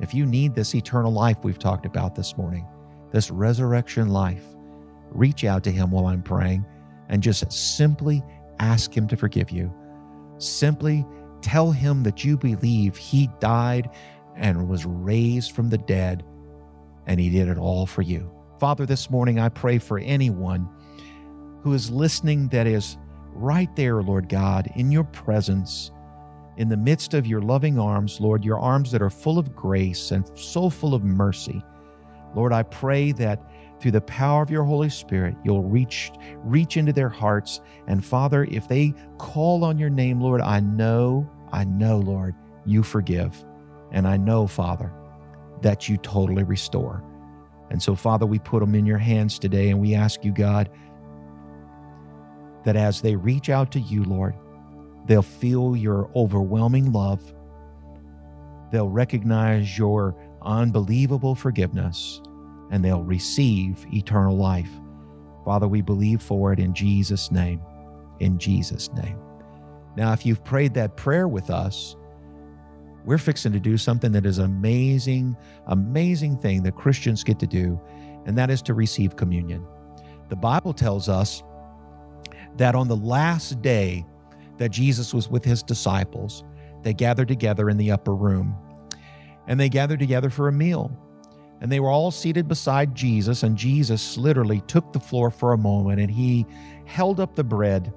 if 0.00 0.14
you 0.14 0.26
need 0.26 0.54
this 0.54 0.74
eternal 0.74 1.12
life 1.12 1.36
we've 1.42 1.58
talked 1.58 1.86
about 1.86 2.14
this 2.14 2.36
morning, 2.36 2.66
this 3.12 3.30
resurrection 3.30 4.08
life, 4.08 4.44
reach 5.10 5.44
out 5.44 5.62
to 5.64 5.70
Him 5.70 5.90
while 5.90 6.06
I'm 6.06 6.22
praying 6.22 6.64
and 7.08 7.22
just 7.22 7.50
simply 7.52 8.22
ask 8.58 8.96
Him 8.96 9.06
to 9.08 9.16
forgive 9.16 9.50
you. 9.50 9.72
Simply 10.38 11.06
tell 11.42 11.70
Him 11.70 12.02
that 12.02 12.24
you 12.24 12.36
believe 12.36 12.96
He 12.96 13.28
died 13.38 13.90
and 14.34 14.68
was 14.68 14.84
raised 14.84 15.52
from 15.52 15.68
the 15.68 15.78
dead 15.78 16.24
and 17.06 17.20
He 17.20 17.30
did 17.30 17.48
it 17.48 17.58
all 17.58 17.86
for 17.86 18.02
you. 18.02 18.30
Father, 18.58 18.86
this 18.86 19.10
morning 19.10 19.38
I 19.38 19.48
pray 19.50 19.78
for 19.78 19.98
anyone 19.98 20.68
who 21.64 21.72
is 21.72 21.90
listening 21.90 22.46
that 22.48 22.66
is 22.66 22.98
right 23.32 23.74
there, 23.74 24.02
Lord 24.02 24.28
God, 24.28 24.70
in 24.76 24.92
your 24.92 25.02
presence 25.02 25.90
in 26.58 26.68
the 26.68 26.76
midst 26.76 27.14
of 27.14 27.26
your 27.26 27.40
loving 27.40 27.78
arms, 27.78 28.20
Lord, 28.20 28.44
your 28.44 28.60
arms 28.60 28.92
that 28.92 29.00
are 29.00 29.08
full 29.08 29.38
of 29.38 29.56
grace 29.56 30.10
and 30.10 30.30
so 30.38 30.68
full 30.68 30.94
of 30.94 31.02
mercy. 31.02 31.64
Lord, 32.34 32.52
I 32.52 32.64
pray 32.64 33.12
that 33.12 33.40
through 33.80 33.92
the 33.92 34.02
power 34.02 34.42
of 34.42 34.50
your 34.50 34.62
Holy 34.62 34.90
Spirit, 34.90 35.36
you'll 35.42 35.64
reach 35.64 36.12
reach 36.42 36.76
into 36.76 36.92
their 36.92 37.08
hearts. 37.08 37.60
And 37.88 38.04
Father, 38.04 38.44
if 38.50 38.68
they 38.68 38.94
call 39.16 39.64
on 39.64 39.78
your 39.78 39.90
name, 39.90 40.20
Lord, 40.20 40.42
I 40.42 40.60
know, 40.60 41.28
I 41.50 41.64
know, 41.64 41.98
Lord, 41.98 42.34
you 42.66 42.82
forgive. 42.82 43.42
And 43.90 44.06
I 44.06 44.18
know, 44.18 44.46
Father, 44.46 44.92
that 45.62 45.88
you 45.88 45.96
totally 45.96 46.44
restore. 46.44 47.02
And 47.70 47.82
so, 47.82 47.94
Father, 47.94 48.26
we 48.26 48.38
put 48.38 48.60
them 48.60 48.74
in 48.74 48.86
your 48.86 48.98
hands 48.98 49.38
today 49.38 49.70
and 49.70 49.80
we 49.80 49.94
ask 49.94 50.24
you, 50.24 50.32
God, 50.32 50.70
that 52.64 52.76
as 52.76 53.00
they 53.00 53.16
reach 53.16 53.50
out 53.50 53.70
to 53.72 53.80
you, 53.80 54.04
Lord, 54.04 54.34
They'll 55.06 55.22
feel 55.22 55.76
your 55.76 56.10
overwhelming 56.16 56.92
love. 56.92 57.20
They'll 58.72 58.88
recognize 58.88 59.76
your 59.78 60.16
unbelievable 60.42 61.34
forgiveness 61.34 62.20
and 62.70 62.84
they'll 62.84 63.02
receive 63.02 63.86
eternal 63.92 64.36
life. 64.36 64.70
Father, 65.44 65.68
we 65.68 65.82
believe 65.82 66.22
for 66.22 66.52
it 66.52 66.58
in 66.58 66.72
Jesus' 66.72 67.30
name. 67.30 67.60
In 68.20 68.38
Jesus' 68.38 68.90
name. 68.94 69.18
Now, 69.96 70.12
if 70.12 70.24
you've 70.24 70.42
prayed 70.42 70.74
that 70.74 70.96
prayer 70.96 71.28
with 71.28 71.50
us, 71.50 71.96
we're 73.04 73.18
fixing 73.18 73.52
to 73.52 73.60
do 73.60 73.76
something 73.76 74.12
that 74.12 74.24
is 74.24 74.38
amazing, 74.38 75.36
amazing 75.66 76.38
thing 76.38 76.62
that 76.62 76.74
Christians 76.74 77.22
get 77.22 77.38
to 77.40 77.46
do, 77.46 77.78
and 78.24 78.36
that 78.38 78.50
is 78.50 78.62
to 78.62 78.74
receive 78.74 79.16
communion. 79.16 79.64
The 80.30 80.36
Bible 80.36 80.72
tells 80.72 81.10
us 81.10 81.42
that 82.56 82.74
on 82.74 82.88
the 82.88 82.96
last 82.96 83.62
day 83.62 84.04
that 84.58 84.70
Jesus 84.70 85.12
was 85.12 85.28
with 85.28 85.44
his 85.44 85.62
disciples, 85.62 86.44
they 86.82 86.94
gathered 86.94 87.28
together 87.28 87.70
in 87.70 87.76
the 87.76 87.90
upper 87.90 88.14
room. 88.14 88.54
And 89.46 89.58
they 89.58 89.68
gathered 89.68 89.98
together 89.98 90.30
for 90.30 90.48
a 90.48 90.52
meal. 90.52 90.96
And 91.60 91.70
they 91.72 91.80
were 91.80 91.90
all 91.90 92.10
seated 92.10 92.46
beside 92.46 92.94
Jesus, 92.94 93.42
and 93.42 93.56
Jesus 93.56 94.18
literally 94.18 94.60
took 94.62 94.92
the 94.92 95.00
floor 95.00 95.30
for 95.30 95.52
a 95.52 95.58
moment 95.58 96.00
and 96.00 96.10
he 96.10 96.46
held 96.84 97.20
up 97.20 97.34
the 97.34 97.44
bread. 97.44 97.92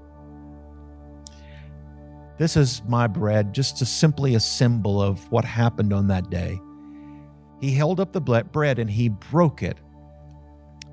This 2.37 2.55
is 2.55 2.81
my 2.87 3.07
bread, 3.07 3.53
just 3.53 3.81
a, 3.81 3.85
simply 3.85 4.35
a 4.35 4.39
symbol 4.39 5.01
of 5.01 5.29
what 5.31 5.43
happened 5.43 5.91
on 5.91 6.07
that 6.07 6.29
day. 6.29 6.61
He 7.59 7.73
held 7.73 7.99
up 7.99 8.13
the 8.13 8.21
bread 8.21 8.77
and 8.79 8.89
he 8.89 9.09
broke 9.09 9.63
it. 9.63 9.79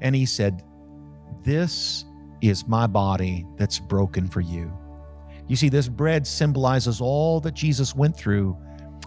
And 0.01 0.15
he 0.15 0.27
said, 0.27 0.63
This 1.45 2.05
is 2.49 2.67
my 2.67 2.87
body 2.87 3.47
that's 3.57 3.79
broken 3.79 4.29
for 4.29 4.41
you. 4.41 4.73
You 5.47 5.57
see, 5.57 5.69
this 5.69 5.89
bread 5.89 6.27
symbolizes 6.27 7.01
all 7.01 7.41
that 7.41 7.55
Jesus 7.55 7.95
went 7.95 8.17
through 8.17 8.57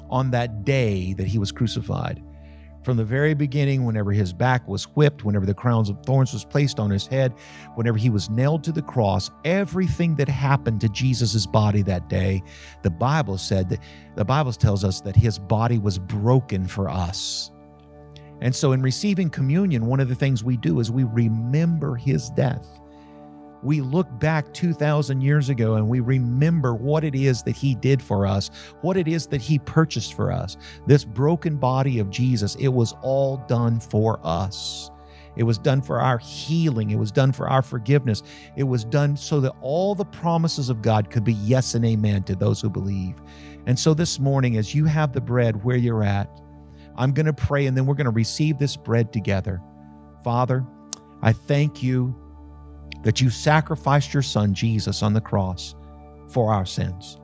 on 0.09 0.31
that 0.31 0.63
day 0.63 1.13
that 1.13 1.27
he 1.27 1.39
was 1.39 1.51
crucified. 1.51 2.23
From 2.83 2.95
the 2.95 3.03
very 3.03 3.33
beginning, 3.33 3.83
whenever 3.83 4.13
his 4.13 4.31
back 4.31 4.65
was 4.65 4.85
whipped, 4.95 5.25
whenever 5.25 5.45
the 5.45 5.53
crowns 5.53 5.89
of 5.89 5.97
thorns 6.05 6.31
was 6.31 6.45
placed 6.45 6.79
on 6.79 6.89
his 6.89 7.05
head, 7.05 7.33
whenever 7.75 7.97
he 7.97 8.09
was 8.09 8.29
nailed 8.29 8.63
to 8.63 8.71
the 8.71 8.81
cross, 8.81 9.29
everything 9.43 10.15
that 10.15 10.29
happened 10.29 10.79
to 10.81 10.89
Jesus' 10.89 11.45
body 11.45 11.81
that 11.81 12.07
day, 12.07 12.41
the 12.83 12.89
Bible 12.89 13.37
said 13.37 13.67
that 13.69 13.79
the 14.15 14.23
Bible 14.23 14.53
tells 14.53 14.85
us 14.85 15.01
that 15.01 15.17
his 15.17 15.37
body 15.37 15.79
was 15.79 15.99
broken 15.99 16.65
for 16.65 16.87
us. 16.87 17.51
And 18.39 18.55
so 18.55 18.71
in 18.71 18.81
receiving 18.81 19.29
communion, 19.29 19.87
one 19.87 19.99
of 19.99 20.07
the 20.07 20.15
things 20.15 20.43
we 20.43 20.55
do 20.55 20.79
is 20.79 20.89
we 20.89 21.03
remember 21.03 21.95
his 21.95 22.29
death 22.29 22.79
we 23.63 23.81
look 23.81 24.07
back 24.19 24.53
2,000 24.53 25.21
years 25.21 25.49
ago 25.49 25.75
and 25.75 25.87
we 25.87 25.99
remember 25.99 26.73
what 26.73 27.03
it 27.03 27.15
is 27.15 27.43
that 27.43 27.55
He 27.55 27.75
did 27.75 28.01
for 28.01 28.25
us, 28.25 28.49
what 28.81 28.97
it 28.97 29.07
is 29.07 29.27
that 29.27 29.41
He 29.41 29.59
purchased 29.59 30.13
for 30.13 30.31
us. 30.31 30.57
This 30.85 31.03
broken 31.03 31.57
body 31.57 31.99
of 31.99 32.09
Jesus, 32.09 32.55
it 32.55 32.69
was 32.69 32.93
all 33.01 33.37
done 33.47 33.79
for 33.79 34.19
us. 34.23 34.91
It 35.35 35.43
was 35.43 35.59
done 35.59 35.81
for 35.81 36.01
our 36.01 36.17
healing. 36.17 36.89
It 36.89 36.97
was 36.97 37.11
done 37.11 37.31
for 37.31 37.47
our 37.47 37.61
forgiveness. 37.61 38.23
It 38.55 38.63
was 38.63 38.83
done 38.83 39.15
so 39.15 39.39
that 39.41 39.53
all 39.61 39.93
the 39.93 40.05
promises 40.05 40.69
of 40.69 40.81
God 40.81 41.11
could 41.11 41.23
be 41.23 41.33
yes 41.33 41.75
and 41.75 41.85
amen 41.85 42.23
to 42.23 42.35
those 42.35 42.59
who 42.59 42.69
believe. 42.69 43.21
And 43.67 43.77
so 43.77 43.93
this 43.93 44.19
morning, 44.19 44.57
as 44.57 44.73
you 44.73 44.85
have 44.85 45.13
the 45.13 45.21
bread 45.21 45.63
where 45.63 45.77
you're 45.77 46.03
at, 46.03 46.27
I'm 46.95 47.11
going 47.11 47.27
to 47.27 47.33
pray 47.33 47.67
and 47.67 47.77
then 47.77 47.85
we're 47.85 47.93
going 47.95 48.05
to 48.05 48.11
receive 48.11 48.57
this 48.57 48.75
bread 48.75 49.13
together. 49.13 49.61
Father, 50.23 50.65
I 51.21 51.33
thank 51.33 51.83
you 51.83 52.15
that 53.03 53.21
you 53.21 53.29
sacrificed 53.29 54.13
your 54.13 54.23
son, 54.23 54.53
Jesus, 54.53 55.03
on 55.03 55.13
the 55.13 55.21
cross 55.21 55.75
for 56.29 56.51
our 56.51 56.65
sins. 56.65 57.17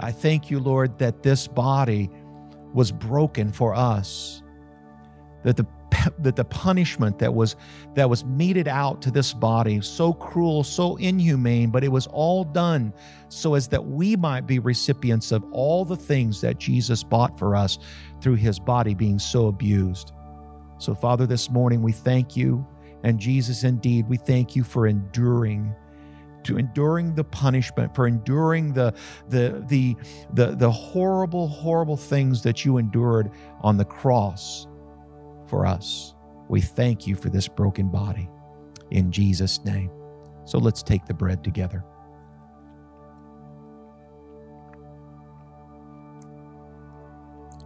I 0.00 0.10
thank 0.10 0.50
you, 0.50 0.58
Lord, 0.58 0.98
that 0.98 1.22
this 1.22 1.46
body 1.46 2.10
was 2.74 2.90
broken 2.90 3.52
for 3.52 3.74
us, 3.74 4.42
that 5.44 5.56
the 5.56 5.66
that 6.18 6.36
the 6.36 6.44
punishment 6.44 7.18
that 7.18 7.34
was 7.34 7.56
that 7.94 8.08
was 8.08 8.24
meted 8.24 8.68
out 8.68 9.02
to 9.02 9.10
this 9.10 9.32
body 9.32 9.80
so 9.80 10.12
cruel 10.12 10.64
so 10.64 10.96
inhumane 10.96 11.70
but 11.70 11.84
it 11.84 11.88
was 11.88 12.06
all 12.08 12.44
done 12.44 12.92
so 13.28 13.54
as 13.54 13.68
that 13.68 13.84
we 13.84 14.16
might 14.16 14.46
be 14.46 14.58
recipients 14.58 15.32
of 15.32 15.44
all 15.52 15.84
the 15.84 15.96
things 15.96 16.40
that 16.40 16.58
Jesus 16.58 17.02
bought 17.02 17.38
for 17.38 17.54
us 17.54 17.78
through 18.20 18.34
his 18.34 18.58
body 18.58 18.94
being 18.94 19.18
so 19.18 19.46
abused 19.46 20.12
so 20.78 20.94
father 20.94 21.26
this 21.26 21.50
morning 21.50 21.82
we 21.82 21.92
thank 21.92 22.36
you 22.36 22.66
and 23.04 23.18
Jesus 23.18 23.64
indeed 23.64 24.08
we 24.08 24.16
thank 24.16 24.54
you 24.56 24.64
for 24.64 24.86
enduring 24.86 25.74
to 26.44 26.58
enduring 26.58 27.14
the 27.14 27.24
punishment, 27.24 27.94
for 27.94 28.06
enduring 28.06 28.72
the, 28.72 28.94
the, 29.28 29.64
the, 29.68 29.96
the, 30.32 30.56
the 30.56 30.70
horrible, 30.70 31.48
horrible 31.48 31.96
things 31.96 32.42
that 32.42 32.64
you 32.64 32.78
endured 32.78 33.30
on 33.60 33.76
the 33.76 33.84
cross 33.84 34.66
for 35.46 35.66
us. 35.66 36.14
We 36.48 36.60
thank 36.60 37.06
you 37.06 37.14
for 37.14 37.30
this 37.30 37.48
broken 37.48 37.90
body 37.90 38.28
in 38.90 39.10
Jesus' 39.12 39.64
name. 39.64 39.90
So 40.44 40.58
let's 40.58 40.82
take 40.82 41.06
the 41.06 41.14
bread 41.14 41.44
together. 41.44 41.84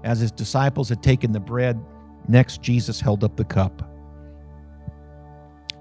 As 0.05 0.20
his 0.20 0.30
disciples 0.30 0.89
had 0.89 1.03
taken 1.03 1.32
the 1.32 1.41
bread, 1.41 1.80
next 2.28 2.62
Jesus 2.62 3.01
held 3.01 3.24
up 3.24 3.37
the 3.37 3.45
cup. 3.45 3.91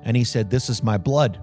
And 0.06 0.16
he 0.16 0.24
said, 0.24 0.50
This 0.50 0.70
is 0.70 0.84
my 0.84 0.98
blood 0.98 1.42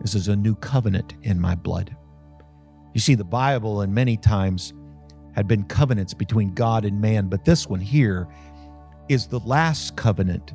this 0.00 0.14
is 0.14 0.28
a 0.28 0.36
new 0.36 0.54
covenant 0.54 1.14
in 1.22 1.40
my 1.40 1.54
blood. 1.54 1.96
You 2.94 3.00
see, 3.00 3.14
the 3.14 3.24
Bible, 3.24 3.80
and 3.80 3.94
many 3.94 4.16
times, 4.16 4.72
had 5.34 5.46
been 5.46 5.64
covenants 5.64 6.14
between 6.14 6.54
God 6.54 6.84
and 6.84 7.00
man, 7.00 7.28
but 7.28 7.44
this 7.44 7.66
one 7.68 7.80
here 7.80 8.28
is 9.08 9.26
the 9.26 9.40
last 9.40 9.96
covenant, 9.96 10.52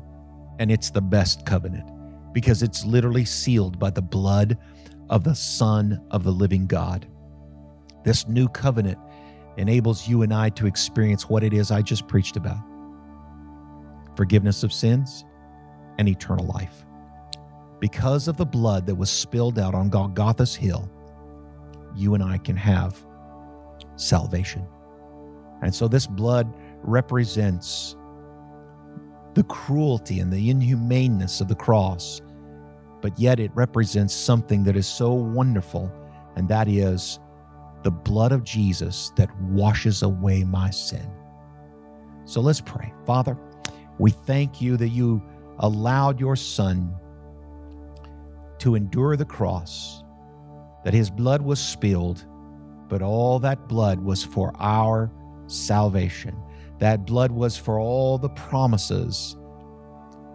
and 0.60 0.72
it's 0.72 0.90
the 0.90 1.02
best 1.02 1.46
covenant 1.46 1.90
because 2.34 2.64
it's 2.64 2.86
literally 2.86 3.26
sealed 3.26 3.78
by 3.80 3.90
the 3.90 4.02
blood 4.02 4.58
of 5.10 5.24
the 5.24 5.36
Son 5.36 6.02
of 6.12 6.24
the 6.24 6.32
living 6.32 6.66
God. 6.66 7.08
This 8.04 8.28
new 8.28 8.48
covenant 8.48 8.98
enables 9.58 10.08
you 10.08 10.24
and 10.24 10.34
I 10.34 10.50
to 10.50 10.66
experience 10.66 11.30
what 11.30 11.44
it 11.44 11.54
is 11.54 11.70
I 11.70 11.82
just 11.82 12.08
preached 12.08 12.38
about 12.38 12.73
forgiveness 14.16 14.64
of 14.64 14.72
sins 14.74 15.26
and 15.98 16.08
eternal 16.08 16.46
life 16.46 16.86
because 17.84 18.30
of 18.30 18.38
the 18.38 18.46
blood 18.46 18.86
that 18.86 18.96
was 18.96 19.10
spilled 19.10 19.60
out 19.60 19.76
on 19.76 19.90
Golgotha's 19.90 20.56
hill, 20.56 20.90
you 21.94 22.14
and 22.14 22.24
I 22.24 22.38
can 22.38 22.56
have 22.56 22.98
salvation. 23.98 24.66
And 25.62 25.76
so 25.76 25.90
this 25.90 26.08
blood 26.08 26.48
represents 26.82 27.98
the 29.34 29.44
cruelty 29.44 30.22
and 30.22 30.32
the 30.32 30.50
inhumaneness 30.50 31.42
of 31.42 31.50
the 31.50 31.56
cross, 31.56 32.22
but 33.02 33.20
yet 33.20 33.38
it 33.42 33.52
represents 33.54 34.14
something 34.14 34.64
that 34.64 34.78
is 34.78 34.88
so 34.88 35.12
wonderful, 35.12 35.92
and 36.38 36.48
that 36.48 36.70
is 36.70 37.20
the 37.84 37.92
blood 37.92 38.32
of 38.32 38.46
Jesus 38.46 39.12
that 39.18 39.30
washes 39.42 40.04
away 40.04 40.46
my 40.46 40.70
sin. 40.70 41.12
So 42.24 42.40
let's 42.40 42.62
pray. 42.62 42.94
Father, 43.06 43.38
we 44.00 44.12
thank 44.12 44.62
you 44.62 44.78
that 44.78 44.90
you 44.90 45.22
allowed 45.60 46.20
your 46.20 46.36
Son 46.36 46.94
to 48.60 48.76
endure 48.76 49.16
the 49.16 49.26
cross, 49.26 50.04
that 50.84 50.94
his 50.94 51.10
blood 51.10 51.42
was 51.42 51.60
spilled, 51.60 52.26
but 52.90 53.02
all 53.02 53.40
that 53.40 53.68
blood 53.68 54.00
was 54.00 54.24
for 54.24 54.54
our 54.60 55.12
salvation. 55.48 56.36
That 56.80 57.06
blood 57.06 57.32
was 57.32 57.58
for 57.58 57.80
all 57.80 58.18
the 58.18 58.30
promises 58.30 59.36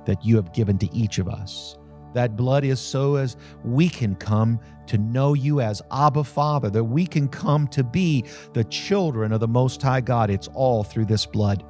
that 0.06 0.24
you 0.24 0.36
have 0.36 0.52
given 0.52 0.78
to 0.78 0.94
each 0.94 1.18
of 1.18 1.28
us. 1.28 1.76
That 2.14 2.36
blood 2.36 2.64
is 2.64 2.80
so 2.80 3.16
as 3.16 3.36
we 3.64 3.88
can 3.88 4.14
come 4.14 4.58
to 4.86 4.96
know 4.96 5.34
you 5.34 5.60
as 5.60 5.82
Abba 5.92 6.24
Father, 6.24 6.70
that 6.70 6.84
we 6.84 7.06
can 7.06 7.28
come 7.28 7.68
to 7.68 7.84
be 7.84 8.24
the 8.54 8.64
children 8.64 9.32
of 9.32 9.40
the 9.40 9.48
Most 9.48 9.82
High 9.82 10.00
God. 10.00 10.30
It's 10.30 10.48
all 10.54 10.82
through 10.82 11.04
this 11.04 11.26
blood. 11.26 11.62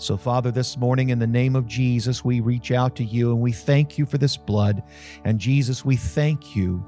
So, 0.00 0.16
Father, 0.16 0.50
this 0.50 0.78
morning 0.78 1.10
in 1.10 1.18
the 1.18 1.26
name 1.26 1.54
of 1.54 1.66
Jesus, 1.66 2.24
we 2.24 2.40
reach 2.40 2.72
out 2.72 2.96
to 2.96 3.04
you 3.04 3.32
and 3.32 3.40
we 3.40 3.52
thank 3.52 3.98
you 3.98 4.06
for 4.06 4.16
this 4.16 4.34
blood. 4.34 4.82
And 5.24 5.38
Jesus, 5.38 5.84
we 5.84 5.94
thank 5.94 6.56
you 6.56 6.82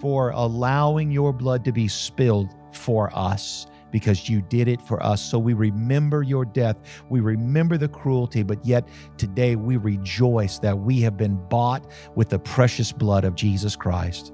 for 0.00 0.30
allowing 0.30 1.10
your 1.10 1.34
blood 1.34 1.66
to 1.66 1.72
be 1.72 1.86
spilled 1.86 2.48
for 2.72 3.14
us 3.14 3.66
because 3.92 4.30
you 4.30 4.40
did 4.40 4.68
it 4.68 4.80
for 4.80 5.02
us. 5.04 5.20
So 5.20 5.38
we 5.38 5.52
remember 5.52 6.22
your 6.22 6.46
death. 6.46 6.78
We 7.10 7.20
remember 7.20 7.76
the 7.76 7.88
cruelty, 7.88 8.42
but 8.42 8.64
yet 8.64 8.88
today 9.18 9.54
we 9.54 9.76
rejoice 9.76 10.58
that 10.60 10.78
we 10.78 11.02
have 11.02 11.18
been 11.18 11.36
bought 11.50 11.86
with 12.14 12.30
the 12.30 12.38
precious 12.38 12.90
blood 12.90 13.26
of 13.26 13.34
Jesus 13.34 13.76
Christ. 13.76 14.32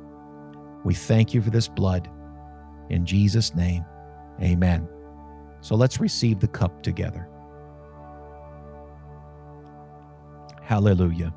We 0.84 0.94
thank 0.94 1.34
you 1.34 1.42
for 1.42 1.50
this 1.50 1.66
blood. 1.66 2.08
In 2.88 3.04
Jesus' 3.04 3.52
name, 3.56 3.84
amen. 4.40 4.88
So 5.60 5.74
let's 5.74 5.98
receive 5.98 6.38
the 6.38 6.46
cup 6.46 6.84
together. 6.84 7.28
Hallelujah. 10.72 11.34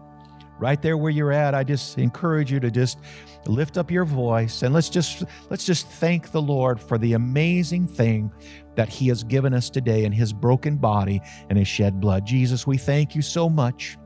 Right 0.59 0.81
there 0.81 0.95
where 0.95 1.11
you're 1.11 1.33
at, 1.33 1.53
I 1.53 1.65
just 1.65 1.97
encourage 1.97 2.49
you 2.49 2.61
to 2.61 2.71
just 2.71 2.99
lift 3.47 3.77
up 3.77 3.91
your 3.91 4.05
voice 4.05 4.63
and 4.63 4.73
let's 4.73 4.87
just 4.87 5.25
let's 5.49 5.65
just 5.65 5.87
thank 5.87 6.31
the 6.31 6.41
Lord 6.41 6.79
for 6.79 6.97
the 6.97 7.11
amazing 7.11 7.85
thing 7.85 8.31
that 8.77 8.87
he 8.87 9.09
has 9.09 9.25
given 9.25 9.53
us 9.53 9.69
today 9.69 10.05
in 10.05 10.13
his 10.13 10.31
broken 10.31 10.77
body 10.77 11.21
and 11.49 11.59
his 11.59 11.67
shed 11.67 11.99
blood. 11.99 12.25
Jesus, 12.25 12.65
we 12.65 12.77
thank 12.77 13.13
you 13.13 13.21
so 13.21 13.49
much 13.49 13.97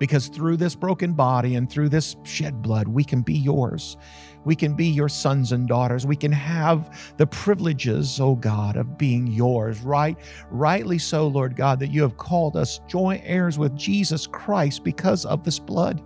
because 0.00 0.26
through 0.26 0.56
this 0.56 0.74
broken 0.74 1.12
body 1.12 1.54
and 1.54 1.70
through 1.70 1.90
this 1.90 2.16
shed 2.24 2.60
blood, 2.60 2.88
we 2.88 3.04
can 3.04 3.22
be 3.22 3.34
yours. 3.34 3.96
We 4.44 4.54
can 4.54 4.74
be 4.74 4.86
your 4.86 5.08
sons 5.08 5.52
and 5.52 5.66
daughters. 5.66 6.06
We 6.06 6.16
can 6.16 6.32
have 6.32 7.14
the 7.16 7.26
privileges, 7.26 8.20
oh 8.20 8.34
God, 8.34 8.76
of 8.76 8.98
being 8.98 9.26
yours. 9.26 9.80
Right, 9.80 10.16
rightly 10.50 10.98
so, 10.98 11.26
Lord 11.28 11.56
God, 11.56 11.80
that 11.80 11.90
you 11.90 12.02
have 12.02 12.16
called 12.16 12.56
us 12.56 12.80
joint 12.88 13.22
heirs 13.24 13.58
with 13.58 13.76
Jesus 13.76 14.26
Christ 14.26 14.84
because 14.84 15.24
of 15.24 15.44
this 15.44 15.58
blood. 15.58 16.02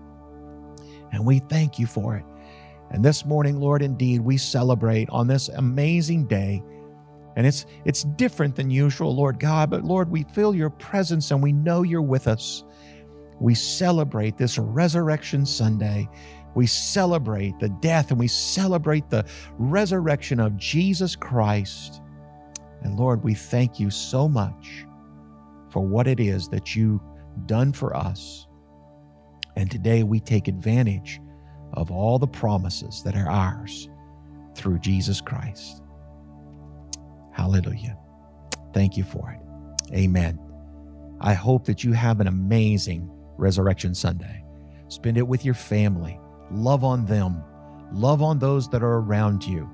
And 1.12 1.24
we 1.24 1.40
thank 1.40 1.78
you 1.78 1.86
for 1.86 2.16
it. 2.16 2.24
And 2.90 3.04
this 3.04 3.24
morning, 3.24 3.60
Lord, 3.60 3.82
indeed, 3.82 4.20
we 4.20 4.36
celebrate 4.36 5.10
on 5.10 5.26
this 5.26 5.48
amazing 5.48 6.26
day. 6.26 6.62
And 7.36 7.46
it's 7.46 7.66
it's 7.84 8.02
different 8.02 8.56
than 8.56 8.70
usual, 8.70 9.14
Lord 9.14 9.38
God, 9.38 9.70
but 9.70 9.84
Lord, 9.84 10.10
we 10.10 10.24
feel 10.24 10.54
your 10.54 10.70
presence 10.70 11.30
and 11.30 11.42
we 11.42 11.52
know 11.52 11.82
you're 11.82 12.02
with 12.02 12.26
us. 12.26 12.64
We 13.40 13.54
celebrate 13.54 14.36
this 14.36 14.58
resurrection 14.58 15.46
Sunday 15.46 16.08
we 16.54 16.66
celebrate 16.66 17.58
the 17.58 17.68
death 17.68 18.10
and 18.10 18.18
we 18.18 18.28
celebrate 18.28 19.10
the 19.10 19.24
resurrection 19.58 20.40
of 20.40 20.56
Jesus 20.56 21.14
Christ. 21.14 22.00
And 22.82 22.98
Lord, 22.98 23.22
we 23.22 23.34
thank 23.34 23.78
you 23.78 23.90
so 23.90 24.28
much 24.28 24.86
for 25.70 25.80
what 25.80 26.06
it 26.06 26.20
is 26.20 26.48
that 26.48 26.74
you've 26.74 27.00
done 27.46 27.72
for 27.72 27.96
us. 27.96 28.46
And 29.56 29.70
today 29.70 30.02
we 30.02 30.20
take 30.20 30.48
advantage 30.48 31.20
of 31.74 31.90
all 31.90 32.18
the 32.18 32.26
promises 32.26 33.02
that 33.04 33.16
are 33.16 33.28
ours 33.28 33.88
through 34.54 34.78
Jesus 34.78 35.20
Christ. 35.20 35.82
Hallelujah. 37.32 37.96
Thank 38.72 38.96
you 38.96 39.04
for 39.04 39.30
it. 39.30 39.94
Amen. 39.94 40.38
I 41.20 41.34
hope 41.34 41.64
that 41.66 41.84
you 41.84 41.92
have 41.92 42.20
an 42.20 42.26
amazing 42.26 43.10
Resurrection 43.36 43.94
Sunday. 43.94 44.44
Spend 44.88 45.16
it 45.16 45.26
with 45.26 45.44
your 45.44 45.54
family 45.54 46.18
Love 46.50 46.84
on 46.84 47.04
them, 47.06 47.42
love 47.92 48.22
on 48.22 48.38
those 48.38 48.68
that 48.70 48.82
are 48.82 48.98
around 48.98 49.46
you. 49.46 49.68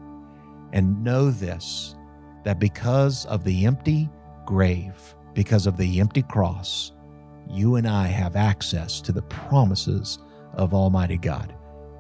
And 0.72 1.02
know 1.04 1.30
this 1.30 1.96
that 2.44 2.58
because 2.58 3.26
of 3.26 3.44
the 3.44 3.66
empty 3.66 4.08
grave, 4.46 5.14
because 5.34 5.66
of 5.66 5.76
the 5.76 6.00
empty 6.00 6.22
cross, 6.22 6.92
you 7.48 7.76
and 7.76 7.86
I 7.88 8.06
have 8.06 8.36
access 8.36 9.00
to 9.02 9.12
the 9.12 9.22
promises 9.22 10.18
of 10.54 10.74
Almighty 10.74 11.18
God. 11.18 11.54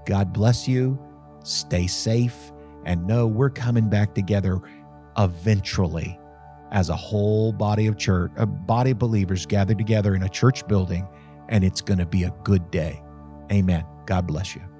God 0.06 0.32
bless 0.32 0.68
you. 0.68 0.98
Stay 1.44 1.86
safe 1.86 2.52
and 2.84 3.06
know 3.06 3.26
we're 3.26 3.50
coming 3.50 3.88
back 3.88 4.14
together 4.14 4.60
eventually. 5.18 6.18
as 6.70 6.88
a 6.90 6.96
whole 6.96 7.52
body 7.52 7.86
of 7.86 7.96
church, 7.96 8.32
a 8.36 8.46
body 8.46 8.90
of 8.90 8.98
believers 8.98 9.46
gathered 9.46 9.78
together 9.78 10.14
in 10.14 10.24
a 10.24 10.28
church 10.28 10.66
building, 10.66 11.06
and 11.48 11.62
it's 11.64 11.80
going 11.80 11.98
to 11.98 12.06
be 12.06 12.24
a 12.24 12.34
good 12.42 12.70
day. 12.70 13.00
Amen. 13.52 13.84
God 14.06 14.26
bless 14.26 14.54
you. 14.54 14.73